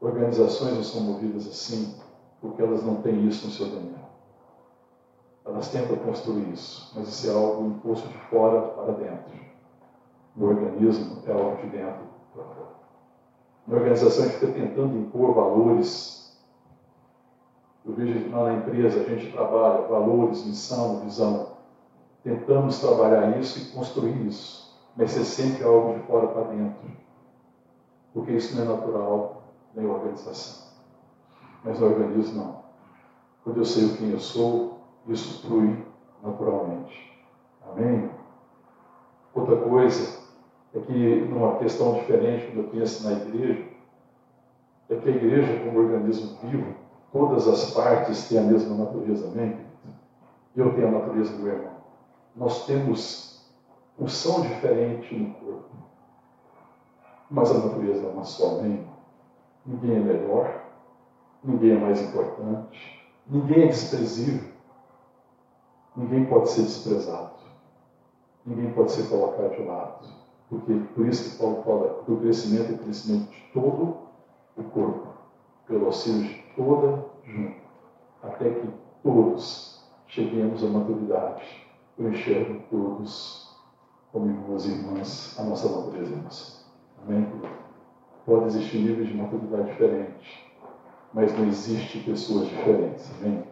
Organizações 0.01 0.74
não 0.74 0.84
são 0.84 1.01
movidas 1.03 1.49
assim 1.49 1.97
porque 2.40 2.62
elas 2.62 2.84
não 2.84 3.03
têm 3.03 3.26
isso 3.26 3.47
no 3.47 3.53
seu 3.53 3.66
DNA. 3.66 4.05
Elas 5.47 5.68
tentam 5.68 5.97
construir 5.99 6.53
isso, 6.53 6.92
mas 6.97 7.09
isso 7.09 7.30
é 7.30 7.32
algo 7.32 7.68
imposto 7.68 8.09
de 8.09 8.18
fora 8.18 8.62
para 8.62 8.94
dentro. 8.94 9.32
No 10.34 10.49
organismo 10.49 11.22
é 11.24 11.32
algo 11.32 11.57
de 11.57 11.68
dentro 11.68 12.05
para 12.34 12.42
fora. 12.42 12.66
Uma 13.66 13.76
organização 13.78 14.26
que 14.26 14.32
fica 14.32 14.53
tentando 14.53 14.99
impor 14.99 15.34
valores. 15.34 16.36
Eu 17.84 17.94
vejo 17.94 18.28
lá 18.32 18.44
na 18.44 18.55
empresa, 18.55 19.01
a 19.01 19.05
gente 19.05 19.32
trabalha 19.32 19.86
valores, 19.86 20.44
missão, 20.44 20.99
visão. 20.99 21.47
Tentamos 22.24 22.80
trabalhar 22.80 23.38
isso 23.38 23.61
e 23.61 23.66
construir 23.66 24.26
isso, 24.26 24.76
mas 24.97 25.16
é 25.16 25.22
sempre 25.22 25.62
algo 25.62 25.94
de 25.94 26.01
fora 26.01 26.26
para 26.26 26.42
dentro. 26.49 26.90
Porque 28.12 28.32
isso 28.32 28.57
não 28.57 28.62
é 28.64 28.76
natural 28.76 29.42
nem 29.76 29.86
organização. 29.86 30.66
Mas 31.62 31.78
no 31.78 31.86
organismo 31.86 32.42
não. 32.42 32.57
Quando 33.44 33.59
eu 33.59 33.64
sei 33.64 33.88
quem 33.97 34.11
eu 34.11 34.18
sou, 34.18 34.76
isso 35.09 35.46
flui 35.46 35.84
naturalmente. 36.22 37.12
Amém? 37.70 38.09
Outra 39.34 39.57
coisa 39.57 40.20
é 40.74 40.80
que, 40.80 41.20
numa 41.26 41.59
questão 41.59 41.92
diferente, 41.92 42.46
quando 42.46 42.64
eu 42.64 42.70
penso 42.70 43.04
na 43.04 43.12
igreja, 43.12 43.64
é 44.88 44.96
que 44.96 45.09
a 45.09 45.12
igreja, 45.12 45.59
como 45.64 45.78
organismo 45.78 46.36
vivo, 46.42 46.74
todas 47.12 47.48
as 47.48 47.72
partes 47.72 48.28
têm 48.28 48.38
a 48.38 48.42
mesma 48.42 48.76
natureza, 48.76 49.28
amém? 49.28 49.57
Eu 50.57 50.74
tenho 50.74 50.88
a 50.88 50.92
natureza 50.92 51.34
do 51.34 51.46
irmão. 51.46 51.76
Nós 52.34 52.66
temos 52.66 53.44
função 53.98 54.42
diferente 54.42 55.14
no 55.14 55.28
corpo, 55.34 55.76
mas 57.30 57.50
a 57.50 57.59
natureza 57.59 58.07
é 58.07 58.09
uma 58.09 58.24
só, 58.24 58.59
amém? 58.59 58.86
Ninguém 59.66 59.96
é 59.96 60.00
melhor, 60.00 60.62
ninguém 61.42 61.72
é 61.72 61.78
mais 61.78 62.00
importante, 62.00 63.02
ninguém 63.26 63.64
é 63.64 63.68
desprezível. 63.68 64.55
Ninguém 65.97 66.26
pode 66.26 66.51
ser 66.51 66.62
desprezado. 66.62 67.30
Ninguém 68.44 68.72
pode 68.72 68.92
ser 68.92 69.09
colocado 69.09 69.57
de 69.57 69.62
lado. 69.62 70.07
Porque 70.51 70.74
por 70.94 71.07
isso 71.07 71.30
que 71.30 71.38
Paulo 71.38 71.62
fala 71.62 72.03
do 72.07 72.18
crescimento 72.18 72.72
e 72.72 72.78
crescimento 72.78 73.30
de 73.30 73.42
todo 73.53 73.97
o 74.57 74.62
corpo, 74.62 75.09
pelo 75.66 75.86
auxílio 75.86 76.22
de 76.22 76.44
toda 76.55 77.05
junta, 77.24 77.57
até 78.22 78.51
que 78.51 78.68
todos 79.03 79.84
cheguemos 80.07 80.62
à 80.62 80.68
maturidade. 80.68 81.66
Eu 81.99 82.12
enxergo 82.12 82.62
todos 82.70 83.57
como 84.12 84.26
irmãos 84.26 84.66
e 84.66 84.70
irmãs, 84.70 85.38
a 85.38 85.42
nossa 85.42 85.68
natureza. 85.68 86.62
Amém? 87.03 87.26
Pode 88.24 88.47
existir 88.47 88.78
níveis 88.78 89.09
de 89.09 89.14
maturidade 89.14 89.70
diferentes, 89.70 90.28
mas 91.12 91.36
não 91.36 91.47
existe 91.47 92.01
pessoas 92.01 92.49
diferentes. 92.49 93.11
Amém? 93.18 93.44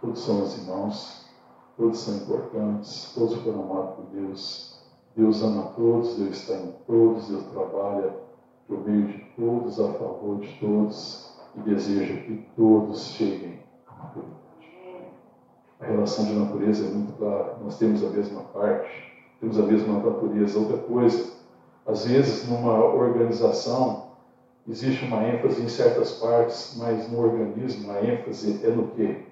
Todos 0.00 0.18
somos 0.18 0.58
irmãos 0.58 1.31
todos 1.76 1.98
são 1.98 2.16
importantes, 2.16 3.12
todos 3.14 3.36
foram 3.42 3.62
amados 3.62 3.94
por 3.96 4.04
Deus. 4.12 4.72
Deus 5.16 5.42
ama 5.42 5.72
todos, 5.76 6.16
Deus 6.16 6.36
está 6.36 6.54
em 6.54 6.74
todos, 6.86 7.28
Deus 7.28 7.44
trabalha 7.46 8.14
por 8.66 8.86
meio 8.86 9.08
de 9.08 9.18
todos, 9.36 9.78
a 9.78 9.92
favor 9.92 10.40
de 10.40 10.48
todos 10.58 11.32
e 11.54 11.60
deseja 11.60 12.14
que 12.14 12.46
todos 12.56 13.08
cheguem 13.08 13.60
à 13.86 13.94
maturidade. 13.94 14.42
A 15.80 15.86
relação 15.86 16.24
de 16.24 16.32
natureza 16.32 16.86
é 16.86 16.90
muito 16.90 17.12
clara, 17.18 17.58
nós 17.62 17.76
temos 17.76 18.02
a 18.04 18.08
mesma 18.08 18.42
parte, 18.42 19.12
temos 19.40 19.58
a 19.58 19.62
mesma 19.62 19.98
natureza. 19.98 20.58
Outra 20.58 20.78
coisa, 20.78 21.32
às 21.86 22.06
vezes 22.06 22.48
numa 22.48 22.78
organização 22.84 24.12
existe 24.66 25.04
uma 25.04 25.24
ênfase 25.24 25.60
em 25.60 25.68
certas 25.68 26.12
partes, 26.12 26.76
mas 26.78 27.10
no 27.10 27.20
organismo 27.20 27.90
a 27.90 28.00
ênfase 28.00 28.64
é 28.64 28.70
no 28.70 28.88
quê? 28.88 29.26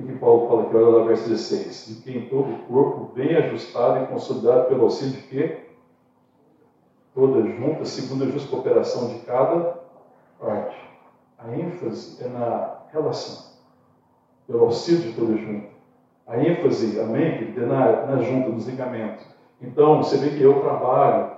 O 0.00 0.02
que 0.02 0.12
Paulo 0.14 0.48
fala 0.48 0.62
aqui? 0.62 0.76
Olha 0.76 0.96
lá, 0.96 1.04
verso 1.04 1.28
16. 1.28 1.86
De 1.88 2.02
que 2.02 2.18
em 2.18 2.28
todo 2.28 2.50
o 2.50 2.58
corpo, 2.60 3.12
bem 3.14 3.36
ajustado 3.36 4.02
e 4.02 4.06
consolidado 4.06 4.68
pelo 4.68 4.84
auxílio 4.84 5.12
de 5.12 5.22
quê? 5.28 5.58
Toda 7.14 7.46
junta, 7.46 7.84
segundo 7.84 8.24
a 8.24 8.28
justa 8.28 8.48
cooperação 8.48 9.08
de 9.08 9.18
cada 9.20 9.78
parte. 10.40 10.76
A 11.38 11.54
ênfase 11.54 12.24
é 12.24 12.28
na 12.28 12.78
relação, 12.90 13.50
pelo 14.46 14.64
auxílio 14.64 15.02
de 15.02 15.12
toda 15.12 15.36
junta. 15.36 15.68
A 16.26 16.38
ênfase, 16.38 16.98
amém, 16.98 17.54
é 17.54 17.60
na, 17.60 18.06
na 18.06 18.22
junta, 18.22 18.48
nos 18.48 18.66
ligamentos. 18.66 19.26
Então, 19.60 20.02
você 20.02 20.16
vê 20.16 20.30
que 20.30 20.42
eu 20.42 20.60
trabalho 20.60 21.32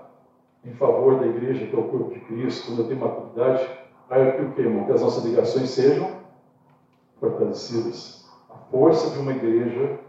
em 0.65 0.73
favor 0.75 1.19
da 1.19 1.27
igreja, 1.27 1.67
que 1.67 1.75
é 1.75 1.79
o 1.79 1.89
corpo 1.89 2.15
de 2.15 2.21
Cristo, 2.21 2.69
quando 2.69 2.83
eu 2.83 2.87
tenho 2.87 3.01
maturidade, 3.01 3.69
para 4.09 4.33
que 4.33 4.43
o 4.43 4.53
que, 4.53 4.61
irmão? 4.61 4.87
Que 4.87 4.93
as 4.93 5.03
nossas 5.03 5.25
ligações 5.25 5.71
sejam 5.71 6.13
fortalecidas 7.19 8.22
força 8.73 9.11
de 9.11 9.19
uma 9.19 9.33
igreja 9.33 10.01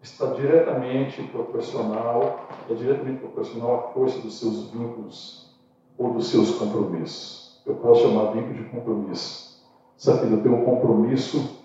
está 0.00 0.26
diretamente 0.32 1.22
proporcional, 1.24 2.48
é 2.68 2.74
diretamente 2.74 3.20
proporcional 3.20 3.74
à 3.76 3.82
força 3.92 4.18
dos 4.20 4.40
seus 4.40 4.70
vínculos 4.70 5.54
ou 5.98 6.14
dos 6.14 6.28
seus 6.28 6.58
compromissos. 6.58 7.60
Eu 7.66 7.76
posso 7.76 8.00
chamar 8.00 8.32
vínculo 8.32 8.54
de 8.54 8.64
compromisso. 8.64 9.62
Sabe, 9.96 10.32
eu 10.32 10.42
tenho 10.42 10.56
um 10.56 10.64
compromisso 10.64 11.62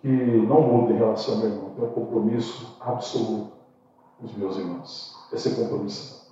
que 0.00 0.08
não 0.08 0.62
muda 0.62 0.94
em 0.94 0.96
relação 0.96 1.34
ao 1.34 1.40
meu 1.40 1.50
irmão, 1.50 1.68
eu 1.68 1.74
tenho 1.74 1.88
um 1.88 1.94
compromisso 1.94 2.76
absoluto 2.80 3.52
com 4.18 4.26
os 4.26 4.34
meus 4.36 4.56
irmãos. 4.56 5.14
Esse 5.32 5.54
compromisso. 5.54 6.26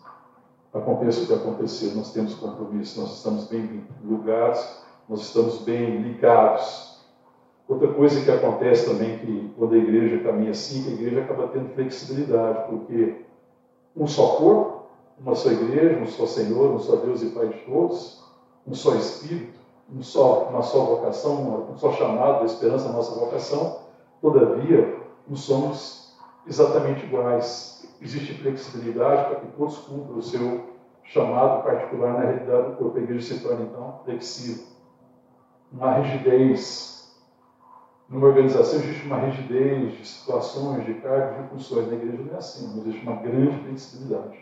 Aconteça 0.73 1.23
o 1.23 1.27
que 1.27 1.35
acontecer, 1.35 1.95
nós 1.95 2.13
temos 2.13 2.35
compromisso, 2.35 3.01
nós 3.01 3.19
estamos 3.19 3.45
bem 3.45 3.87
ligados, 4.03 4.83
nós 5.09 5.21
estamos 5.21 5.59
bem 5.59 6.01
ligados 6.03 6.94
Outra 7.67 7.89
coisa 7.95 8.23
que 8.23 8.31
acontece 8.31 8.91
também, 8.91 9.19
que 9.19 9.51
quando 9.57 9.75
a 9.75 9.79
igreja 9.79 10.23
caminha 10.23 10.51
assim, 10.51 10.87
a 10.87 10.93
igreja 10.93 11.23
acaba 11.23 11.49
tendo 11.49 11.71
flexibilidade, 11.71 12.69
porque 12.69 13.25
um 13.97 14.07
só 14.07 14.37
corpo, 14.37 14.83
uma 15.19 15.35
só 15.35 15.51
igreja, 15.51 15.99
um 15.99 16.07
só 16.07 16.27
Senhor, 16.27 16.71
um 16.71 16.79
só 16.79 16.97
Deus 16.97 17.23
e 17.23 17.27
Pai 17.31 17.49
de 17.49 17.59
todos, 17.61 18.23
um 18.67 18.75
só 18.75 18.95
Espírito, 18.97 19.59
um 19.91 20.03
só, 20.03 20.45
uma 20.51 20.63
só 20.63 20.85
vocação, 20.85 21.71
um 21.71 21.77
só 21.77 21.91
chamado 21.93 22.41
da 22.41 22.45
esperança 22.45 22.89
da 22.89 22.93
nossa 22.93 23.19
vocação, 23.19 23.79
todavia, 24.21 24.99
não 25.27 25.37
somos 25.37 26.15
exatamente 26.47 27.07
iguais. 27.07 27.89
Existe 28.01 28.35
flexibilidade 28.35 29.29
para 29.29 29.41
que 29.41 29.47
todos 29.57 29.79
cumpram 29.79 30.19
o 30.19 30.23
seu 30.23 30.75
chamado 31.03 31.63
particular 31.63 32.15
na 32.15 32.21
realidade 32.21 32.71
do 32.71 32.77
corpo. 32.77 32.99
A 32.99 33.01
igreja 33.01 33.35
se 33.35 33.43
torna, 33.43 33.63
então, 33.63 34.01
flexível. 34.05 34.65
Uma 35.73 35.95
rigidez 35.95 36.94
numa 38.09 38.27
organização 38.27 38.79
existe 38.81 39.07
uma 39.07 39.19
rigidez 39.19 39.93
de 39.93 40.07
situações, 40.07 40.85
de 40.85 40.95
cargos, 40.95 41.43
de 41.43 41.49
funções. 41.49 41.87
Na 41.89 41.95
igreja 41.95 42.23
não 42.23 42.35
é 42.35 42.39
assim, 42.39 42.69
não 42.69 42.83
existe 42.83 43.03
uma 43.03 43.17
grande 43.17 43.65
flexibilidade. 43.65 44.39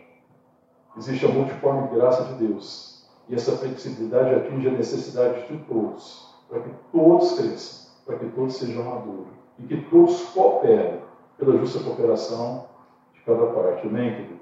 Existe 0.97 1.25
a 1.25 1.29
multiforme 1.29 1.89
graça 1.89 2.25
de 2.25 2.47
Deus. 2.47 3.09
E 3.29 3.35
essa 3.35 3.57
flexibilidade 3.57 4.35
atinge 4.35 4.69
a 4.69 4.73
necessidade 4.73 5.47
de 5.47 5.57
todos, 5.65 6.35
para 6.49 6.61
que 6.61 6.71
todos 6.91 7.33
cresçam, 7.39 7.93
para 8.05 8.19
que 8.19 8.27
todos 8.27 8.57
sejam 8.57 8.85
maduros 8.85 9.29
e 9.59 9.63
que 9.63 9.77
todos 9.83 10.23
cooperem 10.31 11.01
pela 11.39 11.57
justa 11.59 11.83
cooperação 11.85 12.67
de 13.15 13.21
cada 13.21 13.47
parte. 13.47 13.87
Amém, 13.87 14.15
querido? 14.15 14.41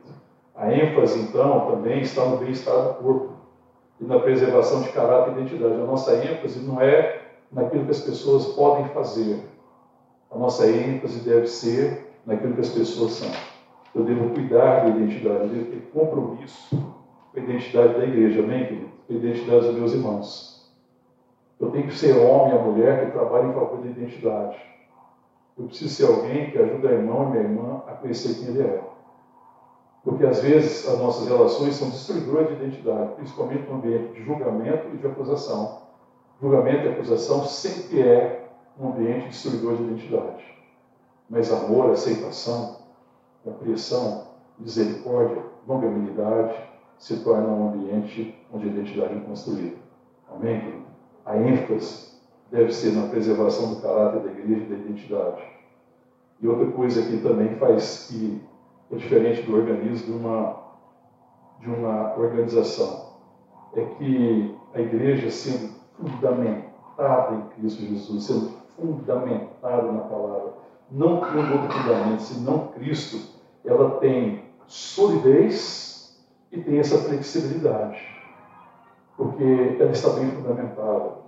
A 0.56 0.72
ênfase, 0.72 1.20
então, 1.20 1.70
também 1.70 2.00
está 2.00 2.24
no 2.24 2.38
bem-estar 2.38 2.82
do 2.82 2.94
corpo 2.94 3.32
e 4.00 4.04
na 4.04 4.18
preservação 4.18 4.82
de 4.82 4.90
caráter 4.90 5.30
e 5.30 5.40
identidade. 5.40 5.74
A 5.74 5.86
nossa 5.86 6.14
ênfase 6.16 6.60
não 6.60 6.80
é 6.80 7.29
naquilo 7.52 7.84
que 7.84 7.90
as 7.90 8.00
pessoas 8.00 8.46
podem 8.54 8.88
fazer. 8.90 9.42
A 10.30 10.38
nossa 10.38 10.66
ênfase 10.70 11.20
deve 11.20 11.46
ser 11.46 12.14
naquilo 12.24 12.54
que 12.54 12.60
as 12.60 12.68
pessoas 12.68 13.12
são. 13.12 13.30
Eu 13.94 14.04
devo 14.04 14.32
cuidar 14.32 14.84
da 14.84 14.88
identidade, 14.90 15.42
eu 15.42 15.48
devo 15.48 15.70
ter 15.70 15.90
compromisso 15.92 16.76
com 17.32 17.40
a 17.40 17.42
identidade 17.42 17.94
da 17.94 18.04
igreja, 18.04 18.40
amém, 18.40 18.66
querido? 18.66 18.90
Com 19.06 19.12
a 19.12 19.16
identidade 19.16 19.66
dos 19.66 19.74
meus 19.74 19.92
irmãos. 19.92 20.70
Eu 21.58 21.70
tenho 21.70 21.88
que 21.88 21.94
ser 21.94 22.16
homem 22.16 22.54
ou 22.54 22.72
mulher 22.72 23.04
que 23.04 23.12
trabalha 23.12 23.48
em 23.48 23.52
favor 23.52 23.80
da 23.80 23.88
identidade. 23.88 24.56
Eu 25.58 25.66
preciso 25.66 25.94
ser 25.94 26.06
alguém 26.06 26.50
que 26.50 26.58
ajuda 26.58 26.88
a 26.88 26.92
irmão 26.92 27.24
e 27.24 27.30
minha 27.32 27.42
irmã 27.42 27.82
a 27.86 27.92
conhecer 27.92 28.34
quem 28.36 28.54
ele 28.54 28.62
é. 28.62 28.82
Porque 30.02 30.24
às 30.24 30.40
vezes 30.40 30.88
as 30.88 30.98
nossas 30.98 31.28
relações 31.28 31.74
são 31.74 31.90
destruidoras 31.90 32.48
de 32.48 32.54
identidade, 32.54 33.12
principalmente 33.16 33.68
no 33.68 33.76
ambiente 33.76 34.14
de 34.14 34.24
julgamento 34.24 34.86
e 34.94 34.96
de 34.96 35.06
acusação. 35.06 35.79
Julgamento 36.40 36.86
e 36.86 36.88
acusação 36.88 37.44
sempre 37.44 38.00
é 38.00 38.48
um 38.78 38.88
ambiente 38.88 39.28
destruidor 39.28 39.76
de 39.76 39.82
identidade. 39.82 40.44
Mas 41.28 41.52
amor, 41.52 41.90
aceitação, 41.90 42.78
compreensão, 43.44 44.28
misericórdia, 44.58 45.42
longanimidade 45.68 46.56
se 46.98 47.22
torna 47.22 47.46
um 47.46 47.68
ambiente 47.68 48.34
onde 48.52 48.68
a 48.68 48.72
identidade 48.72 49.18
é 49.18 49.20
construída. 49.20 49.76
Amém? 50.30 50.82
A 51.26 51.36
ênfase 51.36 52.10
deve 52.50 52.72
ser 52.72 52.92
na 52.92 53.08
preservação 53.08 53.74
do 53.74 53.82
caráter 53.82 54.20
da 54.20 54.30
igreja 54.30 54.62
e 54.62 54.68
da 54.68 54.76
identidade. 54.76 55.42
E 56.40 56.48
outra 56.48 56.70
coisa 56.72 57.02
que 57.02 57.18
também 57.18 57.56
faz 57.56 58.08
que 58.08 58.40
é 58.90 58.96
diferente 58.96 59.42
do 59.42 59.56
organismo 59.56 60.06
de 60.06 60.12
uma, 60.12 60.62
de 61.60 61.68
uma 61.68 62.16
organização 62.16 63.10
é 63.74 63.84
que 63.84 64.56
a 64.74 64.80
igreja 64.80 65.30
sendo 65.30 65.79
fundamentada 66.00 67.34
em 67.34 67.42
Cristo 67.60 67.82
Jesus, 67.82 68.24
sendo 68.24 68.50
fundamentada 68.76 69.92
na 69.92 70.00
palavra, 70.02 70.54
não 70.90 71.20
tendo 71.20 71.52
outro 71.52 71.78
fundamento 71.78 72.22
senão 72.22 72.68
Cristo, 72.68 73.38
ela 73.64 73.98
tem 73.98 74.44
solidez 74.66 76.18
e 76.50 76.60
tem 76.60 76.78
essa 76.78 76.98
flexibilidade, 76.98 78.00
porque 79.16 79.76
ela 79.78 79.90
está 79.90 80.10
bem 80.10 80.30
fundamentada 80.30 81.20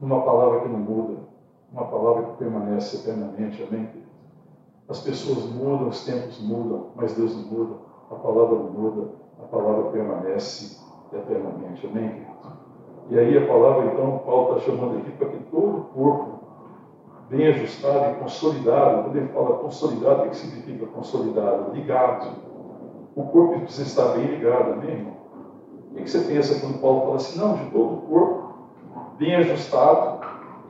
numa 0.00 0.22
palavra 0.22 0.60
que 0.60 0.68
não 0.68 0.78
muda, 0.78 1.18
uma 1.72 1.86
palavra 1.86 2.22
que 2.24 2.38
permanece 2.38 2.96
eternamente, 2.96 3.62
amém? 3.62 3.88
As 4.88 5.00
pessoas 5.00 5.44
mudam, 5.50 5.88
os 5.88 6.04
tempos 6.04 6.40
mudam, 6.40 6.92
mas 6.94 7.14
Deus 7.14 7.36
não 7.36 7.42
muda, 7.42 7.74
a 8.10 8.14
palavra 8.14 8.58
não 8.58 8.70
muda, 8.70 9.10
a 9.42 9.46
palavra 9.46 9.90
permanece 9.90 10.82
eternamente, 11.12 11.86
amém, 11.86 12.08
querido? 12.08 12.27
E 13.10 13.18
aí 13.18 13.38
a 13.38 13.46
palavra, 13.46 13.86
então, 13.86 14.18
Paulo 14.18 14.58
está 14.58 14.70
chamando 14.70 14.98
aqui 14.98 15.10
para 15.12 15.28
que 15.28 15.38
todo 15.44 15.78
o 15.78 15.84
corpo 15.94 16.38
bem 17.30 17.46
ajustado 17.48 18.12
e 18.12 18.20
consolidado, 18.20 19.04
quando 19.04 19.16
ele 19.16 19.28
fala 19.28 19.58
consolidado, 19.58 20.22
o 20.22 20.28
que 20.30 20.36
significa 20.36 20.86
consolidado? 20.86 21.72
Ligado. 21.74 22.36
O 23.14 23.24
corpo 23.24 23.60
precisa 23.60 23.88
estar 23.88 24.14
bem 24.14 24.26
ligado, 24.26 24.72
amém, 24.72 24.90
irmão? 24.90 25.16
O 25.90 25.94
que 25.94 26.08
você 26.08 26.20
pensa 26.20 26.60
quando 26.60 26.80
Paulo 26.80 27.00
fala 27.00 27.16
assim, 27.16 27.38
não, 27.38 27.54
de 27.56 27.70
todo 27.70 27.94
o 27.94 28.02
corpo, 28.02 28.54
bem 29.18 29.34
ajustado 29.36 30.20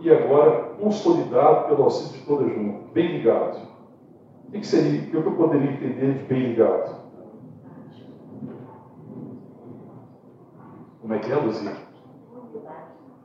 e 0.01 0.11
agora 0.11 0.74
consolidado 0.80 1.68
pelo 1.68 1.84
auxílio 1.84 2.20
de 2.20 2.26
toda 2.26 2.49
junta, 2.49 2.78
bem 2.93 3.18
ligado? 3.18 3.68
O 4.49 4.53
que 4.53 4.66
seria, 4.66 5.01
o 5.01 5.11
que 5.11 5.14
eu 5.14 5.32
poderia 5.32 5.72
entender 5.72 6.14
de 6.14 6.24
bem 6.24 6.41
ligado? 6.49 6.97
Como 11.03 11.14
é 11.14 11.18
que 11.18 11.30
é, 11.30 11.36
Luzia? 11.36 11.88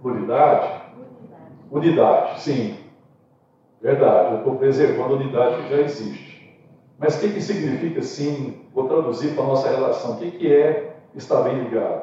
Unidade. 0.04 0.70
Unidade, 1.72 2.40
sim. 2.40 2.72
Verdade, 3.82 4.32
eu 4.32 4.36
estou 4.36 4.52
preservando 4.54 5.14
a 5.14 5.16
unidade 5.16 5.56
que 5.56 5.66
já 5.66 5.80
existe. 5.80 6.40
Mas 6.98 7.16
o 7.16 7.20
que, 7.20 7.30
que 7.30 7.42
significa, 7.42 8.02
sim, 8.02 8.52
vou 8.74 8.84
traduzir 8.84 9.32
para 9.32 9.44
a 9.44 9.46
nossa 9.46 9.68
relação, 9.70 10.12
o 10.12 10.14
que, 10.14 10.28
que 10.30 10.50
é 10.50 10.76
estar 11.16 11.40
bem 11.40 11.56
ligado? 11.56 12.00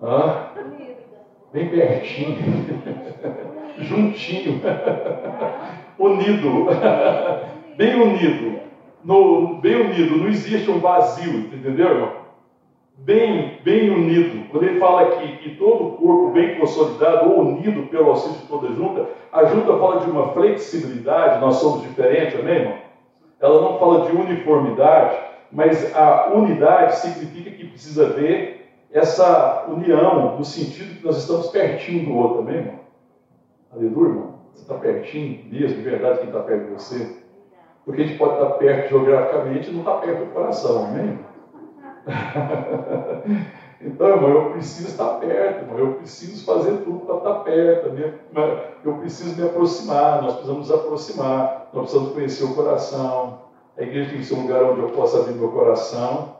Hã? 0.00 0.32
Bem 1.52 1.66
pertinho, 1.66 2.34
juntinho, 3.76 4.56
unido, 5.98 6.64
bem 7.76 7.94
unido. 7.94 8.56
No, 9.02 9.52
bem 9.60 9.74
unido, 9.76 10.16
não 10.16 10.28
existe 10.28 10.70
um 10.70 10.78
vazio, 10.78 11.44
entendeu, 11.50 11.88
irmão? 11.88 12.10
Bem, 12.98 13.58
bem 13.64 13.90
unido. 13.90 14.48
Quando 14.50 14.64
ele 14.64 14.78
fala 14.78 15.06
que 15.06 15.56
todo 15.56 15.84
o 15.84 15.92
corpo 15.92 16.30
bem 16.30 16.58
consolidado 16.58 17.30
ou 17.30 17.40
unido 17.40 17.84
pelo 17.84 18.10
auxílio 18.10 18.38
de 18.38 18.46
toda 18.46 18.68
junta, 18.68 19.08
a 19.32 19.44
junta 19.44 19.76
fala 19.78 20.00
de 20.00 20.10
uma 20.10 20.28
flexibilidade, 20.32 21.40
nós 21.40 21.56
somos 21.56 21.82
diferentes, 21.82 22.38
amém, 22.38 22.56
irmão? 22.56 22.78
Ela 23.40 23.60
não 23.60 23.78
fala 23.78 24.06
de 24.06 24.12
uniformidade, 24.12 25.18
mas 25.50 25.94
a 25.96 26.30
unidade 26.32 26.96
significa 26.96 27.50
que 27.50 27.68
precisa 27.68 28.06
haver 28.06 28.70
essa 28.92 29.66
união, 29.68 30.36
no 30.36 30.44
sentido 30.44 30.98
que 30.98 31.04
nós 31.04 31.16
estamos 31.16 31.48
pertinho 31.48 32.06
do 32.06 32.16
outro, 32.16 32.40
amém, 32.40 32.56
irmão? 32.56 32.80
Aleluia, 33.72 34.08
irmão? 34.10 34.34
Você 34.52 34.62
está 34.62 34.74
pertinho 34.74 35.44
mesmo, 35.50 35.78
de 35.78 35.82
verdade, 35.82 36.18
quem 36.18 36.28
está 36.28 36.40
perto 36.40 36.66
de 36.66 36.72
você? 36.72 37.16
Porque 37.84 38.02
a 38.02 38.06
gente 38.06 38.18
pode 38.18 38.34
estar 38.34 38.50
perto 38.58 38.88
geograficamente 38.90 39.70
e 39.70 39.72
não 39.72 39.80
está 39.80 39.94
perto 39.96 40.24
do 40.26 40.32
coração, 40.32 40.84
amém? 40.84 41.06
Irmão? 41.06 41.31
então, 43.80 44.06
irmão, 44.08 44.30
eu 44.30 44.50
preciso 44.52 44.88
estar 44.88 45.14
perto, 45.14 45.64
irmão, 45.64 45.78
eu 45.78 45.94
preciso 45.94 46.44
fazer 46.44 46.78
tudo 46.78 47.00
para 47.00 47.16
estar 47.18 47.34
perto, 47.44 47.88
eu 48.84 48.94
preciso 48.94 49.36
me 49.36 49.46
aproximar, 49.46 50.22
nós 50.22 50.34
precisamos 50.34 50.68
nos 50.68 50.78
aproximar, 50.78 51.70
nós 51.72 51.82
precisamos 51.84 52.12
conhecer 52.12 52.44
o 52.44 52.54
coração. 52.54 53.42
A 53.78 53.82
igreja 53.82 54.10
tem 54.10 54.18
que 54.18 54.26
ser 54.26 54.34
um 54.34 54.42
lugar 54.42 54.62
onde 54.64 54.80
eu 54.80 54.90
possa 54.90 55.20
abrir 55.20 55.34
meu 55.34 55.50
coração, 55.50 56.36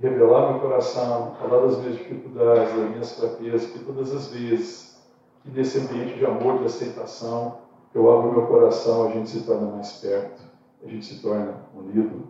revelar 0.00 0.52
meu 0.52 0.60
coração, 0.60 1.34
falar 1.40 1.66
das 1.66 1.78
minhas 1.78 1.98
dificuldades, 1.98 2.74
das 2.74 2.90
minhas 2.90 3.18
fraquezas, 3.18 3.66
que 3.66 3.78
todas 3.80 4.12
as 4.12 4.28
vezes 4.28 4.98
que 5.42 5.50
nesse 5.50 5.78
ambiente 5.78 6.18
de 6.18 6.26
amor, 6.26 6.58
de 6.58 6.64
aceitação, 6.64 7.58
eu 7.94 8.10
abro 8.10 8.32
meu 8.32 8.46
coração, 8.46 9.06
a 9.06 9.10
gente 9.10 9.30
se 9.30 9.40
torna 9.44 9.70
mais 9.70 9.92
perto, 9.92 10.42
a 10.84 10.88
gente 10.88 11.06
se 11.06 11.22
torna 11.22 11.54
unido. 11.74 12.28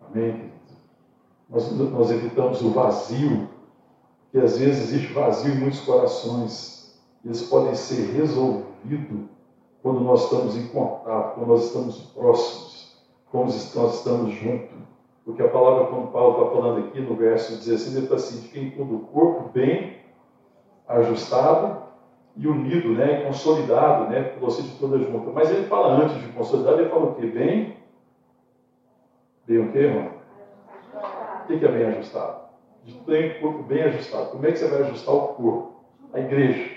Amém? 0.00 0.57
Nós, 1.48 1.72
nós 1.72 2.10
evitamos 2.10 2.62
o 2.62 2.70
vazio, 2.70 3.48
que 4.30 4.38
às 4.38 4.58
vezes 4.58 4.90
existe 4.90 5.12
vazio 5.12 5.54
em 5.54 5.58
muitos 5.58 5.80
corações. 5.80 6.98
Eles 7.24 7.42
podem 7.42 7.74
ser 7.74 8.12
resolvidos 8.12 9.26
quando 9.82 10.00
nós 10.00 10.24
estamos 10.24 10.56
em 10.56 10.66
contato, 10.68 11.34
quando 11.34 11.48
nós 11.48 11.64
estamos 11.64 11.98
próximos, 12.12 12.96
quando 13.30 13.46
nós 13.46 13.94
estamos 13.94 14.34
juntos. 14.34 14.76
Porque 15.24 15.42
a 15.42 15.48
palavra, 15.48 15.86
como 15.86 16.08
Paulo 16.08 16.42
está 16.42 16.56
falando 16.56 16.86
aqui 16.86 17.00
no 17.00 17.14
verso 17.14 17.56
16, 17.56 17.96
ele 17.96 18.04
está 18.04 18.16
assim: 18.16 18.40
de 18.40 18.48
quem 18.48 18.70
todo 18.70 18.96
o 18.96 19.00
corpo 19.00 19.50
bem 19.50 19.98
ajustado 20.86 21.82
e 22.36 22.46
unido, 22.46 22.90
né, 22.90 23.24
consolidado, 23.24 24.10
né, 24.10 24.34
você 24.40 24.62
de 24.62 24.70
toda 24.78 24.98
junta. 24.98 25.30
Mas 25.30 25.50
ele 25.50 25.66
fala 25.66 26.02
antes 26.02 26.20
de 26.20 26.28
consolidado, 26.32 26.80
ele 26.80 26.88
fala 26.88 27.10
o 27.10 27.14
quê? 27.14 27.26
Bem, 27.26 27.76
bem 29.46 29.58
o 29.58 29.72
quê, 29.72 29.78
irmão? 29.78 30.17
Que 31.48 31.64
é 31.64 31.68
bem 31.68 31.86
ajustado? 31.86 32.48
Tem 33.06 33.30
o 33.30 33.40
corpo 33.40 33.62
bem 33.62 33.82
ajustado. 33.84 34.26
Como 34.30 34.46
é 34.46 34.52
que 34.52 34.58
você 34.58 34.68
vai 34.68 34.82
ajustar 34.82 35.14
o 35.14 35.28
corpo? 35.28 35.72
A 36.12 36.20
igreja. 36.20 36.70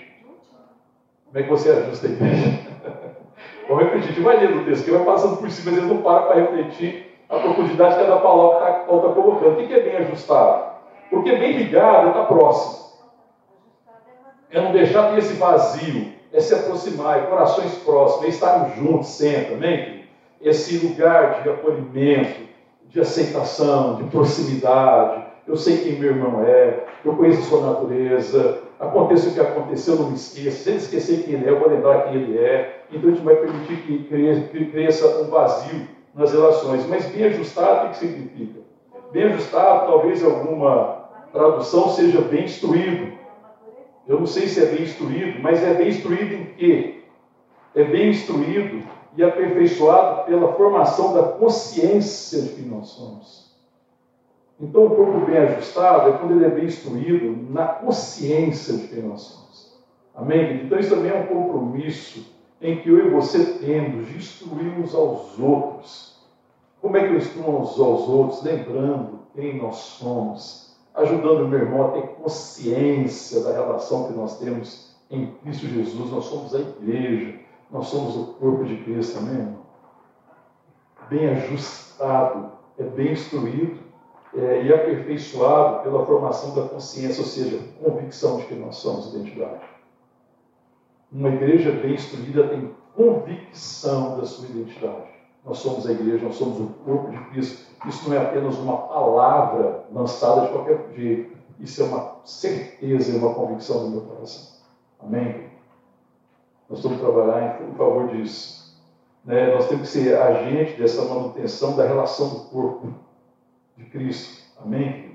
Como 1.26 1.38
é 1.38 1.42
que 1.42 1.50
você 1.50 1.70
ajusta 1.70 2.06
a 2.06 2.10
igreja? 2.10 2.58
Vamos 3.68 3.84
repetir, 3.84 4.18
a 4.18 4.22
vai 4.22 4.40
lendo 4.40 4.62
o 4.62 4.64
texto, 4.64 4.84
que 4.84 4.90
vai 4.90 5.04
passando 5.04 5.36
por 5.36 5.50
cima, 5.50 5.70
mas 5.70 5.78
eles 5.78 5.94
não 5.94 6.02
param 6.02 6.26
para 6.26 6.40
refletir 6.40 7.18
a 7.28 7.38
profundidade 7.38 7.96
que 7.96 8.02
cada 8.02 8.16
palavra 8.20 8.56
está 8.56 8.80
tá 8.80 9.14
colocando. 9.14 9.60
O 9.60 9.66
que 9.66 9.72
é 9.72 9.80
bem 9.80 9.96
ajustado? 9.96 10.72
Porque 11.10 11.36
bem 11.36 11.52
ligado 11.52 12.08
está 12.08 12.24
próximo. 12.24 12.82
É 14.50 14.60
não 14.60 14.72
deixar 14.72 15.10
ter 15.10 15.18
esse 15.18 15.34
vazio, 15.34 16.12
é 16.32 16.40
se 16.40 16.54
aproximar, 16.54 17.18
é 17.18 17.26
corações 17.26 17.74
próximos, 17.76 18.26
é 18.26 18.28
estarmos 18.28 18.76
juntos 18.76 19.08
sempre, 19.08 19.54
amém? 19.54 20.04
Esse 20.40 20.84
lugar 20.84 21.42
de 21.42 21.50
acolhimento, 21.50 22.40
de 22.92 23.00
aceitação, 23.00 23.96
de 23.96 24.04
proximidade. 24.04 25.24
Eu 25.46 25.56
sei 25.56 25.78
quem 25.78 25.98
meu 25.98 26.10
irmão 26.10 26.42
é, 26.42 26.84
eu 27.04 27.14
conheço 27.14 27.40
a 27.40 27.44
sua 27.44 27.72
natureza. 27.72 28.60
Aconteça 28.78 29.30
o 29.30 29.32
que 29.32 29.40
aconteceu, 29.40 29.94
eu 29.94 30.00
não 30.00 30.10
me 30.10 30.14
esqueça. 30.14 30.58
Se 30.58 30.68
ele 30.68 30.78
esquecer 30.78 31.24
quem 31.24 31.34
ele 31.34 31.46
é, 31.46 31.50
eu 31.50 31.58
vou 31.58 31.68
lembrar 31.68 32.02
quem 32.02 32.14
ele 32.14 32.38
é. 32.38 32.84
Então 32.92 33.10
a 33.10 33.12
gente 33.14 33.24
vai 33.24 33.36
permitir 33.36 33.76
que 33.76 34.66
cresça 34.70 35.22
um 35.22 35.30
vazio 35.30 35.88
nas 36.14 36.32
relações. 36.32 36.86
Mas 36.86 37.06
bem 37.06 37.24
ajustado, 37.24 37.86
o 37.86 37.90
que 37.90 37.96
significa? 37.96 38.60
Bem 39.10 39.24
ajustado, 39.24 39.86
talvez 39.86 40.22
alguma 40.22 41.02
tradução 41.32 41.88
seja 41.88 42.20
bem 42.20 42.44
instruído. 42.44 43.12
Eu 44.06 44.18
não 44.18 44.26
sei 44.26 44.48
se 44.48 44.62
é 44.62 44.66
bem 44.66 44.82
instruído, 44.82 45.40
mas 45.40 45.62
é 45.62 45.74
bem 45.74 45.88
instruído 45.88 46.34
em 46.34 46.44
quê? 46.56 47.02
É 47.74 47.84
bem 47.84 48.10
instruído 48.10 48.82
e 49.16 49.22
aperfeiçoado 49.22 50.24
pela 50.24 50.52
formação 50.54 51.14
da 51.14 51.22
consciência 51.22 52.42
de 52.42 52.48
quem 52.50 52.64
nós 52.64 52.88
somos. 52.88 53.52
Então, 54.60 54.86
o 54.86 54.90
corpo 54.90 55.26
bem 55.26 55.38
ajustado 55.38 56.10
é 56.10 56.18
quando 56.18 56.32
ele 56.32 56.44
é 56.44 56.50
bem 56.50 56.66
instruído 56.66 57.52
na 57.52 57.66
consciência 57.66 58.76
de 58.76 58.88
quem 58.88 59.02
nós 59.02 59.22
somos. 59.22 59.82
Amém? 60.14 60.64
Então, 60.64 60.78
isso 60.78 60.94
também 60.94 61.10
é 61.10 61.14
um 61.14 61.26
compromisso 61.26 62.32
em 62.60 62.80
que 62.80 62.88
eu 62.88 63.06
e 63.06 63.10
você 63.10 63.44
temos 63.58 64.06
de 64.06 64.16
instruir 64.16 64.78
uns 64.78 64.94
aos 64.94 65.38
outros. 65.38 66.16
Como 66.80 66.96
é 66.96 67.06
que 67.06 67.12
eu 67.12 67.18
instruo 67.18 67.60
uns 67.60 67.78
aos 67.78 68.08
outros? 68.08 68.42
Lembrando 68.42 69.20
quem 69.34 69.60
nós 69.60 69.76
somos, 69.76 70.76
ajudando 70.94 71.44
o 71.44 71.48
meu 71.48 71.60
irmão 71.60 71.88
a 71.88 71.90
ter 71.92 72.06
consciência 72.08 73.40
da 73.40 73.52
relação 73.52 74.06
que 74.06 74.12
nós 74.12 74.38
temos 74.38 74.94
em 75.10 75.26
Cristo 75.42 75.66
Jesus. 75.66 76.10
Nós 76.10 76.24
somos 76.26 76.54
a 76.54 76.60
igreja 76.60 77.41
nós 77.72 77.86
somos 77.86 78.14
o 78.16 78.34
corpo 78.34 78.64
de 78.64 78.76
Cristo, 78.84 79.18
amém? 79.18 79.56
Bem 81.08 81.30
ajustado, 81.30 82.52
é 82.78 82.84
bem 82.84 83.12
instruído 83.12 83.80
é, 84.34 84.62
e 84.62 84.72
aperfeiçoado 84.72 85.82
pela 85.82 86.04
formação 86.04 86.54
da 86.54 86.68
consciência, 86.68 87.22
ou 87.22 87.26
seja, 87.26 87.58
convicção 87.82 88.36
de 88.36 88.46
que 88.46 88.54
nós 88.54 88.76
somos 88.76 89.14
identidade. 89.14 89.62
Uma 91.10 91.30
igreja 91.30 91.72
bem 91.72 91.94
instruída 91.94 92.48
tem 92.48 92.74
convicção 92.94 94.18
da 94.18 94.24
sua 94.24 94.48
identidade. 94.48 95.10
Nós 95.44 95.58
somos 95.58 95.86
a 95.86 95.92
igreja, 95.92 96.24
nós 96.24 96.36
somos 96.36 96.60
o 96.60 96.66
corpo 96.84 97.10
de 97.10 97.18
Cristo. 97.30 97.66
Isso 97.86 98.08
não 98.08 98.16
é 98.16 98.22
apenas 98.22 98.56
uma 98.58 98.76
palavra 98.76 99.84
lançada 99.90 100.42
de 100.42 100.52
qualquer 100.52 100.88
jeito. 100.94 101.36
Isso 101.58 101.82
é 101.82 101.86
uma 101.86 102.16
certeza 102.24 103.12
e 103.12 103.18
uma 103.18 103.34
convicção 103.34 103.84
do 103.84 103.90
meu 103.90 104.00
coração. 104.02 104.60
Amém? 105.00 105.51
Nós 106.72 106.78
estamos 106.78 107.02
trabalhar 107.02 107.60
em 107.68 107.74
favor 107.74 108.08
disso. 108.08 108.82
Né? 109.26 109.54
Nós 109.54 109.68
temos 109.68 109.90
que 109.90 109.98
ser 109.98 110.16
agente 110.16 110.80
dessa 110.80 111.04
manutenção 111.04 111.76
da 111.76 111.86
relação 111.86 112.30
do 112.30 112.40
corpo 112.44 112.94
de 113.76 113.84
Cristo. 113.84 114.42
Amém, 114.58 115.14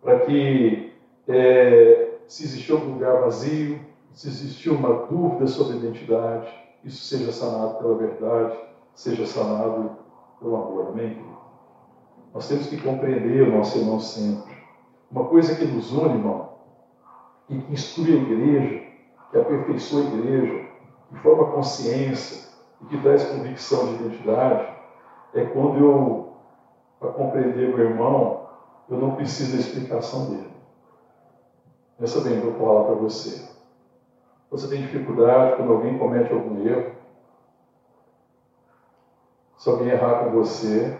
Para 0.00 0.20
que, 0.20 0.92
é, 1.26 2.18
se 2.28 2.44
existir 2.44 2.70
algum 2.70 2.92
lugar 2.92 3.20
vazio, 3.20 3.80
se 4.12 4.28
existir 4.28 4.70
uma 4.70 5.06
dúvida 5.06 5.48
sobre 5.48 5.74
a 5.74 5.76
identidade, 5.78 6.54
isso 6.84 7.02
seja 7.02 7.32
sanado 7.32 7.78
pela 7.78 7.96
verdade, 7.96 8.56
seja 8.94 9.26
sanado 9.26 9.96
pelo 10.38 10.54
amor. 10.54 10.86
Amém, 10.90 11.14
querido? 11.14 11.36
Nós 12.32 12.46
temos 12.46 12.68
que 12.68 12.80
compreender 12.80 13.42
o 13.42 13.56
nosso 13.56 13.76
irmão 13.76 13.98
sempre. 13.98 14.54
Uma 15.10 15.24
coisa 15.24 15.56
que 15.56 15.64
nos 15.64 15.90
une, 15.90 16.14
irmão, 16.14 16.50
e 17.50 17.58
que 17.58 17.72
instrui 17.72 18.12
a 18.12 18.22
igreja, 18.22 18.82
que 19.32 19.38
aperfeiçoa 19.38 20.02
a 20.02 20.04
igreja, 20.04 20.61
que 21.12 21.20
forma 21.20 21.44
consciência 21.44 22.40
e 22.80 22.86
que 22.86 23.02
traz 23.02 23.22
convicção 23.24 23.84
de 23.84 23.92
identidade, 23.94 24.74
é 25.34 25.42
quando 25.42 25.78
eu, 25.78 26.26
para 26.98 27.10
compreender 27.10 27.68
meu 27.68 27.78
irmão, 27.78 28.40
eu 28.88 28.98
não 28.98 29.14
preciso 29.14 29.52
da 29.52 29.58
explicação 29.58 30.24
dele. 30.24 30.50
Pensa 31.98 32.20
bem, 32.20 32.36
eu 32.36 32.42
vou 32.42 32.52
falar 32.52 32.82
para 32.82 32.94
você. 32.94 33.42
Você 34.50 34.66
tem 34.68 34.80
dificuldade 34.80 35.54
quando 35.56 35.70
alguém 35.70 35.98
comete 35.98 36.32
algum 36.32 36.58
erro, 36.66 36.90
se 39.58 39.68
alguém 39.68 39.88
errar 39.88 40.14
com 40.14 40.28
você, 40.30 40.92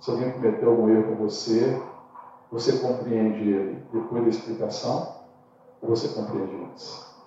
se 0.00 0.10
alguém 0.10 0.30
cometeu 0.30 0.70
algum 0.70 0.88
erro 0.88 1.04
com 1.04 1.14
você, 1.16 1.76
você 2.50 2.72
compreende 2.72 3.44
ele 3.44 3.78
depois 3.92 4.22
da 4.22 4.30
explicação 4.30 5.04
ou 5.82 5.90
você 5.90 6.08
compreende 6.08 6.56
antes? 6.56 7.17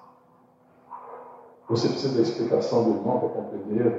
Você 1.71 1.87
precisa 1.87 2.13
da 2.13 2.21
explicação 2.21 2.83
do 2.83 2.91
irmão 2.91 3.17
para 3.17 3.29
compreender? 3.29 3.97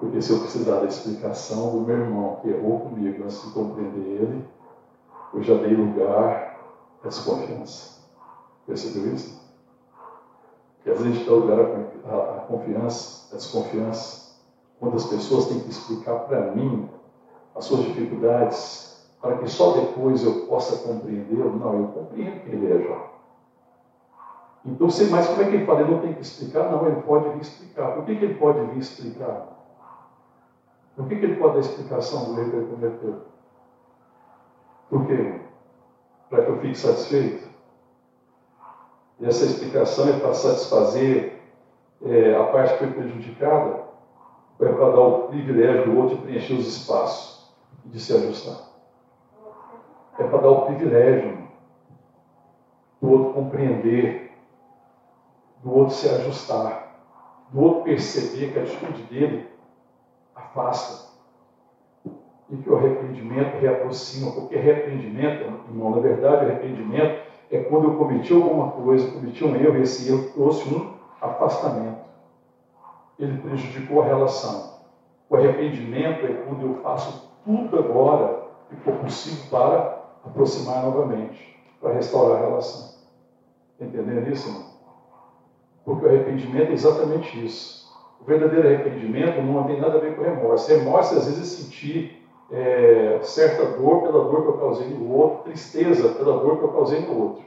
Porque 0.00 0.20
se 0.20 0.32
eu 0.32 0.40
precisar 0.40 0.80
da 0.80 0.88
explicação 0.88 1.70
do 1.70 1.78
meu 1.82 1.98
irmão 1.98 2.40
que 2.42 2.48
errou 2.48 2.80
comigo 2.80 3.22
antes 3.22 3.42
de 3.42 3.50
compreender 3.52 4.02
ele, 4.02 4.44
eu 5.32 5.40
já 5.40 5.54
dei 5.54 5.72
lugar 5.72 6.52
à 7.04 7.06
desconfiança. 7.06 7.92
Percebeu 8.66 9.14
isso? 9.14 9.38
Porque 10.74 10.90
às 10.90 10.98
vezes 10.98 11.12
a 11.12 11.14
gente 11.14 11.26
dá 11.28 11.32
lugar 11.32 11.60
à 11.60 12.40
confiança, 12.40 13.24
à 13.32 13.36
desconfiança, 13.36 14.18
quando 14.80 14.96
as 14.96 15.04
pessoas 15.04 15.44
têm 15.44 15.60
que 15.60 15.70
explicar 15.70 16.16
para 16.16 16.40
mim 16.40 16.84
as 17.54 17.66
suas 17.66 17.82
dificuldades, 17.82 18.89
para 19.20 19.38
que 19.38 19.48
só 19.48 19.72
depois 19.72 20.24
eu 20.24 20.46
possa 20.46 20.88
compreendê-lo. 20.88 21.58
Não, 21.58 21.74
eu 21.74 21.88
compreendo 21.88 22.42
quem 22.42 22.54
ele 22.54 22.72
é 22.72 22.88
já. 22.88 23.10
Então, 24.64 24.90
sei 24.90 25.08
mais 25.08 25.26
como 25.26 25.42
é 25.42 25.46
que 25.46 25.56
ele 25.56 25.66
fala? 25.66 25.80
Ele 25.80 25.90
não 25.92 26.00
tem 26.00 26.14
que 26.14 26.22
explicar? 26.22 26.70
Não, 26.70 26.86
ele 26.86 27.02
pode 27.02 27.28
vir 27.30 27.40
explicar. 27.40 27.94
Por 27.94 28.04
que, 28.04 28.16
que 28.16 28.24
ele 28.24 28.34
pode 28.34 28.60
vir 28.66 28.78
explicar? 28.78 29.46
Por 30.96 31.08
que, 31.08 31.18
que 31.18 31.24
ele 31.24 31.38
pode 31.38 31.54
dar 31.54 31.60
explicação 31.60 32.24
do 32.24 32.40
erro 32.40 32.50
que 32.50 32.56
ele 32.56 32.66
cometeu? 32.66 33.14
Por 34.90 35.06
quê? 35.06 35.40
Para 36.28 36.44
que 36.44 36.50
eu 36.50 36.58
fique 36.58 36.78
satisfeito? 36.78 37.48
E 39.18 39.26
essa 39.26 39.44
explicação 39.44 40.08
é 40.08 40.18
para 40.18 40.34
satisfazer 40.34 41.40
é, 42.02 42.34
a 42.34 42.44
parte 42.44 42.72
que 42.72 42.78
foi 42.78 42.92
prejudicada, 42.92 43.84
ou 44.58 44.66
é 44.66 44.72
para 44.72 44.90
dar 44.90 45.00
o 45.00 45.28
privilégio 45.28 45.84
do 45.84 45.98
outro 45.98 46.16
de 46.16 46.22
preencher 46.22 46.54
os 46.54 46.66
espaços 46.66 47.50
e 47.84 47.88
de 47.88 48.00
se 48.00 48.14
ajustar? 48.14 48.69
É 50.20 50.24
para 50.24 50.38
dar 50.38 50.50
o 50.50 50.66
privilégio 50.66 51.38
do 53.00 53.10
outro 53.10 53.32
compreender, 53.32 54.32
do 55.62 55.74
outro 55.74 55.94
se 55.94 56.10
ajustar, 56.10 56.94
do 57.50 57.62
outro 57.62 57.84
perceber 57.84 58.52
que 58.52 58.58
a 58.58 58.62
atitude 58.62 59.02
dele 59.04 59.48
afasta 60.36 61.08
e 62.50 62.56
que 62.56 62.68
o 62.68 62.76
arrependimento 62.76 63.58
reaproxima, 63.60 64.32
porque 64.32 64.56
arrependimento, 64.56 65.42
irmão, 65.70 65.94
na 65.94 66.00
verdade, 66.02 66.44
arrependimento 66.44 67.22
é 67.50 67.62
quando 67.62 67.84
eu 67.84 67.96
cometi 67.96 68.34
alguma 68.34 68.72
coisa, 68.72 69.10
cometi 69.12 69.42
um 69.42 69.56
erro, 69.56 69.78
e 69.78 69.82
esse 69.82 70.12
erro 70.12 70.30
trouxe 70.34 70.68
um 70.68 70.92
afastamento. 71.18 72.04
Ele 73.18 73.38
prejudicou 73.38 74.02
a 74.02 74.04
relação. 74.04 74.74
O 75.30 75.36
arrependimento 75.36 76.26
é 76.26 76.44
quando 76.44 76.66
eu 76.66 76.74
faço 76.82 77.30
tudo 77.42 77.78
agora 77.78 78.42
que 78.68 78.76
for 78.76 78.94
possível 78.96 79.46
para 79.50 79.99
aproximar 80.24 80.82
novamente, 80.82 81.54
para 81.80 81.92
restaurar 81.92 82.36
a 82.36 82.40
relação. 82.40 82.90
Entendendo 83.80 84.28
isso, 84.28 84.48
irmão? 84.48 84.64
Porque 85.84 86.04
o 86.04 86.08
arrependimento 86.08 86.70
é 86.70 86.74
exatamente 86.74 87.42
isso. 87.42 87.88
O 88.20 88.24
verdadeiro 88.24 88.66
arrependimento 88.66 89.40
não 89.42 89.64
tem 89.64 89.80
nada 89.80 89.96
a 89.96 90.00
ver 90.00 90.14
com 90.14 90.22
remorso. 90.22 90.70
Remorso, 90.70 91.14
às 91.14 91.24
vezes, 91.24 91.40
é 91.40 91.44
sentir 91.44 92.04
é, 92.50 93.18
certa 93.22 93.64
dor 93.64 94.02
pela 94.02 94.20
dor 94.20 94.42
que 94.42 94.48
eu 94.48 94.52
causei 94.52 94.88
no 94.88 95.10
outro, 95.10 95.38
tristeza 95.42 96.08
pela 96.08 96.34
dor 96.34 96.58
que 96.58 96.64
eu 96.64 96.68
causei 96.68 97.00
no 97.00 97.16
outro. 97.16 97.42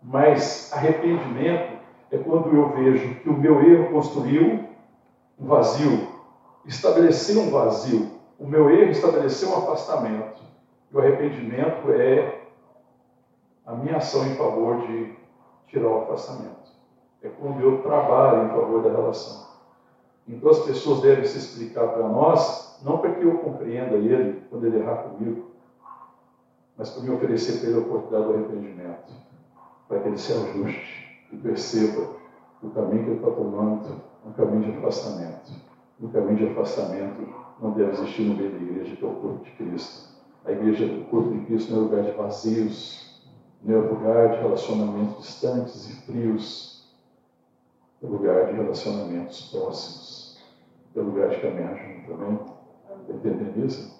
Mas 0.00 0.68
arrependimento 0.70 1.76
é 2.12 2.16
quando 2.18 2.54
eu 2.54 2.64
vejo 2.64 3.12
que 3.22 3.28
o 3.28 3.34
meu 3.34 3.60
erro 3.60 3.84
construiu 3.84 4.60
um 5.38 5.46
vazio, 5.46 6.00
estabeleceu 6.64 7.40
um 7.40 7.48
vazio. 7.48 8.06
O 8.38 8.46
meu 8.46 8.70
erro 8.70 8.90
estabeleceu 8.90 9.50
um 9.50 9.54
afastamento. 9.54 10.44
E 10.90 10.96
o 10.96 11.00
arrependimento 11.00 11.90
é 11.92 12.42
a 13.66 13.74
minha 13.74 13.98
ação 13.98 14.26
em 14.26 14.34
favor 14.36 14.86
de 14.86 15.14
tirar 15.66 15.88
o 15.88 16.02
afastamento. 16.02 16.72
É 17.22 17.28
quando 17.28 17.60
eu 17.60 17.82
trabalho 17.82 18.46
em 18.46 18.48
favor 18.48 18.82
da 18.82 18.90
relação. 18.90 19.48
Então 20.26 20.50
as 20.50 20.60
pessoas 20.60 21.00
devem 21.02 21.24
se 21.24 21.38
explicar 21.38 21.88
para 21.88 22.08
nós, 22.08 22.80
não 22.82 22.98
para 22.98 23.14
que 23.14 23.22
eu 23.22 23.38
compreenda 23.38 23.96
ele 23.96 24.42
quando 24.50 24.66
ele 24.66 24.78
errar 24.78 25.02
comigo, 25.02 25.48
mas 26.76 26.90
para 26.90 27.02
me 27.02 27.10
oferecer 27.10 27.60
para 27.60 27.70
ele 27.70 27.78
a 27.78 27.82
oportunidade 27.82 28.24
do 28.24 28.34
arrependimento, 28.34 29.12
para 29.88 30.00
que 30.00 30.08
ele 30.08 30.18
se 30.18 30.32
ajuste 30.32 31.26
e 31.32 31.36
perceba 31.36 32.10
o 32.62 32.70
caminho 32.70 33.04
que 33.04 33.10
ele 33.10 33.18
está 33.18 33.30
tomando, 33.30 34.00
um 34.24 34.32
caminho 34.32 34.72
de 34.72 34.78
afastamento. 34.78 35.52
No 35.98 36.10
caminho 36.10 36.36
de 36.36 36.48
afastamento 36.48 37.26
não 37.60 37.72
deve 37.72 37.90
existir 37.92 38.22
no 38.22 38.34
meio 38.36 38.52
da 38.52 38.58
igreja, 38.58 38.96
que 38.96 39.04
é 39.04 39.08
o 39.08 39.14
corpo 39.14 39.44
de 39.44 39.50
Cristo. 39.52 40.17
A 40.44 40.52
igreja 40.52 40.86
do 40.86 41.04
corpo 41.10 41.36
de 41.36 41.44
Cristo 41.46 41.72
não 41.72 41.80
é 41.80 41.84
lugar 41.84 42.02
de 42.04 42.12
vazios, 42.12 43.22
não 43.62 43.74
é 43.74 43.78
lugar 43.78 44.30
de 44.30 44.42
relacionamentos 44.42 45.18
distantes 45.18 45.86
e 45.86 45.92
frios, 46.02 46.88
é 48.02 48.06
lugar 48.06 48.46
de 48.46 48.52
relacionamentos 48.52 49.50
próximos, 49.50 50.38
é 50.96 51.00
lugar 51.00 51.28
de 51.30 51.40
caminhar 51.40 51.76
junto 51.76 52.12
também. 52.12 52.40
Está 53.00 53.14
entendendo 53.14 53.66
isso? 53.66 53.98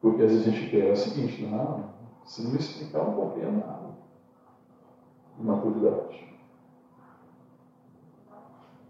Porque 0.00 0.22
às 0.22 0.30
vezes 0.30 0.46
a 0.46 0.50
gente 0.50 0.70
quer 0.70 0.92
o 0.92 0.96
seguinte, 0.96 1.42
não, 1.46 1.84
se 2.24 2.42
não 2.42 2.56
explicar, 2.56 3.04
não 3.04 3.14
compreendo 3.14 3.58
nada. 3.58 3.92
Imaturidade. 5.38 6.26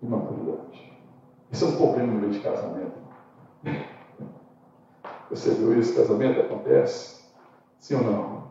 Imaturidade. 0.03 0.93
Isso 1.51 1.65
é 1.65 1.69
um 1.69 1.77
problema 1.77 2.13
no 2.13 2.21
meio 2.21 2.33
de 2.33 2.41
casamento. 2.41 2.93
Você 5.33 5.49
viu 5.49 5.81
isso? 5.81 5.95
Casamento 5.95 6.41
acontece? 6.41 7.23
Sim 7.79 7.95
ou 7.95 8.03
não? 8.03 8.43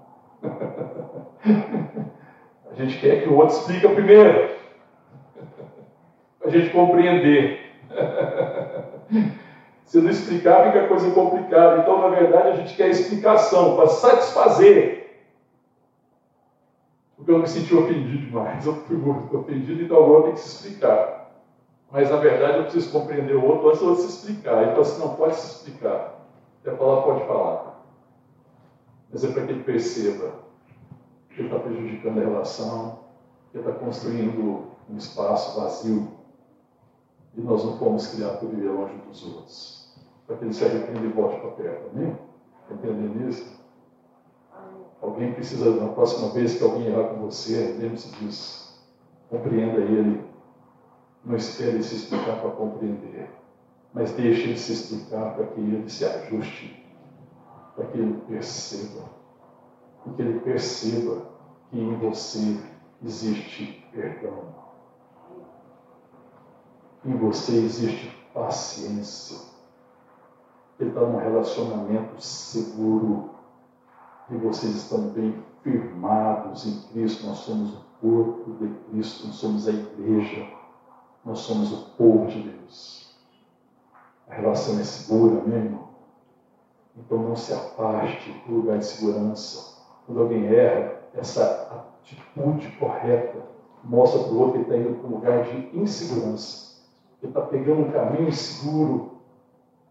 A 2.72 2.74
gente 2.74 2.98
quer 2.98 3.22
que 3.22 3.30
o 3.30 3.36
outro 3.36 3.56
explique 3.56 3.88
primeiro. 3.94 4.50
A 6.44 6.50
gente 6.50 6.72
compreender. 6.72 7.62
Se 9.86 10.02
não 10.02 10.10
explicar, 10.10 10.64
fica 10.64 10.88
coisa 10.88 11.12
complicada. 11.12 11.82
Então, 11.82 12.00
na 12.00 12.08
verdade, 12.08 12.50
a 12.50 12.54
gente 12.54 12.76
quer 12.76 12.90
explicação 12.90 13.76
para 13.76 13.88
satisfazer. 13.88 15.04
Porque 17.16 17.32
eu 17.32 17.38
me 17.38 17.48
senti 17.48 17.76
ofendido 17.76 18.26
demais. 18.26 18.66
Eu 18.66 18.74
fui 18.74 18.98
muito 18.98 19.36
ofendido, 19.36 19.84
então 19.84 20.00
agora 20.00 20.22
eu 20.22 20.24
tenho 20.24 20.36
que 20.36 20.42
se 20.42 20.48
explicar. 20.48 21.28
Mas, 21.92 22.10
na 22.10 22.18
verdade, 22.18 22.58
eu 22.58 22.64
preciso 22.64 22.90
compreender 22.90 23.36
o 23.36 23.44
outro 23.44 23.70
antes 23.70 23.82
de 23.82 23.96
se 23.96 24.08
explicar. 24.08 24.66
Então, 24.66 24.84
se 24.84 24.98
não 24.98 25.10
pode 25.10 25.36
se 25.36 25.46
explicar. 25.46 26.02
Quer 26.64 26.78
falar, 26.78 27.02
pode 27.02 27.26
falar. 27.26 27.86
Mas 29.12 29.24
é 29.24 29.32
para 29.32 29.46
que 29.46 29.52
ele 29.52 29.64
perceba 29.64 30.34
que 31.30 31.42
está 31.42 31.60
prejudicando 31.60 32.20
a 32.20 32.22
relação, 32.22 33.00
que 33.52 33.58
está 33.58 33.72
construindo 33.74 34.72
um 34.90 34.98
espaço 34.98 35.60
vazio. 35.60 36.08
E 37.36 37.42
nós 37.42 37.64
não 37.64 37.78
podemos 37.78 38.08
criar 38.08 38.38
por 38.38 38.50
viver 38.50 38.70
longe 38.70 38.96
dos 38.98 39.26
outros. 39.26 39.96
Para 40.28 40.38
que 40.38 40.46
ele 40.46 40.54
se 40.54 40.66
arrependa 40.66 41.00
e 41.00 41.10
volte 41.10 41.40
para 41.40 41.52
perto. 41.52 41.90
Amém? 41.94 42.18
Entendendo 42.70 43.30
isso? 43.30 43.62
Alguém 45.02 45.34
precisa, 45.34 45.72
na 45.72 45.92
próxima 45.94 46.30
vez 46.30 46.58
que 46.58 46.64
alguém 46.64 46.88
errar 46.88 47.10
com 47.10 47.22
você, 47.22 47.76
lembre-se 47.80 48.12
disso. 48.18 48.80
Compreenda 49.30 49.80
ele 49.80 50.24
Não 51.26 51.36
espere 51.36 51.82
se 51.84 51.96
explicar 51.96 52.42
para 52.42 52.52
compreender, 52.52 53.30
mas 53.94 54.12
deixe 54.14 54.44
ele 54.44 54.58
se 54.58 54.74
explicar 54.74 55.36
para 55.36 55.48
que 55.48 55.60
ele 55.60 55.90
se 55.90 56.06
ajuste, 56.06 56.86
para 57.76 57.86
que 57.88 57.98
ele 57.98 58.22
perceba, 58.28 59.04
para 60.04 60.14
que 60.14 60.22
ele 60.22 60.40
perceba 60.40 61.26
que 61.70 61.80
em 61.80 61.96
você 61.98 62.60
existe 63.04 63.86
perdão. 63.92 64.62
Em 67.04 67.18
você 67.18 67.58
existe 67.58 68.08
paciência. 68.34 69.38
Ele 70.80 70.90
está 70.90 71.02
num 71.02 71.18
relacionamento 71.18 72.22
seguro. 72.22 73.32
E 74.30 74.36
vocês 74.36 74.76
estão 74.76 75.10
bem 75.10 75.44
firmados 75.62 76.66
em 76.66 76.82
Cristo. 76.90 77.26
Nós 77.26 77.40
somos 77.40 77.74
o 77.74 77.82
corpo 78.00 78.52
de 78.60 78.74
Cristo, 78.90 79.28
nós 79.28 79.36
somos 79.36 79.68
a 79.68 79.72
igreja, 79.72 80.48
nós 81.26 81.40
somos 81.40 81.72
o 81.72 81.90
povo 81.98 82.28
de 82.28 82.42
Deus. 82.44 83.11
A 84.32 84.36
relação 84.36 84.80
é 84.80 84.84
segura, 84.84 85.42
meu 85.46 85.58
irmão. 85.58 85.90
Então 86.96 87.18
não 87.18 87.36
se 87.36 87.54
afaste 87.54 88.32
do 88.48 88.56
lugar 88.56 88.78
de 88.78 88.86
segurança. 88.86 89.84
Quando 90.06 90.22
alguém 90.22 90.48
erra, 90.48 91.02
essa 91.14 91.86
atitude 92.02 92.72
correta 92.80 93.44
mostra 93.84 94.24
para 94.24 94.32
o 94.32 94.40
outro 94.40 94.64
que 94.64 94.72
está 94.72 94.78
indo 94.78 95.00
para 95.00 95.08
um 95.08 95.16
lugar 95.16 95.44
de 95.44 95.78
insegurança. 95.78 96.82
Ele 97.22 97.30
está 97.30 97.42
pegando 97.42 97.82
um 97.82 97.92
caminho 97.92 98.30
inseguro. 98.30 99.18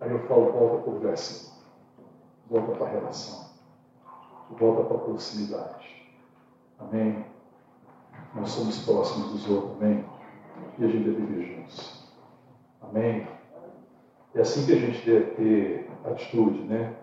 Aí 0.01 0.11
eu 0.11 0.21
falo, 0.21 0.53
volta 0.53 0.79
para 0.79 0.91
o 0.91 0.95
lugar 0.95 1.19
seguro. 1.19 1.61
Volta 2.49 2.73
para 2.73 2.87
a 2.87 2.91
relação. 2.91 3.51
Volta 4.59 4.85
para 4.85 4.97
a 4.97 5.01
proximidade. 5.01 6.11
Amém? 6.79 7.27
Nós 8.35 8.51
somos 8.51 8.85
próximos 8.87 9.33
dos 9.33 9.51
outros, 9.51 9.73
amém? 9.73 10.05
E 10.79 10.85
a 10.85 10.89
gente 10.89 11.05
deve 11.05 11.27
viver 11.27 11.57
juntos. 11.57 12.11
Amém? 12.81 13.40
É 14.35 14.41
assim 14.41 14.65
que 14.65 14.73
a 14.73 14.77
gente 14.77 15.05
deve 15.05 15.25
ter 15.33 15.91
atitude, 16.05 16.63
né? 16.63 16.95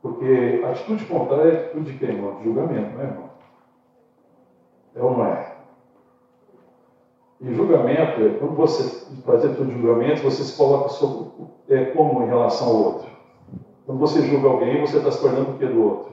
Porque 0.00 0.62
atitude 0.64 1.04
contrária 1.06 1.50
é 1.50 1.64
atitude 1.64 1.92
de 1.92 1.98
quem, 1.98 2.10
irmão? 2.10 2.36
De 2.36 2.44
julgamento, 2.44 2.94
não 2.94 3.00
é, 3.00 3.04
irmão? 3.04 3.30
É 4.94 5.02
ou 5.02 5.16
não 5.16 5.26
é? 5.26 5.56
E 7.40 7.52
julgamento 7.52 8.20
é 8.22 8.38
quando 8.38 8.56
você 8.56 9.06
faz 9.24 9.44
atitude 9.44 9.72
de 9.72 9.80
julgamento, 9.80 10.22
você 10.22 10.42
se 10.42 10.56
coloca 10.56 10.88
sobre, 10.88 11.30
é, 11.68 11.86
como 11.86 12.22
em 12.22 12.26
relação 12.26 12.68
ao 12.68 12.76
outro. 12.76 13.08
Quando 13.86 13.98
você 13.98 14.22
julga 14.22 14.48
alguém, 14.48 14.80
você 14.80 14.98
está 14.98 15.10
se 15.10 15.20
tornando 15.20 15.52
o 15.52 15.58
que 15.58 15.66
do 15.66 15.82
outro? 15.82 16.12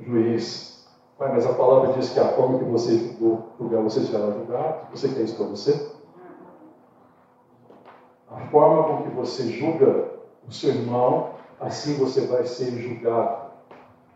Juiz. 0.00 0.88
Pai, 1.18 1.32
mas 1.32 1.46
a 1.46 1.52
palavra 1.52 1.92
diz 1.92 2.10
que 2.10 2.18
a 2.18 2.28
forma 2.28 2.58
que 2.58 2.64
você 2.64 3.14
julgar, 3.58 3.82
você 3.82 4.00
será 4.00 4.30
julgado. 4.30 4.90
Você 4.90 5.08
quer 5.08 5.20
isso 5.20 5.36
para 5.36 5.46
você? 5.46 5.92
A 8.30 8.46
forma 8.46 8.84
com 8.84 9.02
que 9.02 9.16
você 9.16 9.50
julga 9.50 10.10
o 10.46 10.52
seu 10.52 10.70
irmão, 10.70 11.30
assim 11.58 11.96
você 11.98 12.26
vai 12.26 12.46
ser 12.46 12.70
julgado. 12.80 13.50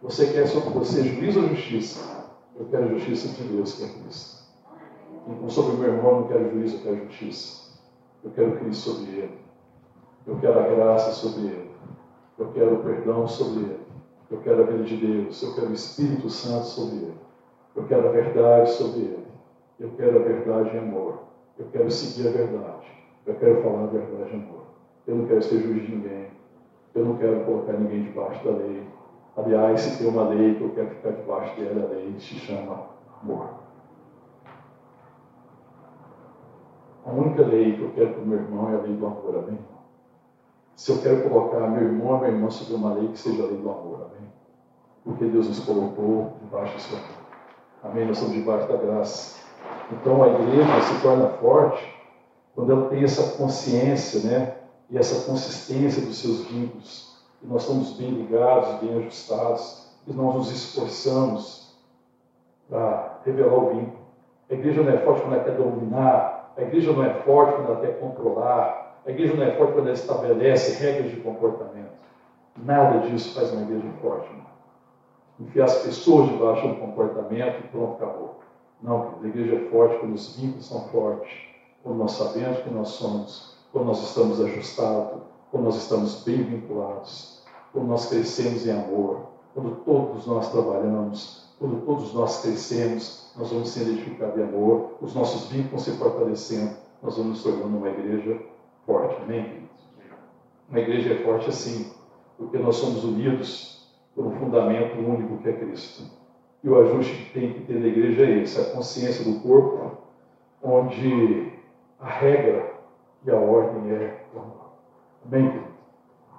Você 0.02 0.32
quer 0.32 0.46
sobre 0.46 0.70
você 0.70 1.02
juízo 1.02 1.42
ou 1.42 1.48
justiça? 1.48 2.24
Eu 2.56 2.66
quero 2.66 2.96
justiça 2.98 3.28
de 3.28 3.42
Deus, 3.48 3.72
que 3.72 3.84
é 3.84 3.88
Cristo. 3.88 4.44
Então, 5.26 5.48
sobre 5.48 5.74
o 5.74 5.78
meu 5.78 5.94
irmão, 5.94 6.10
eu 6.10 6.20
não 6.20 6.28
quero 6.28 6.50
juízo, 6.50 6.76
eu 6.76 6.82
quero 6.82 7.04
justiça. 7.06 7.64
Eu 8.22 8.30
quero 8.30 8.58
Cristo 8.58 8.90
sobre 8.90 9.10
ele. 9.10 9.38
Eu 10.26 10.38
quero 10.38 10.60
a 10.60 10.62
graça 10.62 11.10
sobre 11.10 11.42
ele. 11.42 11.70
Eu 12.38 12.52
quero 12.52 12.74
o 12.74 12.84
perdão 12.84 13.26
sobre 13.26 13.64
ele. 13.64 13.80
Eu 14.30 14.38
quero 14.38 14.62
a 14.62 14.66
vida 14.66 14.84
de 14.84 14.96
Deus. 14.96 15.42
Eu 15.42 15.54
quero 15.54 15.68
o 15.68 15.72
Espírito 15.72 16.30
Santo 16.30 16.66
sobre 16.66 16.96
ele. 16.96 17.18
Eu 17.74 17.84
quero 17.84 18.08
a 18.08 18.12
verdade 18.12 18.70
sobre 18.70 19.00
ele. 19.00 19.26
Eu 19.80 19.90
quero 19.96 20.20
a 20.20 20.22
verdade 20.22 20.76
em 20.76 20.78
amor. 20.78 21.18
Eu 21.58 21.66
quero 21.72 21.90
seguir 21.90 22.28
a 22.28 22.32
verdade. 22.32 22.93
Eu 23.26 23.34
quero 23.36 23.62
falar 23.62 23.84
a 23.84 23.86
verdade 23.86 24.34
amor. 24.34 24.64
Eu 25.06 25.16
não 25.16 25.26
quero 25.26 25.42
ser 25.42 25.60
juiz 25.60 25.86
de 25.86 25.96
ninguém. 25.96 26.28
Eu 26.94 27.04
não 27.04 27.16
quero 27.16 27.44
colocar 27.44 27.72
ninguém 27.72 28.02
debaixo 28.02 28.44
da 28.44 28.50
lei. 28.52 28.86
Aliás, 29.36 29.80
se 29.80 29.98
tem 29.98 30.06
uma 30.06 30.28
lei 30.28 30.54
que 30.54 30.62
eu 30.62 30.70
quero 30.70 30.90
ficar 30.90 31.10
debaixo 31.10 31.58
dela, 31.58 31.86
a 31.86 31.88
lei 31.88 32.14
se 32.18 32.34
chama 32.34 32.86
amor. 33.22 33.48
A 37.06 37.10
única 37.10 37.42
lei 37.42 37.76
que 37.76 37.82
eu 37.82 37.90
quero 37.92 38.12
para 38.14 38.22
o 38.22 38.26
meu 38.26 38.38
irmão 38.38 38.70
é 38.70 38.76
a 38.76 38.80
lei 38.80 38.94
do 38.94 39.06
amor, 39.06 39.36
amém? 39.36 39.58
Se 40.76 40.92
eu 40.92 41.02
quero 41.02 41.28
colocar 41.28 41.60
meu 41.68 41.82
irmão 41.82 42.08
ou 42.08 42.18
minha 42.18 42.30
irmã 42.30 42.50
sobre 42.50 42.74
uma 42.74 42.94
lei 42.94 43.08
que 43.08 43.18
seja 43.18 43.42
a 43.42 43.46
lei 43.46 43.56
do 43.56 43.70
amor, 43.70 44.06
amém? 44.10 44.30
Porque 45.02 45.24
Deus 45.24 45.48
nos 45.48 45.60
colocou 45.60 46.36
debaixo 46.42 46.74
do 46.74 46.80
seu 46.80 46.98
amor. 46.98 47.08
Amém? 47.82 48.06
Nós 48.06 48.18
estamos 48.18 48.36
debaixo 48.36 48.68
da 48.68 48.76
graça. 48.76 49.42
Então 49.92 50.22
a 50.22 50.28
igreja 50.28 50.80
se 50.80 51.02
torna 51.02 51.28
forte 51.28 51.93
quando 52.54 52.72
ela 52.72 52.88
tem 52.88 53.02
essa 53.02 53.36
consciência, 53.36 54.20
né? 54.28 54.56
E 54.90 54.98
essa 54.98 55.28
consistência 55.28 56.02
dos 56.02 56.18
seus 56.18 56.44
vínculos 56.46 57.14
e 57.44 57.46
nós 57.46 57.62
estamos 57.62 57.92
bem 57.92 58.10
ligados, 58.10 58.80
bem 58.80 58.96
ajustados, 58.96 59.92
e 60.06 60.12
nós 60.12 60.34
nos 60.34 60.50
esforçamos 60.50 61.76
para 62.68 63.18
revelar 63.24 63.54
o 63.54 63.68
vínculo. 63.68 64.04
A 64.50 64.54
igreja 64.54 64.82
não 64.82 64.92
é 64.92 64.98
forte 64.98 65.22
quando 65.22 65.34
ela 65.34 65.44
quer 65.44 65.56
dominar, 65.56 66.54
a 66.56 66.62
igreja 66.62 66.92
não 66.92 67.04
é 67.04 67.12
forte 67.22 67.56
quando 67.56 67.66
ela 67.66 67.80
quer 67.80 68.00
controlar, 68.00 68.98
a 69.04 69.10
igreja 69.10 69.34
não 69.34 69.44
é 69.44 69.50
forte 69.56 69.74
quando 69.74 69.86
ela 69.86 69.94
estabelece 69.94 70.82
regras 70.82 71.10
de 71.10 71.20
comportamento. 71.20 71.92
Nada 72.56 73.06
disso 73.06 73.34
faz 73.34 73.52
uma 73.52 73.62
igreja 73.62 73.90
forte. 74.00 74.28
Não. 74.32 75.46
Enfiar 75.46 75.64
as 75.64 75.82
pessoas 75.82 76.30
debaixo 76.30 76.66
do 76.66 76.76
comportamento 76.76 77.58
e 77.58 77.68
pronto, 77.68 78.02
acabou. 78.02 78.40
Não, 78.82 79.14
a 79.22 79.26
igreja 79.26 79.56
é 79.56 79.70
forte 79.70 79.98
quando 79.98 80.14
os 80.14 80.36
vínculos 80.36 80.66
são 80.66 80.88
fortes, 80.88 81.30
quando 81.84 81.98
nós 81.98 82.12
sabemos 82.12 82.58
que 82.58 82.70
nós 82.70 82.88
somos, 82.88 83.54
quando 83.72 83.86
nós 83.86 84.02
estamos 84.02 84.40
ajustados, 84.40 85.22
quando 85.52 85.64
nós 85.64 85.76
estamos 85.76 86.24
bem 86.24 86.42
vinculados 86.42 87.34
quando 87.74 87.88
nós 87.88 88.06
crescemos 88.06 88.64
em 88.66 88.70
amor, 88.70 89.26
quando 89.52 89.82
todos 89.84 90.26
nós 90.28 90.50
trabalhamos, 90.52 91.44
quando 91.58 91.84
todos 91.84 92.14
nós 92.14 92.40
crescemos, 92.40 93.32
nós 93.36 93.50
vamos 93.50 93.68
sendo 93.68 93.90
edificados 93.90 94.38
em 94.38 94.44
amor, 94.44 94.92
os 95.00 95.12
nossos 95.12 95.50
vínculos 95.50 95.82
se 95.82 95.90
fortalecendo, 95.98 96.76
nós 97.02 97.16
vamos 97.16 97.32
nos 97.32 97.42
tornando 97.42 97.76
uma 97.76 97.88
igreja 97.88 98.40
forte. 98.86 99.20
Amém? 99.22 99.68
Uma 100.70 100.78
igreja 100.78 101.14
é 101.14 101.24
forte 101.24 101.48
assim, 101.48 101.92
porque 102.38 102.58
nós 102.58 102.76
somos 102.76 103.02
unidos 103.02 103.92
por 104.14 104.24
um 104.24 104.30
fundamento 104.38 104.96
único 104.96 105.38
que 105.38 105.48
é 105.48 105.52
Cristo. 105.52 106.04
E 106.62 106.68
o 106.68 106.80
ajuste 106.80 107.12
que 107.12 107.32
tem 107.32 107.52
que 107.54 107.60
ter 107.62 107.80
na 107.80 107.88
igreja 107.88 108.22
é 108.22 108.38
esse, 108.38 108.60
a 108.60 108.72
consciência 108.72 109.24
do 109.24 109.40
corpo, 109.40 109.98
onde 110.62 111.52
a 112.04 112.10
regra 112.10 112.70
e 113.24 113.30
a 113.30 113.36
ordem 113.36 113.90
é 113.90 114.20
o 114.34 114.38
amor. 114.38 114.72
Amém? 115.24 115.62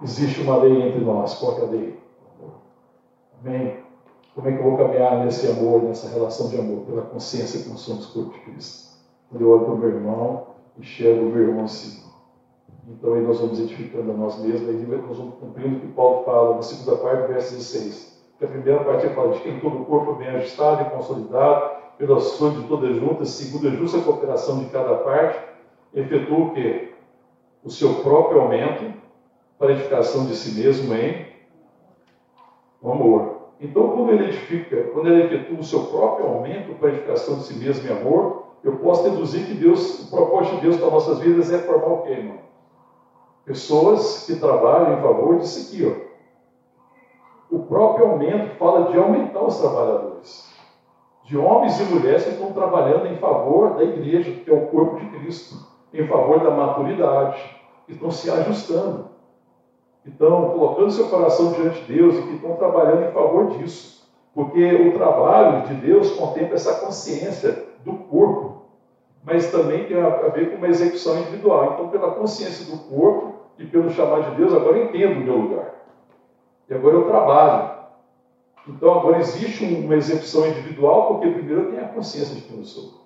Existe 0.03 0.41
uma 0.41 0.57
lei 0.57 0.89
entre 0.89 1.03
nós. 1.03 1.33
Qual 1.39 1.57
é 1.57 1.61
a 1.61 1.65
lei? 1.65 1.99
Amém? 3.41 3.83
Como 4.35 4.47
é 4.47 4.51
que 4.51 4.59
eu 4.59 4.63
vou 4.63 4.77
caminhar 4.77 5.25
nesse 5.25 5.47
amor, 5.47 5.81
nessa 5.81 6.07
relação 6.09 6.49
de 6.49 6.59
amor? 6.59 6.85
Pela 6.85 7.01
consciência 7.03 7.63
que 7.63 7.69
nós 7.69 7.79
somos 7.79 8.05
corpo 8.07 8.33
de 8.33 8.39
Cristo. 8.41 8.95
Quando 9.29 9.41
eu 9.41 9.49
olho 9.49 9.65
para 9.65 9.73
o 9.73 9.77
meu 9.77 9.89
irmão, 9.89 10.47
enxergo 10.77 11.25
o 11.25 11.29
meu 11.29 11.47
irmão 11.47 11.65
assim. 11.65 12.03
Então 12.87 13.15
aí 13.15 13.21
nós 13.21 13.39
vamos 13.39 13.59
edificando 13.59 14.11
a 14.11 14.13
nós 14.13 14.37
mesmos, 14.37 14.69
aí 14.69 14.85
nós 14.85 15.17
vamos 15.17 15.35
cumprindo 15.39 15.77
o 15.77 15.79
que 15.79 15.87
Paulo 15.87 16.23
fala 16.25 16.55
na 16.57 16.61
segunda 16.61 16.97
parte, 16.97 17.27
verso 17.27 17.55
16. 17.55 18.23
Que 18.37 18.45
a 18.45 18.47
primeira 18.49 18.83
parte 18.83 19.09
fala 19.09 19.33
de 19.33 19.39
quem 19.39 19.59
todo 19.59 19.81
o 19.81 19.85
corpo 19.85 20.13
bem 20.13 20.27
ajustado 20.27 20.83
e 20.83 20.89
consolidado, 20.91 21.85
pela 21.97 22.17
ações 22.17 22.55
de 22.55 22.67
todas 22.67 22.95
juntas, 22.97 23.29
segundo 23.29 23.67
a 23.67 23.71
justa 23.71 24.01
cooperação 24.01 24.59
de 24.59 24.65
cada 24.65 24.95
parte, 24.97 25.54
efetua 25.95 26.37
o 26.37 26.51
quê? 26.53 26.93
O 27.63 27.69
seu 27.69 27.95
próprio 27.95 28.41
aumento 28.41 28.93
para 29.57 29.71
edificação 29.71 30.25
de 30.25 30.35
si 30.35 30.59
mesmo 30.59 30.93
em 30.93 31.25
amor. 32.83 33.35
Então, 33.59 33.89
quando 33.89 34.11
ele 34.11 34.25
edifica, 34.25 34.83
quando 34.91 35.07
ele 35.07 35.23
efetua 35.23 35.59
o 35.59 35.63
seu 35.63 35.85
próprio 35.85 36.27
aumento 36.27 36.75
para 36.75 36.89
edificação 36.89 37.37
de 37.37 37.43
si 37.45 37.53
mesmo 37.55 37.87
em 37.87 37.91
amor, 37.91 38.45
eu 38.63 38.77
posso 38.77 39.09
deduzir 39.09 39.45
que 39.45 39.53
Deus, 39.53 40.07
o 40.07 40.11
propósito 40.11 40.57
de 40.57 40.61
Deus 40.63 40.77
para 40.77 40.89
nossas 40.89 41.19
vidas 41.19 41.51
é 41.51 41.59
formar 41.59 41.87
o 41.87 42.01
quê, 42.01 42.11
irmão? 42.11 42.39
Pessoas 43.45 44.25
que 44.25 44.35
trabalham 44.35 44.97
em 44.97 45.01
favor 45.01 45.37
disso 45.37 45.67
aqui, 45.67 45.85
ó. 45.85 47.55
O 47.55 47.59
próprio 47.59 48.07
aumento 48.07 48.55
fala 48.57 48.91
de 48.91 48.97
aumentar 48.97 49.43
os 49.43 49.59
trabalhadores. 49.59 50.53
De 51.23 51.37
homens 51.37 51.79
e 51.79 51.83
mulheres 51.85 52.23
que 52.23 52.31
estão 52.31 52.51
trabalhando 52.51 53.07
em 53.07 53.17
favor 53.17 53.75
da 53.75 53.83
igreja, 53.83 54.31
que 54.31 54.49
é 54.49 54.53
o 54.53 54.67
corpo 54.67 54.99
de 54.99 55.05
Cristo, 55.11 55.55
em 56.01 56.07
favor 56.07 56.39
da 56.39 56.51
maturidade, 56.51 57.41
que 57.85 57.93
estão 57.93 58.11
se 58.11 58.29
ajustando 58.29 59.15
que 60.05 60.11
estão 60.11 60.51
colocando 60.51 60.91
seu 60.91 61.07
coração 61.07 61.51
diante 61.53 61.81
de 61.81 61.95
Deus 61.95 62.15
e 62.15 62.21
que 62.21 62.35
estão 62.35 62.55
trabalhando 62.57 63.09
em 63.09 63.11
favor 63.11 63.47
disso. 63.57 64.07
Porque 64.35 64.75
o 64.75 64.93
trabalho 64.93 65.65
de 65.65 65.73
Deus 65.75 66.11
contempla 66.11 66.53
essa 66.53 66.75
consciência 66.75 67.65
do 67.83 67.93
corpo, 67.93 68.61
mas 69.23 69.51
também 69.51 69.87
tem 69.87 69.99
a 69.99 70.27
ver 70.27 70.51
com 70.51 70.57
uma 70.57 70.67
execução 70.67 71.17
individual. 71.17 71.73
Então, 71.73 71.89
pela 71.89 72.13
consciência 72.13 72.71
do 72.71 72.83
corpo 72.83 73.33
e 73.57 73.65
pelo 73.65 73.89
chamar 73.89 74.29
de 74.29 74.35
Deus, 74.35 74.53
agora 74.53 74.77
eu 74.77 74.85
entendo 74.85 75.21
o 75.21 75.23
meu 75.23 75.37
lugar. 75.37 75.73
E 76.69 76.73
agora 76.75 76.95
eu 76.95 77.07
trabalho. 77.07 77.71
Então, 78.67 78.99
agora 78.99 79.17
existe 79.17 79.65
uma 79.65 79.95
execução 79.95 80.45
individual, 80.45 81.07
porque 81.07 81.29
primeiro 81.29 81.61
eu 81.63 81.71
tenho 81.71 81.83
a 81.83 81.87
consciência 81.87 82.35
de 82.35 82.41
quem 82.41 82.59
eu 82.59 82.63
sou. 82.63 83.05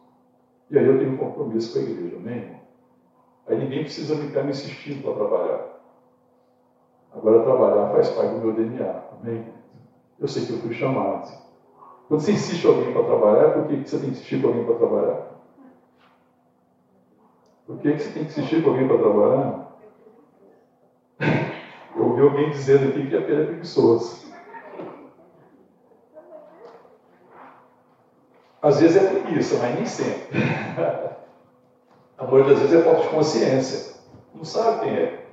E 0.69 0.77
aí 0.77 0.85
eu 0.85 0.97
tenho 0.99 1.13
um 1.13 1.17
compromisso 1.17 1.71
com 1.71 1.79
a 1.79 1.89
igreja, 1.89 2.17
amém? 2.17 2.58
Aí 3.49 3.57
ninguém 3.57 3.81
precisa 3.81 4.15
ficar 4.15 4.43
me 4.43 4.51
insistindo 4.51 5.01
para 5.01 5.11
trabalhar. 5.11 5.59
Agora 7.11 7.39
trabalhar 7.39 7.87
faz 7.87 8.07
parte 8.07 8.29
do 8.29 8.37
meu 8.37 8.51
DNA, 8.51 8.95
amém? 9.11 9.43
Eu 10.19 10.27
sei 10.27 10.43
que 10.43 10.51
eu 10.51 10.55
fui 10.55 10.71
chamado. 10.71 11.35
Quando 12.07 12.21
você 12.21 12.31
insiste 12.31 12.67
alguém 12.67 12.91
para 12.91 13.01
trabalhar, 13.01 13.49
por 13.49 13.63
que 13.63 13.75
você 13.83 13.97
tem 13.97 14.11
que 14.11 14.17
insistir 14.17 14.37
para 14.37 14.49
alguém 14.49 14.63
para 14.63 14.75
trabalhar? 14.75 15.17
Por 17.65 17.75
que 17.75 17.91
você 17.91 18.11
tem 18.11 18.23
que 18.23 18.29
insistir 18.29 18.59
para 18.59 18.69
alguém 18.69 18.85
para 18.85 18.97
trabalhar? 18.97 19.51
Eu 21.97 22.03
ouvi 22.05 22.21
alguém 22.21 22.47
dizendo 22.47 22.85
aqui 22.85 23.03
que 23.03 23.15
a 23.15 23.19
pena 23.19 23.41
é. 23.41 23.45
Às 28.61 28.77
vezes 28.77 28.95
é 28.95 29.01
preguiça, 29.01 29.57
mas 29.57 29.73
nem 29.73 29.87
sempre. 29.87 30.27
A 32.19 32.25
maioria 32.25 32.53
das 32.53 32.59
vezes 32.59 32.75
é 32.75 32.83
falta 32.83 33.01
de 33.03 33.09
consciência. 33.09 33.95
Não 34.35 34.43
sabe 34.43 34.81
quem 34.81 34.89
é. 34.89 35.25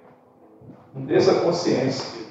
Não 0.95 1.05
tem 1.05 1.17
essa 1.17 1.41
consciência. 1.41 2.27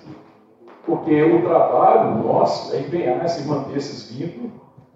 Porque 0.85 1.21
o 1.23 1.41
trabalho 1.43 2.23
nosso 2.23 2.73
é 2.73 2.79
empenhar-se 2.79 3.41
em 3.41 3.45
manter 3.45 3.75
esses 3.75 4.11
vínculos 4.11 4.51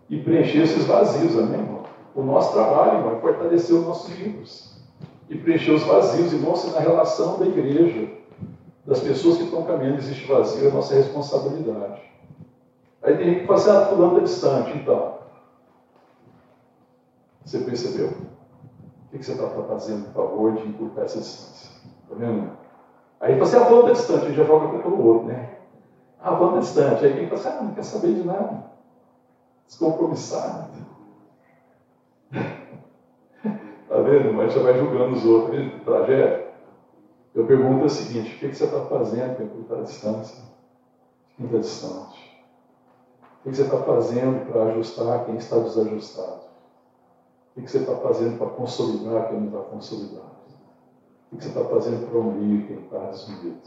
e 0.10 0.22
preencher 0.22 0.62
esses 0.62 0.86
vazios, 0.86 1.38
amém, 1.38 1.60
irmão? 1.60 1.84
O 2.16 2.22
nosso 2.22 2.53
trabalho, 2.53 2.99
irmão, 2.99 3.18
é 3.18 3.20
fortalecer 3.20 3.76
os 3.76 3.86
nossos 3.86 4.10
vínculos 4.14 4.80
e 5.30 5.38
preencher 5.38 5.72
os 5.72 5.84
vazios, 5.84 6.32
irmãos, 6.32 6.74
na 6.74 6.80
relação 6.80 7.38
da 7.38 7.45
igreja, 7.45 8.10
das 8.86 8.99
pessoas 9.01 9.38
que 9.38 9.43
estão 9.43 9.64
caminhando, 9.64 9.97
existe 9.97 10.26
vazio, 10.26 10.68
é 10.68 10.72
nossa 10.72 10.95
responsabilidade. 10.95 12.01
Aí 13.03 13.16
tem 13.16 13.26
gente 13.26 13.39
que 13.41 13.47
fala 13.47 13.60
assim, 13.60 13.70
ah, 13.70 13.86
fulano 13.86 14.14
está 14.14 14.24
distante, 14.24 14.78
então. 14.78 15.20
Você 17.45 17.60
percebeu? 17.60 18.14
O 19.10 19.18
que 19.18 19.24
você 19.26 19.32
está 19.32 19.47
fazendo 19.64 20.07
em 20.07 20.14
favor 20.14 20.53
de 20.53 20.68
encurtar 20.68 21.01
essa 21.01 21.18
distância? 21.18 21.72
Está 22.03 22.16
vendo? 22.16 22.51
Aí 23.20 23.39
você, 23.39 23.57
está 23.57 23.82
distante, 23.82 24.26
a 24.26 24.28
gente 24.28 24.38
já 24.38 24.43
joga 24.43 24.68
culpa 24.68 24.89
no 24.89 25.03
outro, 25.03 25.28
né? 25.28 25.57
Está 26.20 26.60
distante. 26.60 27.05
Aí 27.05 27.14
quem 27.14 27.28
fala 27.28 27.39
assim, 27.39 27.49
ah, 27.49 27.64
não 27.64 27.74
quer 27.74 27.84
saber 27.84 28.14
de 28.14 28.24
nada. 28.24 28.66
Descompromissado. 29.66 30.70
Está 32.32 33.97
vendo? 34.03 34.34
Mas 34.34 34.53
já 34.53 34.62
vai 34.62 34.78
julgando 34.78 35.16
os 35.16 35.26
outros. 35.26 35.57
Viu? 35.57 35.80
Tragédia. 35.84 36.47
Eu 37.34 37.45
pergunto 37.45 37.86
o 37.86 37.89
seguinte: 37.89 38.36
o 38.36 38.39
que 38.39 38.55
você 38.55 38.66
está 38.66 38.82
fazendo 38.86 39.36
para 39.36 39.45
encurtar 39.45 39.80
a 39.80 39.84
distância? 39.84 40.43
Quem 41.36 41.45
está 41.47 41.57
distante? 41.57 42.39
O 43.45 43.49
que 43.49 43.55
você 43.55 43.64
está 43.64 43.78
fazendo 43.78 44.45
para 44.45 44.64
ajustar 44.66 45.26
quem 45.26 45.36
está 45.36 45.57
desajustado? 45.57 46.49
O 47.60 47.62
que 47.62 47.72
você 47.72 47.80
está 47.80 47.93
fazendo 47.97 48.38
para 48.38 48.51
consolidar 48.51 49.28
quem 49.28 49.41
não 49.41 49.47
está 49.47 49.60
consolidado? 49.70 50.32
O 51.30 51.36
que 51.36 51.43
você 51.43 51.49
está 51.49 51.66
fazendo 51.66 52.10
para 52.10 52.18
unir 52.18 52.66
quem 52.68 52.80
está 52.80 53.10
desunido? 53.10 53.60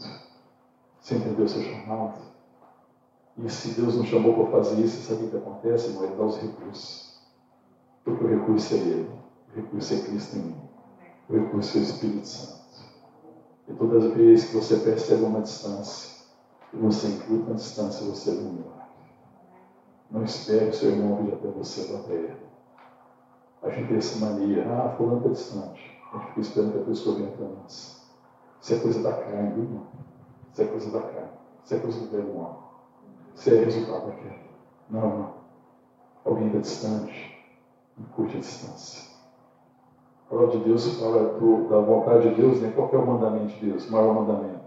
Você 0.99 1.15
entendeu 1.15 1.45
o 1.45 1.47
seu 1.47 1.61
chamado? 1.61 2.19
E 3.37 3.47
se 3.49 3.79
Deus 3.79 3.95
não 3.95 4.03
chamou 4.03 4.33
para 4.33 4.51
fazer 4.51 4.81
isso, 4.81 5.07
sabe 5.07 5.25
o 5.25 5.29
que 5.29 5.37
acontece? 5.37 5.89
Ele 5.89 5.99
vai 5.99 6.07
dar 6.07 6.23
os 6.23 6.37
recursos. 6.37 7.21
Porque 8.03 8.23
o 8.23 8.27
recurso 8.27 8.73
é 8.73 8.77
Ele. 8.77 9.11
O 9.51 9.55
recurso 9.61 9.93
é 9.93 9.97
Cristo 9.99 10.37
em 10.37 10.41
mim. 10.41 10.61
O 11.29 11.33
recurso 11.33 11.77
é 11.77 11.81
o 11.81 11.83
Espírito 11.83 12.27
Santo. 12.27 12.63
E 13.67 13.73
todas 13.73 14.05
as 14.05 14.13
vezes 14.15 14.49
que 14.49 14.55
você 14.55 14.77
percebe 14.77 15.23
uma 15.23 15.41
distância, 15.41 16.25
e 16.73 16.77
você 16.77 17.07
inclui 17.09 17.45
a 17.47 17.53
distância, 17.53 18.07
você 18.07 18.31
é 18.31 18.33
um 18.33 18.63
Não 20.09 20.23
espere 20.23 20.69
o 20.69 20.73
seu 20.73 20.89
irmão 20.89 21.23
vir 21.23 21.35
até 21.35 21.47
você 21.47 21.83
para 21.83 22.13
ele. 22.13 22.42
A 23.63 23.69
gente 23.69 23.87
tem 23.87 23.97
essa 23.97 24.23
mania, 24.23 24.65
ah, 24.67 24.89
fulano 24.89 25.17
está 25.17 25.29
distante. 25.29 25.97
A 26.11 26.17
gente 26.17 26.27
fica 26.27 26.39
esperando 26.41 26.71
que 26.73 26.77
a 26.79 26.83
pessoa 26.83 27.15
venha 27.15 27.31
para 27.31 27.47
nós. 27.47 28.03
Isso 28.61 28.73
é 28.73 28.79
coisa 28.79 29.03
da 29.03 29.13
carne, 29.13 29.51
viu, 29.53 29.63
irmão? 29.63 29.87
Isso 30.51 30.61
é 30.61 30.65
coisa 30.65 30.91
da 30.91 31.01
carne. 31.01 31.29
Isso 31.63 31.73
é 31.75 31.79
coisa 31.79 31.99
do 31.99 32.37
homem. 32.37 32.57
Isso 33.35 33.49
é 33.49 33.63
resultado 33.63 34.07
daquilo. 34.07 34.33
Não, 34.89 35.17
não. 35.17 35.33
Alguém 36.25 36.47
está 36.47 36.59
distante, 36.59 37.47
curte 38.15 38.37
a 38.37 38.39
distância. 38.39 39.13
A 40.25 40.29
palavra 40.29 40.57
de 40.57 40.63
Deus 40.63 40.99
fala 40.99 41.39
do, 41.39 41.69
da 41.69 41.79
vontade 41.79 42.29
de 42.29 42.35
Deus, 42.35 42.61
né? 42.61 42.71
qual 42.75 42.89
é 42.91 42.97
o 42.97 43.05
mandamento 43.05 43.47
de 43.47 43.65
Deus? 43.65 43.87
O 43.87 43.91
maior 43.91 44.13
mandamento. 44.13 44.63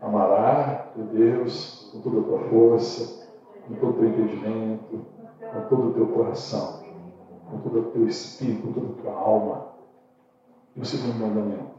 Amará 0.00 0.92
o 0.96 1.02
Deus 1.02 1.90
com 1.92 2.00
toda 2.00 2.20
a 2.20 2.22
tua 2.22 2.38
força, 2.48 3.28
com 3.66 3.74
todo 3.74 3.90
o 3.90 3.94
teu 3.94 4.08
entendimento, 4.08 5.06
com 5.40 5.60
todo 5.68 5.88
o 5.88 5.92
teu 5.92 6.06
coração, 6.08 6.77
com 7.50 7.58
todo 7.60 7.80
o 7.80 7.90
teu 7.90 8.06
espírito, 8.06 8.66
com 8.66 8.72
toda 8.72 8.92
a 8.92 9.02
tua 9.02 9.12
alma. 9.12 9.68
E 10.76 10.80
o 10.80 10.84
segundo 10.84 11.18
mandamento? 11.18 11.78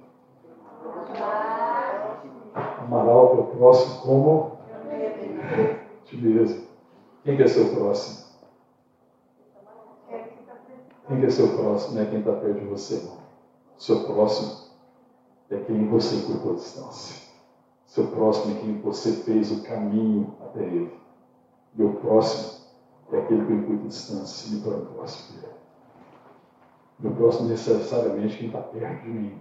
Amará 2.53 3.15
o 3.15 3.36
teu 3.36 3.43
próximo 3.57 4.01
como 4.01 4.57
ti 6.05 6.17
mesmo. 6.17 6.67
Quem 7.24 7.47
ser 7.47 7.61
o 7.61 7.76
próximo? 7.76 8.30
Quem 11.07 11.24
é 11.24 11.30
seu 11.30 11.55
próximo? 11.55 11.99
É 11.99 12.05
quem 12.05 12.20
está 12.20 12.34
perto 12.34 12.59
de 12.59 12.65
você. 12.65 13.09
Seu 13.78 14.03
próximo 14.05 14.70
é 15.49 15.57
quem 15.57 15.88
você 15.88 16.15
encurtou 16.17 16.53
a 16.53 16.55
distância. 16.55 17.30
Seu 17.88 18.07
próximo 18.07 18.55
é 18.55 18.59
quem 18.59 18.82
você 18.82 19.11
fez 19.24 19.51
o 19.51 19.63
caminho 19.63 20.36
até 20.41 20.63
ele. 20.63 20.99
Meu 21.74 21.93
próximo 21.95 22.59
é 23.11 23.20
aquele 23.20 23.45
que 23.45 23.51
eu 23.51 23.57
encurto 23.57 23.86
a 23.86 23.88
distância 23.88 24.47
e 24.47 24.55
me 24.55 24.61
torno 24.61 24.86
próximo 24.88 25.39
dele. 25.39 25.59
Meu 26.99 27.13
próximo 27.13 27.49
necessariamente 27.49 28.37
quem 28.37 28.47
está 28.47 28.59
perto 28.59 29.03
de 29.03 29.09
mim. 29.09 29.39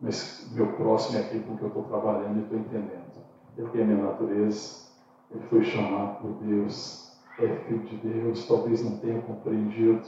Mas 0.00 0.48
meu 0.52 0.66
próximo 0.74 1.18
é 1.18 1.22
aquele 1.22 1.44
com 1.44 1.56
que 1.56 1.62
eu 1.62 1.68
estou 1.68 1.84
trabalhando 1.84 2.38
e 2.38 2.42
estou 2.42 2.58
entendendo. 2.58 3.24
Ele 3.56 3.68
tem 3.70 3.82
a 3.82 3.86
minha 3.86 4.04
natureza, 4.04 4.86
ele 5.30 5.44
foi 5.48 5.64
chamado 5.64 6.20
por 6.20 6.32
Deus, 6.44 7.12
é 7.38 7.48
filho 7.48 7.80
de 7.80 7.96
Deus, 7.96 8.46
talvez 8.46 8.84
não 8.84 8.98
tenha 8.98 9.20
compreendido 9.22 10.06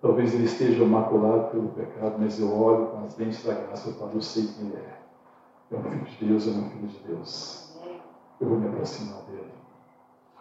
Talvez 0.00 0.32
ele 0.32 0.44
esteja 0.44 0.84
maculado 0.84 1.50
pelo 1.50 1.70
pecado, 1.70 2.16
mas 2.20 2.38
eu 2.38 2.56
olho 2.56 2.86
com 2.86 3.04
as 3.04 3.14
dentes 3.14 3.44
da 3.44 3.52
graça 3.54 3.92
falo, 3.94 4.12
eu 4.14 4.22
sei 4.22 4.46
quem 4.46 4.72
é. 4.76 4.98
É 5.72 5.76
um 5.76 5.82
filho 5.82 6.04
de 6.04 6.24
Deus, 6.24 6.46
é 6.46 6.50
um 6.50 6.70
filho 6.70 6.86
de 6.86 6.98
Deus. 6.98 7.76
Eu 8.40 8.48
vou 8.48 8.58
me 8.58 8.68
aproximar 8.68 9.22
dele. 9.22 9.52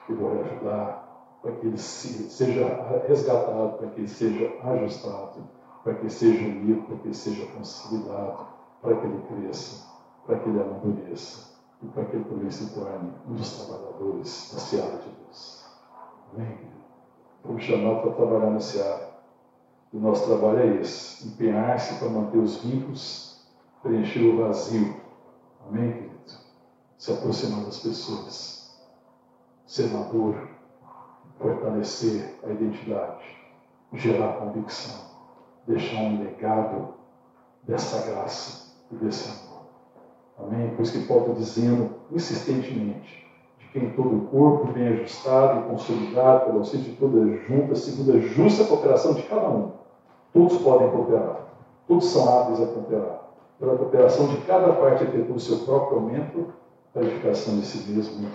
Eu 0.08 0.16
vou 0.16 0.42
ajudar 0.42 1.40
para 1.42 1.52
que 1.54 1.66
ele 1.66 1.78
seja 1.78 3.02
resgatado, 3.08 3.78
para 3.78 3.88
que 3.88 4.02
ele 4.02 4.08
seja 4.08 4.54
ajustado, 4.62 5.44
para 5.88 5.96
que 5.96 6.10
seja 6.10 6.44
unido, 6.44 6.84
para 6.86 6.98
que 6.98 7.14
seja 7.14 7.46
consolidado, 7.54 8.46
para 8.82 8.98
que 8.98 9.08
ele 9.08 9.24
cresça, 9.30 9.88
para 10.26 10.38
que 10.38 10.50
ele 10.50 10.60
amadureça 10.60 11.56
e 11.82 11.86
para 11.88 12.04
que 12.04 12.18
ele 12.18 12.26
também 12.26 12.52
se 12.52 12.74
torne 12.74 13.14
um 13.26 13.36
dos 13.36 13.54
trabalhadores 13.54 14.52
da 14.54 14.60
seara 14.60 14.98
de 14.98 15.10
Deus. 15.12 15.66
Amém? 16.34 16.58
Fomos 17.42 17.64
chamados 17.64 18.02
para 18.02 18.12
trabalhar 18.16 18.50
na 18.50 18.60
seara. 18.60 19.18
O 19.94 20.00
nosso 20.00 20.26
trabalho 20.26 20.60
é 20.60 20.82
esse: 20.82 21.26
empenhar-se 21.26 22.00
para 22.00 22.10
manter 22.10 22.40
os 22.40 22.58
vínculos, 22.58 23.48
preencher 23.82 24.28
o 24.28 24.46
vazio. 24.46 24.94
Amém, 25.70 25.94
querido? 25.94 26.18
Se 26.98 27.14
aproximar 27.14 27.64
das 27.64 27.80
pessoas, 27.80 28.78
ser 29.66 29.90
maduro, 29.94 30.50
fortalecer 31.40 32.38
a 32.44 32.50
identidade, 32.50 33.24
gerar 33.94 34.34
convicção, 34.34 35.07
deixar 35.68 35.98
um 35.98 36.24
legado 36.24 36.94
dessa 37.64 38.10
graça 38.10 38.74
e 38.92 38.96
desse 38.96 39.30
amor. 39.30 39.64
Amém? 40.40 40.70
Por 40.76 40.84
isso 40.84 40.94
que 40.94 41.08
Paulo 41.08 41.28
está 41.28 41.40
dizendo 41.40 41.90
insistentemente 42.12 43.28
de 43.60 43.68
quem 43.70 43.90
todo 43.92 44.16
o 44.16 44.28
corpo 44.28 44.72
bem 44.72 44.88
ajustado 44.88 45.60
e 45.60 45.70
consolidado 45.70 46.46
pelo 46.46 46.60
auxílio 46.60 46.86
de 46.86 46.96
toda 46.96 47.38
junta, 47.38 47.76
segundo 47.76 48.18
a 48.18 48.20
justa 48.20 48.66
cooperação 48.66 49.14
de 49.14 49.24
cada 49.24 49.50
um 49.50 49.78
Todos 50.38 50.58
podem 50.60 50.92
cooperar. 50.92 51.48
Todos 51.88 52.06
são 52.06 52.30
hábeis 52.30 52.62
a 52.62 52.68
cooperar. 52.68 53.22
Pela 53.60 53.76
cooperação 53.76 54.28
de 54.28 54.38
cada 54.42 54.74
parte 54.74 55.06
ter 55.06 55.32
o 55.32 55.40
seu 55.40 55.60
próprio 55.60 55.98
aumento, 55.98 56.54
a 56.94 57.00
edificação 57.00 57.60
de 57.60 57.66
si 57.66 57.92
mesmo 57.92 58.30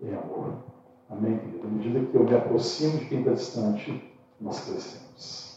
em 0.00 0.14
amor. 0.14 0.54
Amém, 1.10 1.36
querido? 1.36 1.66
À 1.66 1.70
medida 1.70 2.00
que 2.00 2.14
eu 2.14 2.24
me 2.24 2.34
aproximo 2.34 2.98
de 2.98 3.04
quem 3.06 3.18
está 3.18 3.32
distante, 3.32 4.14
nós 4.40 4.60
crescemos. 4.60 5.53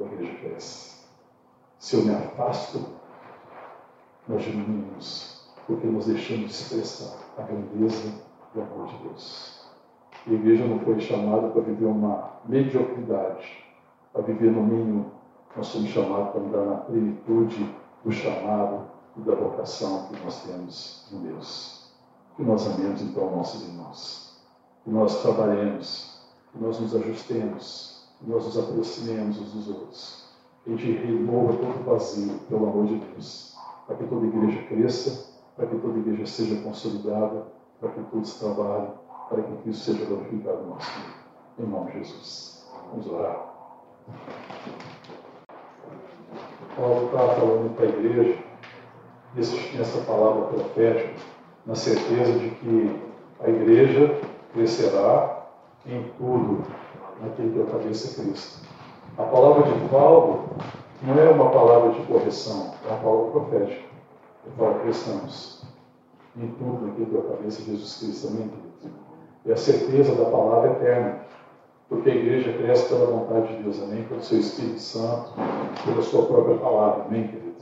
A 0.00 0.04
igreja 0.04 0.34
cresce. 0.38 1.02
Se 1.78 1.96
eu 1.96 2.04
me 2.04 2.14
afasto, 2.14 2.80
nós 4.28 4.42
diminuímos, 4.42 5.48
porque 5.66 5.86
nós 5.86 6.06
deixamos 6.06 6.46
de 6.46 6.52
expressar 6.52 7.18
a 7.38 7.42
grandeza 7.42 8.12
do 8.54 8.62
amor 8.62 8.86
de 8.86 8.96
Deus. 8.98 9.68
a 10.26 10.30
igreja 10.30 10.66
não 10.66 10.78
foi 10.80 11.00
chamada 11.00 11.48
para 11.48 11.62
viver 11.62 11.86
uma 11.86 12.40
mediocridade, 12.44 13.64
para 14.12 14.22
viver 14.22 14.50
no 14.52 14.62
mínimo 14.62 15.22
nós 15.56 15.66
somos 15.66 15.90
chamados 15.90 16.30
para 16.30 16.40
andar 16.40 16.64
na 16.64 16.76
plenitude 16.78 17.76
do 18.02 18.10
chamado 18.10 18.86
e 19.16 19.20
da 19.20 19.34
vocação 19.34 20.08
que 20.08 20.24
nós 20.24 20.42
temos 20.44 21.08
em 21.12 21.18
Deus. 21.18 21.92
Que 22.36 22.42
nós 22.42 22.66
amemos 22.66 23.02
então 23.02 23.36
nossos 23.36 23.62
irmãos. 23.68 24.40
Que 24.82 24.90
nós 24.90 25.20
trabalhemos, 25.20 26.22
que 26.50 26.58
nós 26.58 26.80
nos 26.80 26.94
ajustemos, 26.96 27.91
que 27.91 27.91
nós 28.26 28.44
nos 28.44 28.58
aproximemos 28.58 29.40
uns 29.40 29.52
dos 29.52 29.68
outros. 29.68 30.24
a 30.66 30.70
gente 30.70 30.92
remova 30.92 31.54
todo 31.54 31.84
vazio, 31.84 32.38
pelo 32.48 32.68
amor 32.68 32.86
de 32.86 32.96
Deus, 32.96 33.56
para 33.86 33.96
que 33.96 34.04
toda 34.04 34.26
igreja 34.26 34.62
cresça, 34.68 35.32
para 35.56 35.66
que 35.66 35.76
toda 35.76 35.98
igreja 35.98 36.26
seja 36.26 36.62
consolidada, 36.62 37.46
para 37.80 37.90
que 37.90 38.02
todos 38.10 38.38
trabalhem, 38.38 38.92
para 39.28 39.42
que 39.42 39.56
Cristo 39.62 39.84
seja 39.84 40.04
glorificado 40.04 40.62
no 40.62 40.68
nosso 40.70 40.90
meio. 40.98 41.22
Em 41.58 41.70
nome 41.70 41.90
de 41.92 41.98
Jesus. 41.98 42.68
Vamos 42.90 43.06
orar. 43.08 43.52
Paulo 46.76 47.06
está 47.06 47.18
falando 47.18 47.76
para 47.76 47.84
a 47.84 47.88
igreja, 47.88 48.38
nessa 49.34 50.00
palavra 50.02 50.46
profética, 50.46 51.20
na 51.66 51.74
certeza 51.74 52.38
de 52.38 52.50
que 52.50 53.00
a 53.40 53.50
igreja 53.50 54.20
crescerá 54.52 55.46
em 55.86 56.04
tudo 56.16 56.64
naquele 57.22 57.52
que 57.52 57.60
é 57.60 57.62
a 57.62 57.78
cabeça 57.78 58.20
Cristo. 58.20 58.66
A 59.16 59.22
palavra 59.22 59.62
de 59.62 59.88
Paulo 59.88 60.44
não 61.02 61.18
é 61.18 61.30
uma 61.30 61.50
palavra 61.50 61.92
de 61.92 62.02
correção, 62.06 62.74
é 62.84 62.88
uma 62.92 62.98
palavra 62.98 63.30
profética. 63.30 63.82
Ele 64.44 64.54
fala 64.58 64.78
cresçamos 64.80 65.62
em 66.36 66.48
tudo 66.52 66.86
naquele 66.86 67.06
que 67.06 67.16
é 67.16 67.20
a 67.20 67.36
cabeça 67.36 67.62
Jesus 67.62 67.98
Cristo. 67.98 68.28
Amém, 68.28 68.48
querido? 68.48 68.96
E 69.44 69.52
a 69.52 69.56
certeza 69.56 70.14
da 70.14 70.30
palavra 70.30 70.72
eterna. 70.72 71.22
Porque 71.88 72.08
a 72.08 72.14
igreja 72.14 72.52
cresce 72.54 72.88
pela 72.88 73.04
vontade 73.04 73.54
de 73.54 73.62
Deus, 73.62 73.82
amém? 73.82 74.04
Pelo 74.04 74.22
seu 74.22 74.38
Espírito 74.38 74.80
Santo, 74.80 75.32
pela 75.84 76.00
sua 76.00 76.24
própria 76.24 76.56
palavra, 76.56 77.04
amém, 77.04 77.28
querido? 77.28 77.52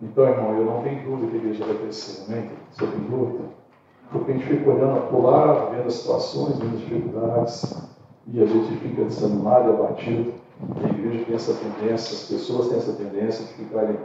Então, 0.00 0.24
irmão, 0.24 0.56
eu 0.56 0.64
não 0.64 0.82
tenho 0.82 1.04
dúvida 1.04 1.30
que 1.30 1.36
a 1.36 1.40
igreja 1.40 1.66
vai 1.66 1.74
crescer, 1.76 2.24
amém? 2.26 2.50
Você 2.70 2.86
tem 2.86 3.00
dúvida? 3.00 3.44
Porque 4.10 4.32
a 4.32 4.34
gente 4.34 4.46
fica 4.46 4.70
olhando 4.70 5.08
para 5.08 5.16
o 5.16 5.22
lado, 5.22 5.70
vendo 5.72 5.86
as 5.86 5.94
situações, 5.94 6.58
vendo 6.58 6.74
as 6.74 6.80
dificuldades, 6.80 7.89
e 8.26 8.42
a 8.42 8.46
gente 8.46 8.76
fica 8.76 9.04
desanimado 9.04 9.70
abatido. 9.70 10.34
A 10.84 10.88
igreja 10.88 11.24
tem 11.24 11.34
essa 11.34 11.54
tendência, 11.54 12.14
as 12.14 12.28
pessoas 12.28 12.68
têm 12.68 12.78
essa 12.78 12.92
tendência 12.92 13.44
de 13.46 13.54
ficarem 13.54 13.98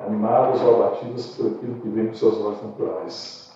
animadas 0.00 0.60
ou 0.62 0.82
abatidas 0.82 1.26
por 1.26 1.46
aquilo 1.46 1.80
que 1.80 1.88
vem 1.88 2.08
com 2.08 2.14
seus 2.14 2.40
olhos 2.40 2.62
naturais. 2.62 3.52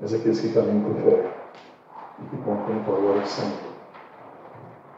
Mas 0.00 0.12
aqueles 0.12 0.40
que 0.40 0.52
caminham 0.52 0.82
por 0.82 1.00
fé 1.02 1.30
e 2.20 2.24
que 2.28 2.36
contemplam 2.38 2.96
a 2.96 3.00
glória 3.00 3.20
do 3.22 3.28
Senhor, 3.28 3.52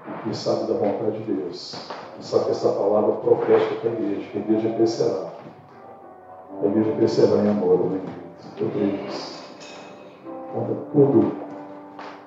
e 0.08 0.28
que 0.28 0.36
sabe 0.36 0.72
da 0.72 0.78
vontade 0.78 1.22
de 1.24 1.32
Deus, 1.32 1.90
e 2.18 2.24
sabe 2.24 2.46
que 2.46 2.50
essa 2.52 2.72
palavra 2.72 3.12
profética 3.16 3.80
para 3.80 3.90
a 3.90 3.92
igreja, 3.92 4.30
que 4.30 4.38
a 4.38 4.40
igreja 4.40 4.74
crescerá. 4.74 5.32
A 6.62 6.66
igreja 6.66 6.92
crescerá 6.96 7.42
em 7.42 7.50
amor, 7.50 7.90
né? 7.90 8.00
Eu 8.58 8.70
creio 8.70 9.02
nisso. 9.02 9.44
Contra 10.52 10.74
tudo, 10.92 11.32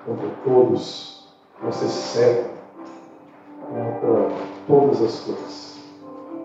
contra 0.06 0.28
todos, 0.44 1.19
você 1.62 1.86
cego 1.86 2.50
contra 3.68 4.28
todas 4.66 5.02
as 5.02 5.20
coisas, 5.20 5.78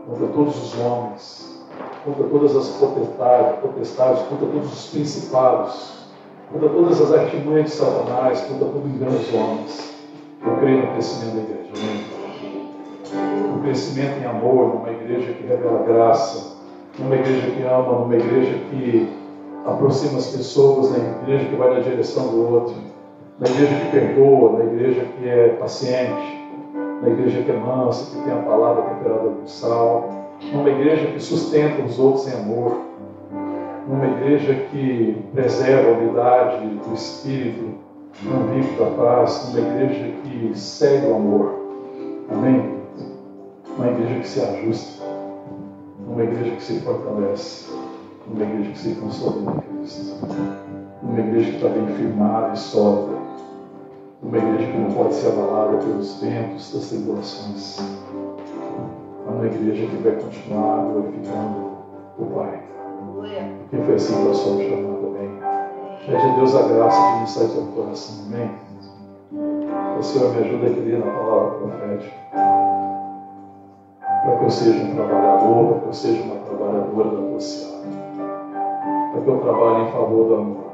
contra 0.07 0.27
todos 0.27 0.57
os 0.57 0.79
homens, 0.79 1.55
contra 2.03 2.23
todas 2.25 2.55
as 2.55 2.69
potestades 2.69 4.23
contra 4.27 4.47
todos 4.47 4.73
os 4.73 4.87
principados, 4.87 6.05
contra 6.51 6.69
todas 6.69 7.01
as 7.01 7.13
artimanhas 7.13 7.71
de 7.71 7.77
Satanás, 7.77 8.41
contra 8.41 8.67
todo 8.67 8.87
engano 8.87 9.17
dos 9.17 9.33
homens. 9.33 9.95
Eu 10.45 10.57
creio 10.57 10.85
no 10.85 10.91
crescimento 10.91 11.35
da 11.35 11.41
igreja. 11.41 11.71
Amém? 11.75 13.55
O 13.55 13.61
crescimento 13.61 14.21
em 14.21 14.25
amor, 14.25 14.75
numa 14.75 14.91
igreja 14.91 15.33
que 15.33 15.47
revela 15.47 15.83
graça, 15.83 16.57
numa 16.99 17.15
igreja 17.15 17.51
que 17.51 17.63
ama, 17.63 17.99
numa 17.99 18.15
igreja 18.15 18.59
que 18.69 19.09
aproxima 19.65 20.19
as 20.19 20.27
pessoas, 20.27 20.91
na 20.91 20.97
igreja 21.23 21.45
que 21.45 21.55
vai 21.55 21.73
na 21.73 21.79
direção 21.79 22.27
do 22.27 22.53
outro, 22.53 22.75
na 23.39 23.47
igreja 23.47 23.75
que 23.75 23.91
perdoa, 23.91 24.59
na 24.59 24.65
igreja 24.65 25.05
que 25.05 25.27
é 25.27 25.49
paciente, 25.59 26.45
na 27.01 27.09
igreja 27.09 27.43
que 27.43 27.51
é 27.51 27.57
mansa, 27.57 28.15
que 28.15 28.23
tem 28.23 28.33
a 28.33 28.41
palavra 28.43 28.83
temperada 28.83 29.29
com 29.29 29.47
sal, 29.47 30.09
numa 30.53 30.69
igreja 30.69 31.07
que 31.07 31.19
sustenta 31.19 31.81
os 31.83 31.99
outros 31.99 32.27
em 32.27 32.33
amor, 32.33 32.77
numa 33.87 34.05
igreja 34.05 34.53
que 34.71 35.17
preserva 35.33 35.89
a 35.89 35.93
unidade 35.93 36.67
do 36.67 36.93
Espírito, 36.93 37.75
não 38.23 38.47
vive 38.47 38.79
da 38.79 38.85
paz, 38.91 39.53
numa 39.53 39.67
igreja 39.67 40.13
que 40.23 40.57
segue 40.57 41.07
o 41.07 41.15
amor. 41.15 41.65
Amém? 42.31 42.75
Uma 43.77 43.87
igreja 43.87 44.19
que 44.21 44.27
se 44.27 44.41
ajusta, 44.41 45.03
uma 46.07 46.23
igreja 46.23 46.55
que 46.55 46.63
se 46.63 46.79
fortalece, 46.79 47.69
uma 48.27 48.43
igreja 48.43 48.71
que 48.71 48.79
se 48.79 48.95
consolida 48.95 49.51
em 49.51 49.77
Cristo, 49.79 50.15
uma 51.03 51.19
igreja 51.19 51.49
que 51.51 51.55
está 51.57 51.69
bem 51.69 51.87
firmada 51.87 52.53
e 52.53 52.57
sólida, 52.57 53.24
uma 54.21 54.37
igreja 54.37 54.71
que 54.71 54.77
não 54.77 54.91
pode 54.91 55.13
ser 55.13 55.27
abalada 55.27 55.77
pelos 55.77 56.21
ventos 56.21 56.73
das 56.73 56.89
tribulações. 56.89 57.79
É 59.27 59.29
uma 59.29 59.45
igreja 59.45 59.87
que 59.87 59.95
vai 59.97 60.13
continuar 60.13 60.85
glorificando 60.85 61.71
o 62.17 62.25
Pai. 62.33 62.61
Porque 63.59 63.77
foi 63.83 63.95
assim 63.95 64.15
que 64.15 64.23
nós 64.23 64.37
somos 64.37 64.63
chamados, 64.63 65.05
amém? 65.05 65.39
Pede 66.05 66.17
a 66.17 66.35
Deus 66.35 66.55
a 66.55 66.67
graça 66.67 67.01
de 67.01 67.15
ministrar 67.15 67.47
seu 67.49 67.61
coração, 67.63 68.25
amém? 68.27 68.51
O 69.99 70.03
Senhor 70.03 70.33
me 70.33 70.39
ajuda 70.39 70.67
a 70.67 70.73
crer 70.73 70.99
na 70.99 71.11
palavra 71.11 71.51
profética. 71.57 72.15
Para 74.23 74.37
que 74.37 74.43
eu 74.43 74.49
seja 74.49 74.83
um 74.83 74.95
trabalhador, 74.95 75.67
para 75.67 75.79
que 75.79 75.87
eu 75.87 75.93
seja 75.93 76.23
uma 76.23 76.35
trabalhadora 76.35 77.09
da 77.09 77.17
tua. 77.17 77.39
Para 79.11 79.21
que 79.21 79.29
eu 79.29 79.37
trabalhe 79.39 79.87
em 79.87 79.91
favor 79.91 80.27
do 80.27 80.35
amor 80.35 80.64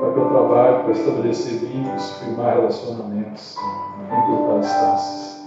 para 0.00 0.18
o 0.18 0.30
trabalho 0.30 0.82
para 0.82 0.92
estabelecer 0.92 1.58
vínculos, 1.58 2.10
firmar 2.12 2.54
relacionamentos, 2.54 3.54
encurtar 4.10 4.60
distâncias. 4.60 5.38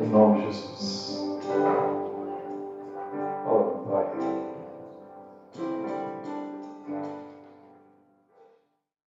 Em 0.00 0.08
nome 0.08 0.40
de 0.40 0.46
Jesus. 0.46 1.24
Fala, 3.44 3.62
Pai. 3.88 4.31